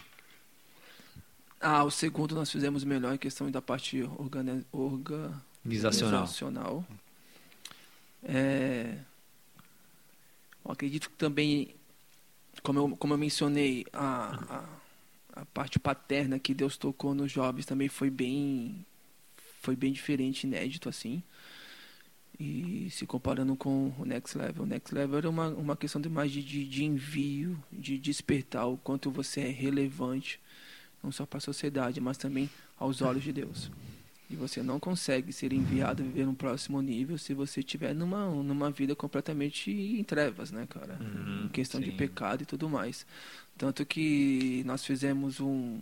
Ah, 1.60 1.84
o 1.84 1.92
segundo 1.92 2.34
nós 2.34 2.50
fizemos 2.50 2.86
melhor 2.86 3.14
em 3.14 3.18
questão 3.18 3.52
da 3.52 3.62
parte 3.62 4.04
organi 4.18 4.64
orga 4.72 5.34
Organizacional. 5.66 6.22
organizacional. 6.22 6.86
É, 8.24 8.96
eu 10.64 10.72
acredito 10.72 11.10
que 11.10 11.16
também, 11.18 11.76
como 12.62 12.80
eu, 12.80 12.98
como 12.98 13.14
eu 13.14 13.18
mencionei, 13.18 13.86
a, 13.94 14.66
a, 15.36 15.42
a 15.42 15.46
parte 15.46 15.80
paterna 15.80 16.40
que 16.40 16.54
Deus 16.54 16.78
tocou 16.78 17.14
nos 17.14 17.32
jovens 17.32 17.66
também 17.66 17.88
foi 17.88 18.10
bem, 18.10 18.86
foi 19.62 19.76
bem 19.76 19.92
diferente, 19.92 20.46
inédito 20.46 20.90
assim. 20.90 21.24
E 22.40 22.88
se 22.90 23.06
comparando 23.06 23.54
com 23.56 23.94
o 24.00 24.06
Next 24.06 24.38
Level, 24.38 24.64
o 24.64 24.66
Next 24.66 24.96
Level 24.96 25.18
era 25.18 25.30
uma, 25.30 25.50
uma 25.50 25.76
questão 25.76 26.00
de 26.00 26.08
mais 26.08 26.32
de, 26.32 26.42
de 26.42 26.86
envio, 26.86 27.62
de 27.72 27.98
despertar 27.98 28.66
o 28.66 28.78
quanto 28.78 29.12
você 29.12 29.42
é 29.42 29.50
relevante, 29.50 30.40
não 31.04 31.12
só 31.12 31.26
para 31.26 31.38
a 31.38 31.42
sociedade, 31.42 32.00
mas 32.00 32.18
também 32.18 32.50
aos 32.78 33.02
olhos 33.02 33.24
de 33.24 33.34
Deus. 33.34 33.70
E 34.30 34.36
você 34.36 34.62
não 34.62 34.80
consegue 34.80 35.34
ser 35.34 35.52
enviado 35.52 36.04
a 36.04 36.06
viver 36.06 36.26
no 36.26 36.36
próximo 36.36 36.80
nível 36.82 37.18
se 37.18 37.34
você 37.34 37.62
estiver 37.62 37.96
numa, 37.96 38.30
numa 38.30 38.70
vida 38.70 38.96
completamente 38.96 39.72
em 39.72 40.04
trevas, 40.04 40.52
né, 40.52 40.68
cara? 40.70 41.00
Uhum, 41.02 41.46
em 41.46 41.50
questão 41.50 41.82
de 41.82 41.90
sim. 41.90 41.98
pecado 41.98 42.44
e 42.44 42.46
tudo 42.46 42.70
mais. 42.70 43.08
Tanto 43.58 43.84
que 43.86 44.64
nós 44.66 44.86
fizemos 44.86 45.40
um, 45.40 45.82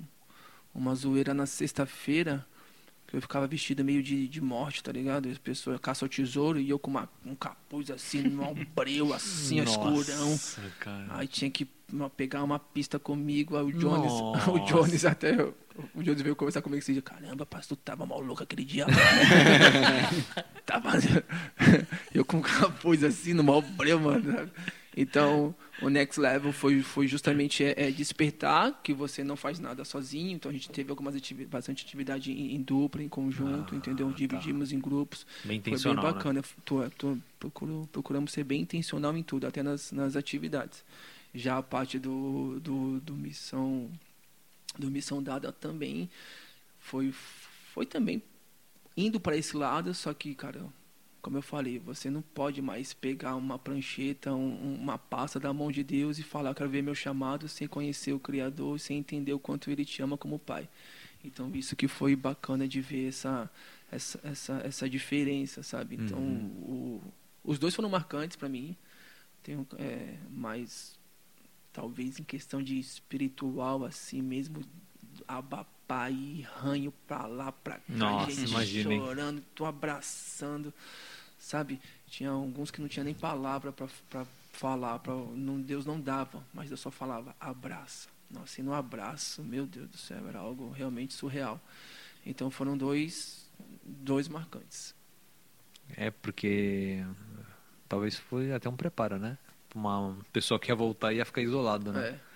uma 0.74 0.96
zoeira 0.96 1.34
na 1.34 1.46
sexta-feira, 1.46 2.46
eu 3.14 3.22
ficava 3.22 3.48
vestido 3.48 3.84
meio 3.86 4.04
de, 4.04 4.28
de 4.28 4.42
morte, 4.42 4.84
tá 4.84 4.92
ligado? 4.92 5.30
As 5.30 5.38
pessoas 5.38 5.80
caçam 5.80 6.06
o 6.06 6.10
tesouro 6.10 6.60
e 6.60 6.70
eu 6.70 6.78
com 6.78 6.92
uma, 6.92 7.10
um 7.26 7.34
capuz 7.36 7.90
assim, 7.90 8.22
no 8.28 8.44
ombreu, 8.44 9.14
assim, 9.14 9.60
escurão. 9.62 10.30
Nossa, 10.32 10.62
cara. 10.80 11.06
Aí 11.12 11.28
tinha 11.28 11.50
que 11.50 11.68
uma- 11.92 12.10
pegar 12.10 12.44
uma 12.44 12.60
pista 12.60 13.00
comigo, 13.00 13.56
aí 13.58 13.64
o 13.64 13.72
Jones, 13.72 14.12
Nossa. 14.12 14.52
o 14.52 14.60
Jones 14.66 15.06
até, 15.06 15.36
o 15.96 16.04
Jones 16.04 16.22
veio 16.22 16.36
conversar 16.36 16.62
comigo 16.62 16.84
e 16.84 16.86
disse, 16.86 17.02
caramba, 17.02 17.46
pastor, 17.46 17.78
tu 17.78 17.82
tava 17.82 18.06
maluco 18.06 18.44
aquele 18.44 18.66
dia 18.66 18.86
lá. 18.86 18.94
tava, 20.66 20.92
eu 22.14 22.26
com 22.26 22.42
capuz 22.42 23.04
assim, 23.04 23.34
no 23.34 23.44
mau 23.44 23.62
breu, 23.62 24.00
mano. 24.00 24.50
Então, 25.00 25.54
o 25.80 25.90
Next 25.90 26.20
Level 26.20 26.52
foi, 26.52 26.82
foi 26.82 27.08
justamente 27.08 27.64
é, 27.64 27.74
é 27.88 27.92
despertar 27.92 28.82
que 28.82 28.94
você 28.94 29.24
não 29.24 29.36
faz 29.36 29.60
nada 29.60 29.86
sozinho. 29.86 30.32
Então, 30.32 30.50
a 30.50 30.54
gente 30.54 30.70
teve 30.72 30.90
algumas 30.90 31.16
ativi 31.16 31.46
bastante 31.46 31.86
atividade 31.86 32.32
em, 32.32 32.56
em 32.56 32.62
dupla, 32.64 33.04
em 33.04 33.08
conjunto, 33.08 33.76
Ah, 33.76 33.78
entendeu? 33.78 34.10
tá. 34.10 34.16
Dividimos 34.16 34.72
em 34.72 34.80
grupos. 34.80 35.26
Bem 35.44 35.62
Foi 35.62 35.72
intencional, 35.72 36.04
bem 36.04 36.14
né? 36.14 36.18
bacana. 36.18 36.42
Tô- 36.66 36.90
tô- 36.98 37.18
procuro- 37.40 37.88
procuramos 37.92 38.32
ser 38.32 38.44
bem 38.44 38.62
intencional 38.62 39.16
em 39.16 39.22
tudo, 39.22 39.46
até 39.46 39.62
nas, 39.62 39.92
nas 39.92 40.16
atividades. 40.16 40.84
Já 41.34 41.58
a 41.58 41.64
parte 41.64 42.00
do, 42.00 42.60
do, 42.60 43.00
do 43.02 43.14
missão 43.14 43.92
do 44.80 44.90
missão 44.92 45.22
dada 45.24 45.52
também 45.52 46.10
foi 46.80 47.12
foi 47.74 47.86
também 47.86 48.22
indo 48.96 49.20
para 49.20 49.38
esse 49.38 49.56
lado, 49.56 49.94
só 49.94 50.14
que, 50.14 50.34
cara, 50.34 50.66
como 51.22 51.38
eu 51.38 51.42
falei, 51.42 51.80
você 51.80 52.10
não 52.10 52.22
pode 52.22 52.62
mais 52.62 52.94
pegar 52.94 53.36
uma 53.36 53.58
prancheta, 53.60 54.34
um- 54.34 54.76
uma 54.76 54.98
pasta 54.98 55.40
da 55.40 55.52
mão 55.54 55.72
de 55.72 55.84
Deus 55.84 56.18
e 56.20 56.24
falar, 56.24 56.54
quero 56.56 56.70
ver 56.70 56.82
meu 56.82 56.96
chamado 56.96 57.48
sem 57.48 57.68
conhecer 57.68 58.14
o 58.14 58.20
Criador, 58.20 58.80
sem 58.80 58.98
entender 59.00 59.34
o 59.34 59.40
quanto 59.40 59.70
Ele 59.72 59.84
te 59.86 60.02
ama 60.02 60.18
como 60.18 60.40
Pai. 60.40 60.70
Então, 61.24 61.52
isso 61.56 61.76
que 61.76 61.88
foi 61.88 62.16
bacana 62.16 62.68
de 62.68 62.80
ver 62.80 63.10
essa, 63.10 63.50
essa, 63.92 64.20
essa, 64.24 64.62
essa 64.64 64.90
diferença, 64.90 65.64
sabe? 65.64 65.96
Então, 65.96 66.20
o- 66.20 67.02
os 67.44 67.58
dois 67.60 67.74
foram 67.76 67.90
marcantes 67.90 68.38
para 68.38 68.48
mim. 68.48 68.76
Tenho, 69.44 69.66
é, 69.78 70.16
mas 70.30 70.98
talvez 71.74 72.20
em 72.20 72.24
questão 72.24 72.62
de 72.62 72.78
espiritual, 72.80 73.84
assim 73.86 74.22
mesmo, 74.22 74.62
abapar 75.28 75.68
e 76.12 76.42
ranho 76.42 76.94
pra 77.08 77.26
lá, 77.26 77.52
pra 77.52 77.76
cá, 77.76 77.82
Nossa, 77.88 78.32
gente 78.32 78.50
imagina, 78.50 78.94
hein? 78.94 79.00
chorando, 79.00 79.44
tô 79.56 79.66
abraçando, 79.66 80.74
sabe? 81.40 81.80
Tinha 82.08 82.30
alguns 82.30 82.70
que 82.70 82.82
não 82.82 82.88
tinha 82.88 83.04
nem 83.04 83.14
palavra 83.14 83.72
pra, 83.72 83.88
pra 84.10 84.26
falar, 84.52 85.00
pra, 85.00 85.14
não, 85.14 85.62
Deus 85.62 85.86
não 85.86 86.00
dava, 86.00 86.44
mas 86.54 86.70
eu 86.70 86.78
só 86.78 86.92
falava, 86.92 87.36
abraça. 87.40 88.10
Nossa, 88.30 88.60
e 88.60 88.64
no 88.64 88.74
abraço, 88.74 89.42
meu 89.42 89.66
Deus 89.66 89.90
do 89.90 89.98
céu, 89.98 90.28
era 90.28 90.40
algo 90.40 90.70
realmente 90.72 91.14
surreal. 91.14 91.62
Então 92.26 92.52
foram 92.52 92.78
dois, 92.78 93.50
dois 93.84 94.28
marcantes. 94.28 94.94
É 95.96 96.12
porque 96.12 97.06
talvez 97.88 98.18
foi 98.18 98.52
até 98.52 98.68
um 98.68 98.76
preparo, 98.76 99.18
né? 99.18 99.38
Uma 99.74 100.18
pessoa 100.34 100.60
que 100.60 100.70
ia 100.70 100.76
voltar 100.76 101.14
e 101.14 101.18
ia 101.18 101.26
ficar 101.26 101.42
isolado, 101.42 101.94
né? 101.94 102.10
É. 102.10 102.27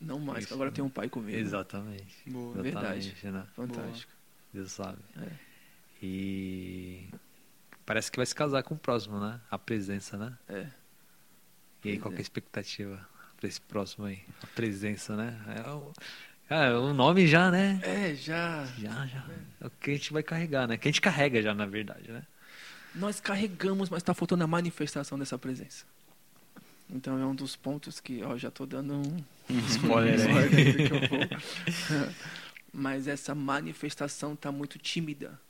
Não 0.00 0.18
mais, 0.18 0.44
Isso, 0.44 0.54
agora 0.54 0.70
tem 0.70 0.84
um 0.84 0.88
pai 0.90 1.08
comigo. 1.08 1.36
Exatamente. 1.36 2.28
Boa. 2.28 2.62
Verdade. 2.62 3.08
Exatamente, 3.08 3.26
né? 3.26 3.46
Fantástico. 3.54 4.12
Deus 4.52 4.72
sabe. 4.72 4.98
É. 5.16 5.28
E 6.02 7.08
parece 7.86 8.10
que 8.10 8.18
vai 8.18 8.26
se 8.26 8.34
casar 8.34 8.62
com 8.62 8.74
o 8.74 8.78
próximo, 8.78 9.18
né? 9.18 9.40
A 9.50 9.58
presença, 9.58 10.16
né? 10.16 10.36
É. 10.48 10.66
E 11.84 11.90
aí, 11.90 11.98
qual 11.98 12.10
que 12.10 12.16
é 12.16 12.18
é. 12.18 12.20
a 12.20 12.22
expectativa 12.22 13.08
pra 13.36 13.48
esse 13.48 13.60
próximo 13.60 14.06
aí? 14.06 14.22
A 14.42 14.46
presença, 14.48 15.16
né? 15.16 15.38
É 15.64 15.70
o, 15.70 15.92
é, 16.48 16.72
o 16.72 16.92
nome 16.92 17.26
já, 17.26 17.50
né? 17.50 17.80
É, 17.82 18.14
já. 18.14 18.64
Já, 18.78 19.06
já. 19.06 19.24
É 19.60 19.66
o 19.66 19.70
que 19.70 19.90
a 19.90 19.94
gente 19.94 20.12
vai 20.12 20.22
carregar, 20.22 20.68
né? 20.68 20.76
Que 20.76 20.88
a 20.88 20.90
gente 20.90 21.00
carrega 21.00 21.40
já, 21.40 21.54
na 21.54 21.66
verdade, 21.66 22.10
né? 22.10 22.22
Nós 22.94 23.20
carregamos, 23.20 23.88
mas 23.88 24.02
está 24.02 24.14
faltando 24.14 24.44
a 24.44 24.46
manifestação 24.46 25.18
dessa 25.18 25.38
presença. 25.38 25.84
Então 26.88 27.18
é 27.18 27.24
um 27.26 27.34
dos 27.34 27.56
pontos 27.56 27.98
que, 28.00 28.22
ó, 28.22 28.36
já 28.36 28.50
tô 28.50 28.66
dando 28.66 28.94
um 28.94 29.24
Spoiler 29.68 30.14
aí. 30.20 30.26
spoiler 30.26 30.72
do 30.72 30.76
que 30.76 30.94
eu 30.94 31.08
vou. 31.08 32.04
mas 32.72 33.06
essa 33.08 33.34
manifestação 33.34 34.34
tá 34.36 34.50
muito 34.52 34.78
tímida. 34.78 35.40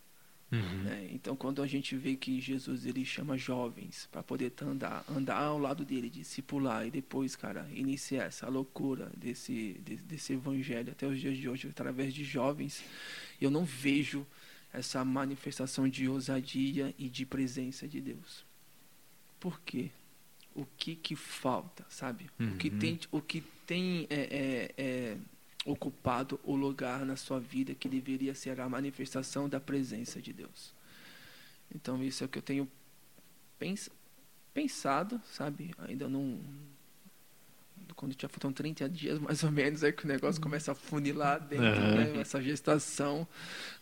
né? 0.51 1.09
Então, 1.13 1.35
quando 1.35 1.61
a 1.63 1.67
gente 1.67 1.97
vê 1.97 2.15
que 2.15 2.41
Jesus 2.41 2.87
ele 2.87 3.05
chama 3.05 3.37
jovens 3.37 4.09
para 4.13 4.23
poder 4.23 4.53
andar, 4.63 5.05
andar 5.09 5.39
ao 5.39 5.59
lado 5.59 5.85
dele, 5.85 6.09
discipular 6.09 6.87
e 6.87 6.91
depois, 6.93 7.35
cara, 7.35 7.67
iniciar 7.75 8.25
essa 8.25 8.49
loucura 8.49 9.11
desse, 9.17 9.81
de- 9.85 9.97
desse 9.97 10.35
evangelho 10.35 10.93
até 10.93 11.07
os 11.07 11.19
dias 11.21 11.37
de 11.37 11.49
hoje 11.49 11.67
através 11.69 12.15
de 12.15 12.23
jovens, 12.25 12.85
eu 13.41 13.51
não 13.51 13.65
vejo 13.65 14.25
essa 14.73 15.05
manifestação 15.05 15.89
de 15.89 16.09
ousadia 16.09 16.95
e 16.99 17.09
de 17.09 17.27
presença 17.27 17.89
de 17.89 18.01
Deus. 18.01 18.45
Por 19.41 19.61
quê? 19.63 19.91
O 20.55 20.65
que 20.79 20.95
que 20.97 21.17
falta, 21.17 21.85
sabe? 21.89 22.31
O 22.39 22.55
que 22.57 22.71
Uhum. 22.71 22.79
tem, 22.79 23.01
o 23.11 23.21
que 23.21 23.41
tem 23.67 24.07
é, 24.09 24.73
é, 24.77 24.83
é, 24.85 25.17
ocupado 25.65 26.39
o 26.45 26.55
lugar 26.55 27.05
na 27.05 27.17
sua 27.17 27.41
vida 27.41 27.75
que 27.75 27.89
deveria 27.89 28.35
ser 28.35 28.61
a 28.61 28.69
manifestação 28.69 29.49
da 29.49 29.59
presença 29.61 30.21
de 30.23 30.33
Deus. 30.33 30.73
Então 31.75 32.03
isso 32.03 32.23
é 32.23 32.27
o 32.27 32.29
que 32.29 32.39
eu 32.39 32.43
tenho 32.43 32.71
pens- 33.59 33.91
pensado, 34.55 35.21
sabe? 35.33 35.75
Ainda 35.79 36.09
não 36.09 36.41
quando 37.97 38.15
já 38.21 38.29
faltam 38.29 38.53
30 38.53 38.89
dias 38.89 39.19
mais 39.19 39.45
ou 39.45 39.51
menos 39.53 39.83
é 39.85 39.93
que 39.93 40.05
o 40.05 40.09
negócio 40.09 40.41
começa 40.41 40.73
a 40.73 40.75
funilar 40.75 41.41
dentro, 41.41 41.65
Aham. 41.65 41.95
né? 42.15 42.21
essa 42.21 42.43
gestação, 42.43 43.27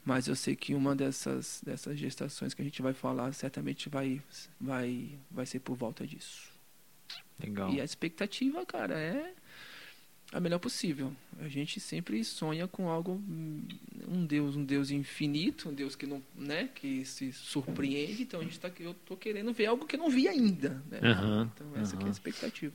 mas 0.05 0.29
eu 0.29 0.37
sei 0.37 0.55
que 0.57 0.75
uma 0.75 0.95
dessas 0.95 1.63
dessas 1.65 1.99
gestações 1.99 2.53
que 2.55 2.63
a 2.63 2.65
gente 2.65 2.83
vai 2.83 2.93
falar 2.95 3.33
certamente 3.33 3.89
vai 3.89 4.23
vai 4.61 5.19
vai 5.31 5.47
ser 5.47 5.61
por 5.61 5.77
volta 5.77 6.07
disso. 6.07 6.52
Legal. 7.41 7.73
E 7.73 7.81
a 7.81 7.85
expectativa, 7.85 8.65
cara, 8.65 8.99
é 8.99 9.35
a 10.33 10.41
melhor 10.41 10.59
possível. 10.59 11.13
A 11.41 11.49
gente 11.49 11.79
sempre 11.79 12.25
sonha 12.25 12.67
com 12.67 12.89
algo, 12.89 13.13
hum, 13.13 13.63
um 14.09 14.25
Deus, 14.25 14.57
um 14.57 14.65
Deus 14.65 14.91
infinito, 14.91 15.69
um 15.69 15.75
Deus 15.75 15.95
que 15.95 16.07
não, 16.07 16.23
né, 16.35 16.71
que 16.75 17.05
se 17.05 17.33
surpreende. 17.33 18.23
Então 18.23 18.41
a 18.41 18.43
gente 18.43 18.59
tá, 18.59 18.71
eu 18.81 18.95
tô 18.95 19.15
querendo 19.17 19.53
ver 19.53 19.67
algo 19.67 19.87
que 19.87 19.95
eu 19.95 20.01
não 20.01 20.09
vi 20.09 20.27
ainda, 20.27 20.83
né? 20.91 21.01
Aham, 21.03 21.51
Então 21.55 21.67
essa 21.77 21.97
que 21.97 22.05
é 22.05 22.09
a 22.09 22.11
expectativa. 22.11 22.75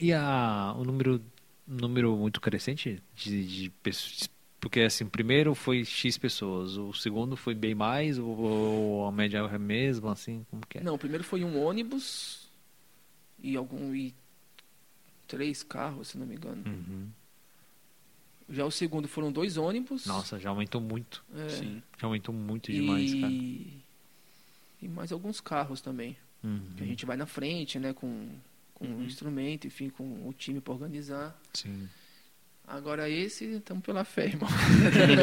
E 0.00 0.12
a, 0.12 0.74
o 0.76 0.84
número, 0.84 1.22
número 1.66 2.16
muito 2.16 2.40
crescente 2.40 3.02
de, 3.14 3.44
de 3.44 3.70
pessoas. 3.82 4.28
Porque 4.58 4.80
assim, 4.80 5.04
o 5.04 5.10
primeiro 5.10 5.54
foi 5.54 5.84
X 5.84 6.16
pessoas, 6.16 6.78
o 6.78 6.92
segundo 6.94 7.36
foi 7.36 7.54
bem 7.54 7.74
mais, 7.74 8.18
ou, 8.18 8.36
ou 8.38 9.06
a 9.06 9.12
média 9.12 9.38
é 9.38 9.54
a 9.54 9.58
mesma, 9.58 10.12
assim, 10.12 10.44
como 10.50 10.66
que 10.66 10.78
é? 10.78 10.82
Não, 10.82 10.94
o 10.94 10.98
primeiro 10.98 11.22
foi 11.22 11.44
um 11.44 11.62
ônibus 11.62 12.45
e 13.42 13.56
algum 13.56 13.94
e 13.94 14.14
três 15.26 15.62
carros, 15.62 16.08
se 16.08 16.18
não 16.18 16.26
me 16.26 16.34
engano. 16.36 16.62
Uhum. 16.66 17.08
Já 18.48 18.64
o 18.64 18.70
segundo 18.70 19.08
foram 19.08 19.32
dois 19.32 19.56
ônibus. 19.56 20.06
Nossa, 20.06 20.38
já 20.38 20.50
aumentou 20.50 20.80
muito. 20.80 21.24
é, 21.34 21.48
Sim. 21.48 21.82
Já 21.98 22.06
aumentou 22.06 22.32
muito 22.34 22.70
demais, 22.70 23.12
cara. 23.14 23.32
e, 23.32 23.78
e 24.82 24.88
mais 24.88 25.10
alguns 25.10 25.40
carros 25.40 25.80
também. 25.80 26.16
Uhum. 26.44 26.60
Que 26.76 26.84
a 26.84 26.86
gente 26.86 27.04
vai 27.04 27.16
na 27.16 27.26
frente, 27.26 27.78
né, 27.78 27.92
com, 27.92 28.28
com 28.74 28.84
Uhum. 28.86 28.98
o 28.98 29.02
instrumento, 29.04 29.66
enfim, 29.66 29.88
com 29.90 30.04
o 30.28 30.32
time 30.32 30.60
para 30.60 30.72
organizar. 30.74 31.36
Sim. 31.54 31.88
Agora 32.68 33.08
esse, 33.08 33.44
estamos 33.44 33.84
pela 33.84 34.04
fé, 34.04 34.26
irmão. 34.26 34.48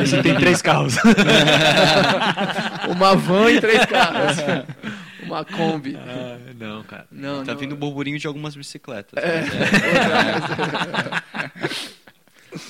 Você 0.05 0.21
tem 0.23 0.35
três 0.37 0.61
carros. 0.61 0.95
Uma 2.89 3.15
van 3.15 3.51
e 3.51 3.59
três 3.61 3.85
carros. 3.85 4.37
Uma 5.25 5.45
Kombi. 5.45 5.95
Ah, 5.95 6.39
não, 6.57 6.83
cara. 6.83 7.07
Não, 7.11 7.43
Tá 7.43 7.53
não. 7.53 7.59
vindo 7.59 7.73
o 7.73 7.77
burburinho 7.77 8.17
de 8.19 8.27
algumas 8.27 8.55
bicicletas. 8.55 9.21
É. 9.23 9.41
mas 11.63 11.93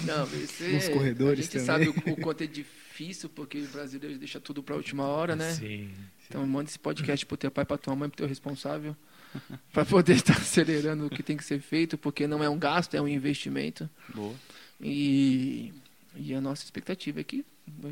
Não, 0.05 0.19
Nos 0.25 0.61
é- 0.61 0.89
corredores 0.93 1.39
A 1.39 1.41
gente 1.43 1.51
também. 1.51 1.65
sabe 1.65 1.89
o, 1.89 2.13
o 2.13 2.15
quanto 2.21 2.41
é 2.43 2.47
difícil, 2.47 3.27
porque 3.29 3.57
o 3.59 3.67
brasileiro 3.67 4.17
deixa 4.17 4.39
tudo 4.39 4.63
para 4.63 4.75
a 4.75 4.77
última 4.77 5.03
hora, 5.05 5.35
né? 5.35 5.51
Sim. 5.53 5.91
Então 6.29 6.45
manda 6.47 6.69
esse 6.69 6.79
podcast 6.79 7.25
pro 7.25 7.35
teu 7.35 7.51
pai, 7.51 7.65
pra 7.65 7.77
tua 7.77 7.95
mãe, 7.95 8.07
pro 8.09 8.17
teu 8.17 8.27
responsável, 8.27 8.95
para 9.73 9.83
poder 9.85 10.13
estar 10.15 10.37
acelerando 10.37 11.05
o 11.05 11.09
que 11.09 11.21
tem 11.21 11.35
que 11.35 11.43
ser 11.43 11.59
feito, 11.59 11.97
porque 11.97 12.25
não 12.27 12.41
é 12.43 12.47
um 12.49 12.57
gasto, 12.57 12.95
é 12.95 13.01
um 13.01 13.07
investimento. 13.07 13.89
Boa. 14.15 14.33
E, 14.79 15.73
e 16.15 16.33
a 16.33 16.39
nossa 16.41 16.63
expectativa 16.63 17.19
é 17.19 17.23
que 17.23 17.45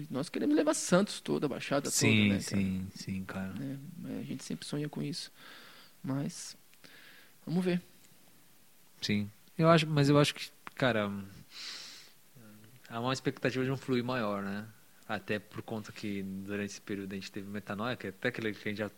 nós 0.10 0.30
queremos 0.30 0.56
levar 0.56 0.74
Santos 0.74 1.22
toda, 1.22 1.46
a 1.46 1.50
Baixada 1.50 1.90
Sim, 1.90 2.22
toda, 2.22 2.34
né? 2.34 2.40
sim, 2.40 2.88
sim, 2.94 3.24
cara. 3.26 3.54
cara? 3.54 3.60
Né? 3.98 4.20
A 4.20 4.24
gente 4.24 4.44
sempre 4.44 4.66
sonha 4.66 4.90
com 4.90 5.02
isso. 5.02 5.32
Mas 6.04 6.58
vamos 7.46 7.64
ver. 7.64 7.82
Sim. 9.02 9.30
Eu 9.58 9.70
acho, 9.70 9.88
mas 9.88 10.10
eu 10.10 10.18
acho 10.20 10.34
que, 10.36 10.50
cara, 10.76 11.10
há 12.90 13.00
uma 13.00 13.14
expectativa 13.14 13.64
de 13.64 13.72
um 13.72 13.78
fluir 13.78 14.04
maior, 14.04 14.44
né? 14.44 14.66
Até 15.08 15.40
por 15.40 15.62
conta 15.62 15.92
que 15.92 16.24
durante 16.24 16.72
esse 16.72 16.82
período 16.82 17.12
a 17.12 17.16
gente 17.16 17.32
teve 17.32 17.48
metanoia, 17.50 17.96
que 17.96 18.08
é 18.08 18.10
até 18.12 18.30
aquele 18.30 18.54
que 18.54 18.68
a 18.68 18.72
gente 18.72 18.78
já 18.80 18.90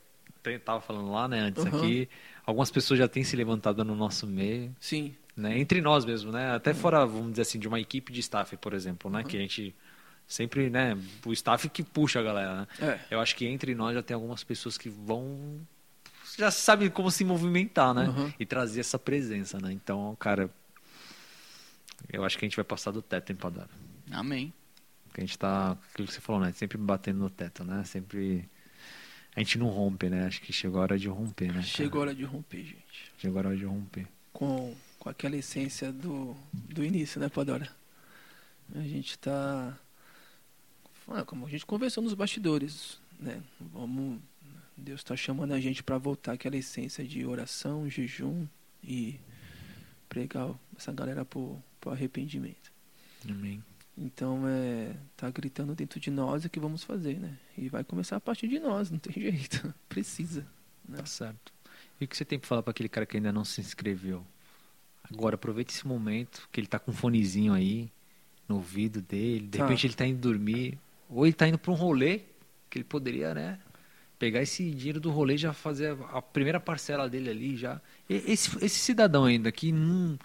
te- 0.43 0.59
tava 0.59 0.80
falando 0.82 1.11
lá, 1.11 1.28
né, 1.28 1.39
antes 1.39 1.63
Uhum. 1.65 1.69
aqui. 1.69 2.09
Algumas 2.45 2.69
pessoas 2.69 2.99
já 2.99 3.07
têm 3.07 3.24
se 3.24 3.36
levantado 3.36 3.84
no 3.84 3.95
nosso 3.95 4.28
meio, 4.28 4.76
Sim, 4.80 5.15
né? 5.36 5.57
Entre 5.57 5.82
nós 5.82 6.05
mesmo, 6.05 6.32
né? 6.32 6.51
Até 6.53 6.74
fora, 6.74 7.05
vamos 7.05 7.32
dizer 7.32 7.43
assim, 7.43 7.57
de 7.59 7.67
uma 7.67 7.80
equipe 7.80 8.11
de 8.13 8.19
staff, 8.19 8.55
por 8.57 8.74
exemplo, 8.74 9.09
né? 9.09 9.19
Uhum. 9.19 9.24
Que 9.24 9.38
a 9.38 9.39
gente 9.39 9.76
sempre, 10.28 10.69
né? 10.69 10.97
O 11.26 11.34
staff 11.34 11.69
que 11.69 11.84
puxa 11.84 12.19
a 12.19 12.24
galera, 12.24 12.61
né? 12.61 12.67
é. 12.80 12.99
Eu 13.11 13.19
acho 13.19 13.36
que 13.36 13.45
entre 13.45 13.76
nós 13.76 13.93
já 13.93 14.01
tem 14.01 14.15
algumas 14.15 14.43
pessoas 14.43 14.78
que 14.78 14.89
vão. 14.89 15.59
Já 16.38 16.49
sabe 16.49 16.89
como 16.89 17.11
se 17.11 17.24
movimentar, 17.24 17.93
né? 17.93 18.07
Uhum. 18.09 18.34
E 18.39 18.45
trazer 18.45 18.80
essa 18.80 18.97
presença, 18.97 19.59
né? 19.59 19.71
Então, 19.71 20.15
cara. 20.19 20.49
Eu 22.11 22.26
acho 22.26 22.38
que 22.38 22.45
a 22.45 22.47
gente 22.47 22.55
vai 22.55 22.65
passar 22.65 22.91
do 22.91 23.01
teto, 23.01 23.32
hein, 23.32 23.36
Padara? 23.36 23.69
Amém. 24.11 24.53
Porque 25.05 25.21
a 25.21 25.26
gente 25.26 25.38
tá. 25.38 25.78
Aquilo 25.91 26.07
que 26.07 26.13
você 26.13 26.19
falou, 26.19 26.41
né? 26.41 26.51
Sempre 26.53 26.78
batendo 26.78 27.19
no 27.19 27.30
teto, 27.30 27.63
né? 27.63 27.84
Sempre. 27.84 28.49
A 29.36 29.39
gente 29.39 29.57
não 29.57 29.67
rompe, 29.67 30.09
né? 30.09 30.26
Acho 30.26 30.41
que 30.41 30.51
chegou 30.51 30.80
a 30.80 30.84
hora 30.84 30.99
de 30.99 31.07
romper, 31.07 31.47
né? 31.47 31.53
cara? 31.53 31.63
Chegou 31.63 31.99
a 31.99 32.01
hora 32.03 32.15
de 32.15 32.24
romper, 32.24 32.63
gente. 32.63 33.11
Chegou 33.17 33.41
a 33.41 33.47
hora 33.47 33.57
de 33.57 33.65
romper. 33.65 34.07
Com, 34.32 34.76
com 34.99 35.09
aquela 35.09 35.36
essência 35.36 35.91
do, 35.91 36.36
do 36.51 36.84
início, 36.84 37.19
né, 37.19 37.30
Padora? 37.30 37.67
A 38.76 38.82
gente 38.82 39.17
tá. 39.19 39.78
Ah, 41.08 41.24
como 41.24 41.45
a 41.45 41.49
gente 41.49 41.66
conversou 41.66 42.04
nos 42.04 42.14
bastidores, 42.14 42.99
né? 43.20 43.41
Vamos. 43.60 44.20
Deus 44.76 45.01
está 45.01 45.16
chamando 45.16 45.54
a 45.54 45.60
gente 45.60 45.84
para 45.84 45.97
voltar 45.97 46.34
aquela 46.34 46.58
essência 46.58 47.04
de 47.06 47.26
oração, 47.26 47.88
jejum 47.89 48.47
e 48.84 49.20
pregar 50.10 50.49
essa 50.76 50.91
galera 50.91 51.24
pro, 51.24 51.62
pro 51.80 51.91
arrependimento. 51.91 52.72
Amém. 53.30 53.64
Então 53.95 54.47
é 54.47 54.95
tá 55.16 55.30
gritando 55.30 55.76
dentro 55.76 55.99
de 55.99 56.10
nós 56.10 56.43
o 56.43 56.49
que 56.49 56.60
vamos 56.60 56.84
fazer, 56.84 57.20
né? 57.20 57.38
E 57.56 57.70
vai 57.70 57.84
começar 57.84 58.16
a 58.16 58.20
partir 58.20 58.47
de 58.47 58.60
nós, 58.60 58.89
não 58.89 58.97
tem 58.97 59.14
jeito, 59.22 59.72
precisa. 59.88 60.41
Né? 60.88 60.97
Tá 60.97 61.06
certo. 61.06 61.54
E 62.01 62.06
o 62.06 62.08
que 62.08 62.18
você 62.18 62.26
tem 62.26 62.39
pra 62.39 62.47
falar 62.47 62.64
pra 62.64 62.72
aquele 62.72 62.89
cara 62.89 63.06
que 63.06 63.16
ainda 63.16 63.32
não 63.32 63.45
se 63.45 63.62
inscreveu? 63.62 64.26
Agora, 65.04 65.36
aproveita 65.36 65.72
esse 65.72 65.86
momento 65.86 66.49
que 66.51 66.60
ele 66.60 66.68
tá 66.68 66.80
com 66.80 66.89
um 66.91 66.93
fonezinho 66.93 67.54
aí 67.54 67.91
no 68.49 68.56
ouvido 68.56 69.01
dele. 69.01 69.47
De 69.47 69.60
Tá. 69.60 69.66
repente 69.66 69.86
ele 69.86 69.93
tá 69.93 70.06
indo 70.08 70.20
dormir. 70.20 70.80
Ou 71.10 71.26
ele 71.26 71.34
tá 71.34 71.47
indo 71.47 71.58
pra 71.58 71.72
um 71.72 71.76
rolê 71.76 72.22
que 72.70 72.78
ele 72.80 72.86
poderia, 72.86 73.34
né? 73.34 73.60
Pegar 74.18 74.41
esse 74.41 74.70
dinheiro 74.72 74.99
do 74.99 75.12
rolê 75.12 75.36
e 75.36 75.38
já 75.38 75.54
fazer 75.54 75.97
a 76.12 76.22
primeira 76.22 76.60
parcela 76.60 77.10
dele 77.10 77.30
ali 77.30 77.58
já. 77.58 77.82
Esse, 78.10 78.58
esse 78.64 78.80
cidadão 78.80 79.26
ainda 79.26 79.51
que 79.51 79.72
não. 79.72 80.18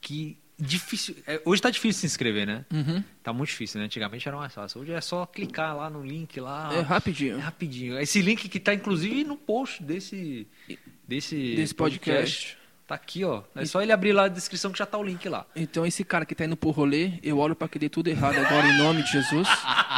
Que 0.00 0.38
difícil. 0.58 1.16
é, 1.26 1.40
hoje 1.44 1.60
tá 1.60 1.70
difícil 1.70 2.00
se 2.00 2.06
inscrever, 2.06 2.46
né? 2.46 2.64
Uhum. 2.72 3.02
Tá 3.22 3.32
muito 3.32 3.48
difícil, 3.48 3.80
né? 3.80 3.86
Antigamente 3.86 4.28
era 4.28 4.36
mais 4.36 4.54
fácil. 4.54 4.80
Hoje 4.80 4.92
é 4.92 5.00
só 5.00 5.26
clicar 5.26 5.76
lá 5.76 5.90
no 5.90 6.04
link 6.04 6.38
lá. 6.40 6.72
É 6.72 6.80
rapidinho. 6.80 7.36
É 7.36 7.40
rapidinho. 7.40 7.98
Esse 7.98 8.22
link 8.22 8.48
que 8.48 8.60
tá 8.60 8.72
inclusive 8.74 9.24
no 9.24 9.36
post 9.36 9.82
desse 9.82 10.46
desse, 11.06 11.56
Desse 11.56 11.74
podcast. 11.74 12.56
Tá 12.86 12.96
aqui, 12.96 13.24
ó. 13.24 13.42
É 13.54 13.64
só 13.64 13.80
ele 13.80 13.92
abrir 13.92 14.12
lá 14.12 14.24
a 14.24 14.28
descrição 14.28 14.70
que 14.70 14.78
já 14.78 14.84
tá 14.84 14.98
o 14.98 15.02
link 15.02 15.26
lá. 15.28 15.46
Então 15.56 15.86
esse 15.86 16.04
cara 16.04 16.26
que 16.26 16.34
tá 16.34 16.44
indo 16.44 16.56
pro 16.56 16.70
rolê, 16.70 17.12
eu 17.22 17.38
olho 17.38 17.54
para 17.54 17.68
que 17.68 17.78
dê 17.78 17.88
tudo 17.88 18.08
errado 18.08 18.36
agora 18.38 18.66
em 18.68 18.78
nome 18.78 19.02
de 19.02 19.12
Jesus. 19.12 19.48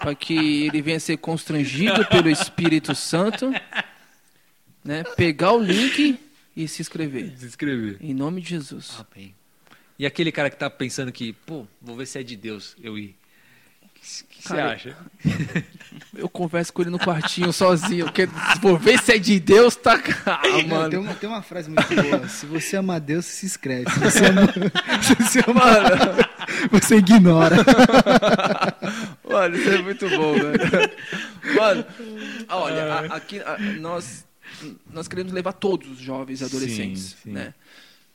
para 0.00 0.14
que 0.14 0.64
ele 0.66 0.82
venha 0.82 0.98
ser 0.98 1.18
constrangido 1.18 2.04
pelo 2.06 2.28
Espírito 2.28 2.94
Santo, 2.94 3.52
né? 4.82 5.04
Pegar 5.16 5.52
o 5.52 5.62
link 5.62 6.18
e 6.56 6.66
se 6.66 6.82
inscrever. 6.82 7.32
Se 7.36 7.46
inscrever. 7.46 7.98
Em 8.00 8.14
nome 8.14 8.40
de 8.40 8.48
Jesus. 8.50 9.04
Bem. 9.14 9.34
E 9.98 10.06
aquele 10.06 10.32
cara 10.32 10.48
que 10.48 10.56
tá 10.56 10.70
pensando 10.70 11.12
que, 11.12 11.34
pô, 11.34 11.66
vou 11.80 11.94
ver 11.94 12.06
se 12.06 12.18
é 12.18 12.22
de 12.22 12.34
Deus, 12.34 12.74
eu 12.82 12.98
ir. 12.98 13.14
O 13.84 13.88
que 14.30 14.42
você 14.48 14.54
acha? 14.54 14.96
Eu 16.16 16.26
converso 16.26 16.72
com 16.72 16.80
ele 16.80 16.90
no 16.90 16.98
quartinho 16.98 17.52
sozinho, 17.52 18.06
porque 18.06 18.26
vou 18.62 18.78
ver 18.78 18.98
se 18.98 19.12
é 19.12 19.18
de 19.18 19.38
Deus, 19.38 19.76
tá? 19.76 20.02
Ah, 20.24 20.40
Não, 20.42 20.52
tem, 20.54 20.66
mano. 20.66 21.00
uma, 21.02 21.14
tem 21.14 21.28
uma 21.28 21.42
frase 21.42 21.68
muito 21.68 21.94
boa. 21.94 22.26
Se 22.26 22.46
você 22.46 22.76
ama 22.78 22.98
Deus, 22.98 23.26
você 23.26 23.32
se 23.40 23.46
inscreve. 23.46 23.90
Se 23.90 23.98
você 24.00 24.24
ama, 24.24 24.46
se 25.04 25.14
você, 25.16 25.40
ama 25.46 25.60
você 26.72 26.96
ignora. 26.96 27.56
Mano, 29.40 29.56
isso 29.56 29.68
é 29.70 29.82
muito 29.82 30.08
bom, 30.10 30.32
velho. 30.34 30.58
Mano, 31.56 31.84
olha, 32.48 32.84
a- 32.94 33.16
aqui 33.16 33.38
a- 33.40 33.58
nós, 33.80 34.26
nós 34.92 35.08
queremos 35.08 35.32
levar 35.32 35.52
todos 35.54 35.88
os 35.90 35.98
jovens 35.98 36.40
e 36.40 36.44
adolescentes, 36.44 37.02
Sim, 37.02 37.16
sim. 37.22 37.32
né? 37.32 37.54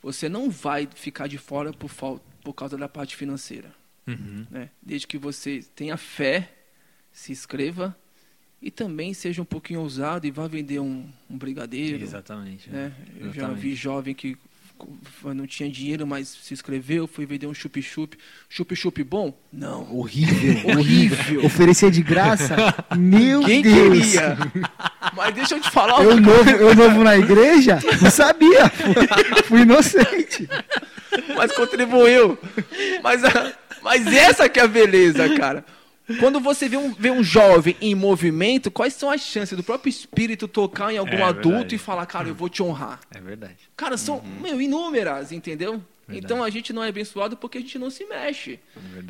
Você 0.02 0.28
não 0.28 0.50
vai 0.50 0.88
ficar 0.94 1.26
de 1.26 1.36
fora 1.38 1.72
por, 1.72 1.88
fal- 1.88 2.20
por 2.44 2.52
causa 2.52 2.76
da 2.76 2.88
parte 2.88 3.16
financeira, 3.16 3.72
Uhum. 4.06 4.46
né? 4.50 4.70
Desde 4.80 5.06
que 5.06 5.18
você 5.18 5.64
tenha 5.74 5.96
fé, 5.96 6.52
se 7.12 7.32
inscreva 7.32 7.96
E 8.62 8.70
também 8.70 9.12
seja 9.12 9.42
um 9.42 9.44
pouquinho 9.44 9.80
ousado 9.80 10.26
e 10.26 10.30
vá 10.30 10.46
vender 10.48 10.78
um, 10.80 11.06
um 11.28 11.36
brigadeiro. 11.36 12.02
Exatamente. 12.02 12.70
né? 12.70 12.92
Eu 13.16 13.26
já 13.32 13.42
Exatamente. 13.42 13.60
vi 13.60 13.74
jovem 13.74 14.14
que 14.14 14.36
não 15.34 15.46
tinha 15.46 15.70
dinheiro, 15.70 16.06
mas 16.06 16.28
se 16.28 16.52
inscreveu, 16.54 17.06
foi 17.06 17.26
vender 17.26 17.46
um 17.46 17.54
chup-chup. 17.54 18.16
Chup-chup 18.48 19.02
bom? 19.02 19.36
Não. 19.52 19.94
Horrível. 19.96 20.70
Horrível. 20.76 21.44
Oferecer 21.44 21.90
de 21.90 22.02
graça? 22.02 22.54
Meu 22.96 23.42
Quem 23.42 23.62
Deus. 23.62 23.98
queria? 23.98 24.38
Mas 25.14 25.34
deixa 25.34 25.54
eu 25.54 25.60
te 25.60 25.70
falar 25.70 26.02
Eu 26.02 26.20
novo, 26.20 26.50
eu 26.50 26.74
novo 26.74 27.02
na 27.04 27.16
igreja? 27.16 27.78
Não 28.00 28.10
sabia. 28.10 28.68
Fui, 28.68 29.42
fui 29.44 29.60
inocente. 29.62 30.48
mas 31.36 31.52
contribuiu. 31.52 32.38
Mas, 33.02 33.22
mas 33.82 34.06
essa 34.06 34.48
que 34.48 34.60
é 34.60 34.62
a 34.64 34.68
beleza, 34.68 35.28
cara. 35.36 35.64
Quando 36.20 36.38
você 36.38 36.68
vê 36.68 36.76
um, 36.76 36.92
vê 36.94 37.10
um 37.10 37.22
jovem 37.22 37.76
em 37.80 37.94
movimento, 37.94 38.70
quais 38.70 38.94
são 38.94 39.10
as 39.10 39.20
chances 39.22 39.56
do 39.56 39.62
próprio 39.64 39.90
espírito 39.90 40.46
tocar 40.46 40.92
em 40.92 40.98
algum 40.98 41.12
É, 41.16 41.22
adulto 41.22 41.48
verdade. 41.50 41.74
e 41.74 41.78
falar, 41.78 42.06
cara, 42.06 42.28
eu 42.28 42.34
vou 42.34 42.48
te 42.48 42.62
honrar? 42.62 43.00
É 43.12 43.20
verdade. 43.20 43.56
Cara, 43.76 43.96
são, 43.96 44.22
meu, 44.22 44.60
inúmeras, 44.60 45.32
entendeu? 45.32 45.72
Uhum. 45.72 45.82
Verdade. 46.06 46.24
Então 46.24 46.44
a 46.44 46.50
gente 46.50 46.72
não 46.72 46.84
é 46.84 46.88
abençoado 46.88 47.36
porque 47.36 47.58
a 47.58 47.60
gente 47.60 47.78
não 47.78 47.90
se 47.90 48.04
mexe. 48.04 48.60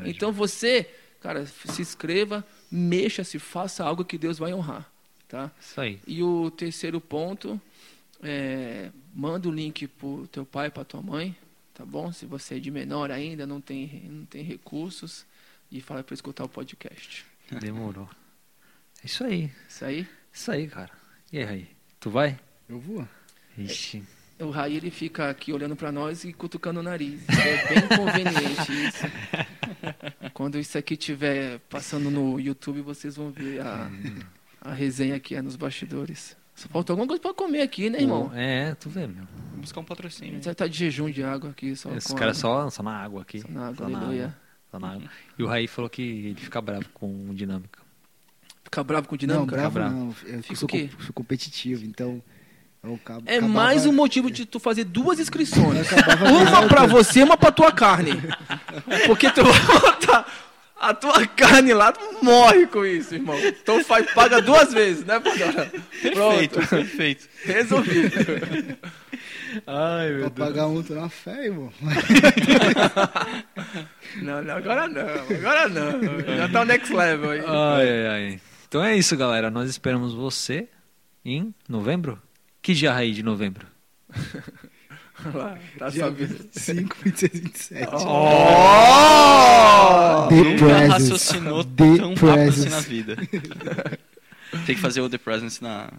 É. 0.04 0.08
Então 0.08 0.32
você, 0.32 0.88
cara, 1.20 1.44
se 1.44 1.82
inscreva, 1.82 2.42
mexa-se, 2.70 3.38
faça 3.38 3.84
algo 3.84 4.02
que 4.04 4.16
Deus 4.16 4.38
vai 4.38 4.54
honrar, 4.54 4.90
tá? 5.28 5.50
Isso 5.60 5.78
aí. 5.78 5.98
E 6.06 6.22
o 6.22 6.50
terceiro 6.50 6.98
ponto 7.00 7.60
é 8.22 8.88
manda 9.14 9.48
o 9.48 9.52
link 9.52 9.86
pro 9.86 10.26
teu 10.32 10.44
pai, 10.46 10.70
pra 10.70 10.84
tua 10.84 11.00
mãe, 11.02 11.34
tá 11.74 11.84
bom? 11.84 12.12
Se 12.12 12.24
você 12.26 12.56
é 12.56 12.58
de 12.58 12.70
menor 12.70 13.10
ainda, 13.10 13.46
não 13.46 13.60
tem, 13.60 14.04
não 14.10 14.24
tem 14.24 14.42
recursos, 14.42 15.24
e 15.70 15.80
fala 15.80 16.02
para 16.02 16.14
escutar 16.14 16.44
o 16.44 16.48
podcast. 16.48 17.24
Demorou. 17.60 18.08
É 19.02 19.06
isso 19.06 19.24
aí. 19.24 19.50
Isso 19.68 19.84
aí. 19.84 20.08
Isso 20.32 20.50
aí, 20.50 20.66
cara. 20.68 20.90
E 21.32 21.38
aí, 21.38 21.44
Raí? 21.44 21.68
Tu 22.00 22.10
vai? 22.10 22.38
Eu 22.68 22.78
vou. 22.80 23.06
Ixi. 23.56 24.02
O 24.38 24.50
Raí 24.50 24.76
ele 24.76 24.90
fica 24.90 25.30
aqui 25.30 25.50
olhando 25.52 25.74
para 25.74 25.90
nós 25.90 26.24
e 26.24 26.32
cutucando 26.32 26.80
o 26.80 26.82
nariz. 26.82 27.22
É 27.28 27.68
bem 27.68 27.88
conveniente 27.96 28.86
isso. 28.86 29.04
Quando 30.34 30.58
isso 30.58 30.76
aqui 30.76 30.94
estiver 30.94 31.58
passando 31.70 32.10
no 32.10 32.38
YouTube, 32.38 32.82
vocês 32.82 33.16
vão 33.16 33.30
ver 33.30 33.60
a, 33.60 33.90
a 34.60 34.72
resenha 34.74 35.16
aqui 35.16 35.34
é 35.34 35.40
nos 35.40 35.56
bastidores. 35.56 36.36
Só 36.54 36.68
falta 36.68 36.92
alguma 36.92 37.06
coisa 37.06 37.22
para 37.22 37.32
comer 37.34 37.62
aqui, 37.62 37.88
né, 37.90 38.00
irmão? 38.00 38.30
É, 38.34 38.74
tu 38.74 38.88
vê, 38.90 39.06
meu. 39.06 39.24
Vou 39.52 39.60
buscar 39.60 39.80
um 39.80 39.84
A 39.84 39.86
patrocínio. 39.86 40.34
gente 40.34 40.44
vai 40.44 40.52
estar 40.52 40.66
de 40.68 40.76
jejum 40.78 41.10
de 41.10 41.22
água 41.22 41.50
aqui. 41.50 41.74
Só 41.76 41.94
Esses 41.94 42.10
com 42.10 42.16
caras 42.18 42.38
a- 42.38 42.40
só, 42.40 42.70
só 42.70 42.82
na 42.82 42.96
água 42.96 43.22
aqui. 43.22 43.40
Só 43.40 43.48
na 43.48 43.68
água, 43.68 43.76
Só 43.76 43.88
na 43.88 43.98
aleluia. 43.98 44.24
água. 44.26 44.45
Só 44.78 44.86
na 44.86 44.92
água. 44.94 45.10
E 45.38 45.42
o 45.42 45.46
Raí 45.46 45.66
falou 45.66 45.88
que 45.90 46.02
ele 46.02 46.34
fica 46.40 46.60
bravo 46.60 46.86
com 46.94 47.34
dinâmica. 47.34 47.78
Ficar 48.64 48.82
bravo 48.84 49.06
com 49.08 49.14
Não, 49.14 49.18
dinâmica? 49.18 49.56
bravo 49.56 49.70
bravo. 49.74 49.94
não. 49.94 50.14
Eu 50.26 50.42
Fica 50.42 50.56
sou, 50.56 50.66
o 50.66 50.68
quê? 50.68 50.88
com- 50.96 51.02
sou 51.04 51.12
competitivo, 51.12 51.84
então... 51.84 52.22
Eu 52.82 52.94
acabo, 52.94 53.22
É 53.26 53.38
acabava- 53.38 53.52
mais 53.52 53.84
um 53.86 53.92
motivo 53.92 54.30
de 54.30 54.44
tu 54.46 54.60
fazer 54.60 54.84
duas 54.84 55.18
inscrições. 55.18 55.86
Uma 55.90 56.68
pra 56.68 56.86
você, 56.86 57.22
uma 57.22 57.36
pra 57.36 57.50
tua 57.50 57.72
carne. 57.72 58.12
Porque 59.06 59.30
tu 59.30 59.42
vai 59.42 59.80
botar 59.80 60.26
a 60.78 60.94
tua 60.94 61.26
carne 61.26 61.72
lá, 61.74 61.90
tu 61.90 62.22
morre 62.24 62.66
com 62.66 62.84
isso, 62.86 63.14
irmão. 63.14 63.36
Então 63.40 63.82
faz, 63.82 64.08
paga 64.12 64.40
duas 64.40 64.72
vezes, 64.72 65.04
né, 65.04 65.18
Pandora? 65.18 65.66
Perfeito, 66.02 66.54
Pronto, 66.54 66.68
perfeito. 66.68 67.28
resolvido. 67.44 68.10
Ai, 69.66 70.18
Pra 70.20 70.30
pagar 70.30 70.66
um, 70.66 70.82
tô 70.82 70.94
na 70.94 71.08
fé, 71.08 71.46
irmão. 71.46 71.72
Não, 74.22 74.42
não, 74.42 74.56
agora 74.56 74.88
não, 74.88 75.02
agora 75.36 75.68
não. 75.68 76.00
Já 76.36 76.48
tá 76.48 76.62
o 76.62 76.64
next 76.64 76.92
level 76.94 77.30
aí. 77.30 77.40
Ai, 77.46 77.88
ai, 77.88 78.06
ai. 78.06 78.40
Então 78.68 78.82
é 78.82 78.96
isso, 78.96 79.14
galera. 79.16 79.50
Nós 79.50 79.68
esperamos 79.68 80.14
você 80.14 80.68
em 81.24 81.54
novembro? 81.68 82.20
Que 82.62 82.72
dia 82.72 82.92
Raí 82.92 83.12
de 83.12 83.22
novembro? 83.22 83.66
Lá, 85.34 85.58
tá 85.78 85.88
Dia 85.90 86.04
sabendo. 86.04 86.48
5, 86.52 86.96
26, 87.04 87.40
27. 87.40 87.86
Oh! 87.94 87.98
The 90.28 90.34
Nunca 90.36 90.64
Presence. 90.64 90.88
raciocinou 90.88 91.64
The 91.64 91.96
tão 91.96 92.14
rápido 92.14 92.28
assim 92.28 92.42
Presence. 92.42 92.68
na 92.70 92.80
vida. 92.80 93.16
Tem 94.66 94.74
que 94.74 94.80
fazer 94.80 95.00
o 95.02 95.08
The 95.10 95.18
Presence 95.18 95.62
na, 95.62 95.90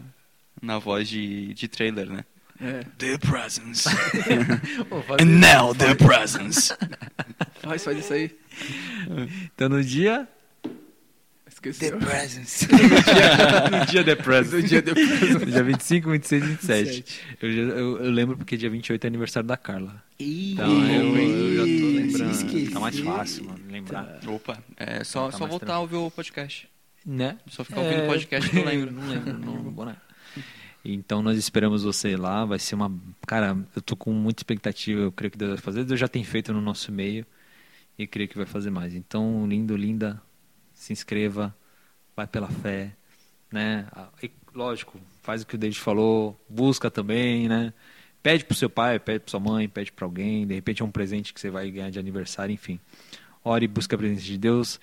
na 0.62 0.80
voz 0.80 1.08
de, 1.10 1.54
de 1.54 1.68
trailer, 1.68 2.10
né? 2.10 2.24
É, 2.60 2.84
The 2.98 3.18
Presence. 3.20 3.88
And 5.22 5.26
now 5.40 5.74
The 5.76 5.96
Presence. 5.96 6.74
faz, 7.62 7.84
faz 7.84 7.98
isso 8.00 8.14
aí. 8.14 8.36
Então 9.56 9.70
no 9.70 9.84
dia. 9.84 10.28
The 10.64 10.70
Esqueceu. 11.50 11.98
Presence. 12.00 12.68
no 12.68 13.86
dia 13.86 14.04
The 14.04 14.16
Present. 14.16 14.62
Do 14.62 14.68
dia 14.68 14.82
depois. 14.82 15.32
No 15.40 15.46
dia 15.46 15.64
25, 15.64 16.10
26 16.12 16.44
e 16.44 16.48
27. 16.48 16.84
27. 16.86 17.22
Eu, 17.42 17.52
já- 17.52 17.62
eu, 17.62 17.98
eu 18.06 18.12
lembro 18.12 18.38
porque 18.38 18.56
dia 18.58 18.70
28 18.70 19.04
é 19.04 19.08
aniversário 19.08 19.48
da 19.48 19.58
Carla. 19.58 20.04
Ih, 20.20 20.54
Então 20.54 20.88
eu, 20.88 21.18
eu 21.18 21.56
já 21.56 21.64
tô 21.64 21.88
lembrando. 22.00 22.32
esqueci. 22.32 22.72
Tá 22.72 22.80
mais 22.80 23.00
fácil, 23.00 23.46
mano, 23.46 23.60
lembrar. 23.70 24.20
Opa, 24.28 24.58
é 24.78 25.04
só, 25.04 25.30
Tá 25.30 25.38
só 25.38 25.46
voltar 25.48 25.74
a 25.76 25.80
ouvir 25.80 25.96
o 25.96 26.10
podcast. 26.12 26.68
Né? 27.06 27.38
Só 27.48 27.64
ficar 27.64 27.82
ouvindo 27.82 28.04
o 28.04 28.08
podcast 28.08 28.50
que 28.50 28.58
eu 28.58 28.66
lembro. 28.66 28.92
não 28.94 29.08
lembro, 29.08 29.34
não 29.40 29.72
vou, 29.72 29.86
né? 29.86 29.96
Então 30.94 31.22
nós 31.22 31.38
esperamos 31.38 31.84
você 31.84 32.16
lá. 32.16 32.46
Vai 32.46 32.60
ser 32.60 32.76
uma. 32.76 32.92
Cara, 33.26 33.58
eu 33.76 33.82
tô 33.82 33.96
com 33.96 34.12
muita 34.14 34.40
expectativa. 34.40 35.02
Eu 35.02 35.12
creio 35.12 35.32
que 35.32 35.38
Deus 35.38 35.52
vai 35.52 35.60
fazer. 35.60 35.84
Deus 35.84 36.00
já 36.00 36.08
tem 36.08 36.24
feito 36.24 36.54
no 36.54 36.62
nosso 36.62 36.92
meio. 36.92 37.26
E 37.98 38.08
creio 38.08 38.30
que 38.30 38.38
vai 38.38 38.46
fazer 38.46 38.70
mais. 38.70 38.94
Então, 38.96 39.46
lindo, 39.48 39.76
linda, 39.76 40.22
se 40.74 40.94
inscreva. 40.94 41.56
Vai 42.16 42.28
pela 42.28 42.48
fé. 42.48 42.96
Né? 43.52 43.88
Ah, 43.92 44.10
E, 44.22 44.32
lógico, 44.54 45.00
faz 45.22 45.42
o 45.42 45.48
que 45.48 45.56
o 45.56 45.58
David 45.58 45.80
falou. 45.80 46.40
Busca 46.48 46.90
também, 46.90 47.50
né? 47.50 47.74
Pede 48.22 48.46
pro 48.46 48.56
seu 48.56 48.70
pai, 48.70 49.00
pede 49.00 49.20
pra 49.20 49.32
sua 49.32 49.40
mãe, 49.40 49.68
pede 49.70 49.92
pra 49.92 50.06
alguém. 50.06 50.46
De 50.46 50.54
repente 50.54 50.82
é 50.82 50.86
um 50.86 50.92
presente 50.92 51.34
que 51.34 51.40
você 51.40 51.50
vai 51.50 51.70
ganhar 51.72 51.90
de 51.90 52.00
aniversário, 52.00 52.54
enfim. 52.54 52.80
Ore, 53.44 53.68
busca 53.68 53.96
a 53.96 54.00
presença 54.00 54.22
de 54.24 54.38
Deus. 54.38 54.80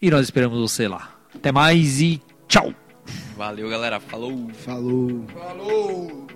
E 0.00 0.10
nós 0.10 0.26
esperamos 0.26 0.58
você 0.58 0.88
lá. 0.88 1.16
Até 1.34 1.52
mais 1.52 2.00
e 2.00 2.20
tchau! 2.48 2.87
Valeu, 3.36 3.68
galera. 3.68 4.00
Falou. 4.00 4.48
Falou. 4.52 5.24
Falou! 5.32 6.26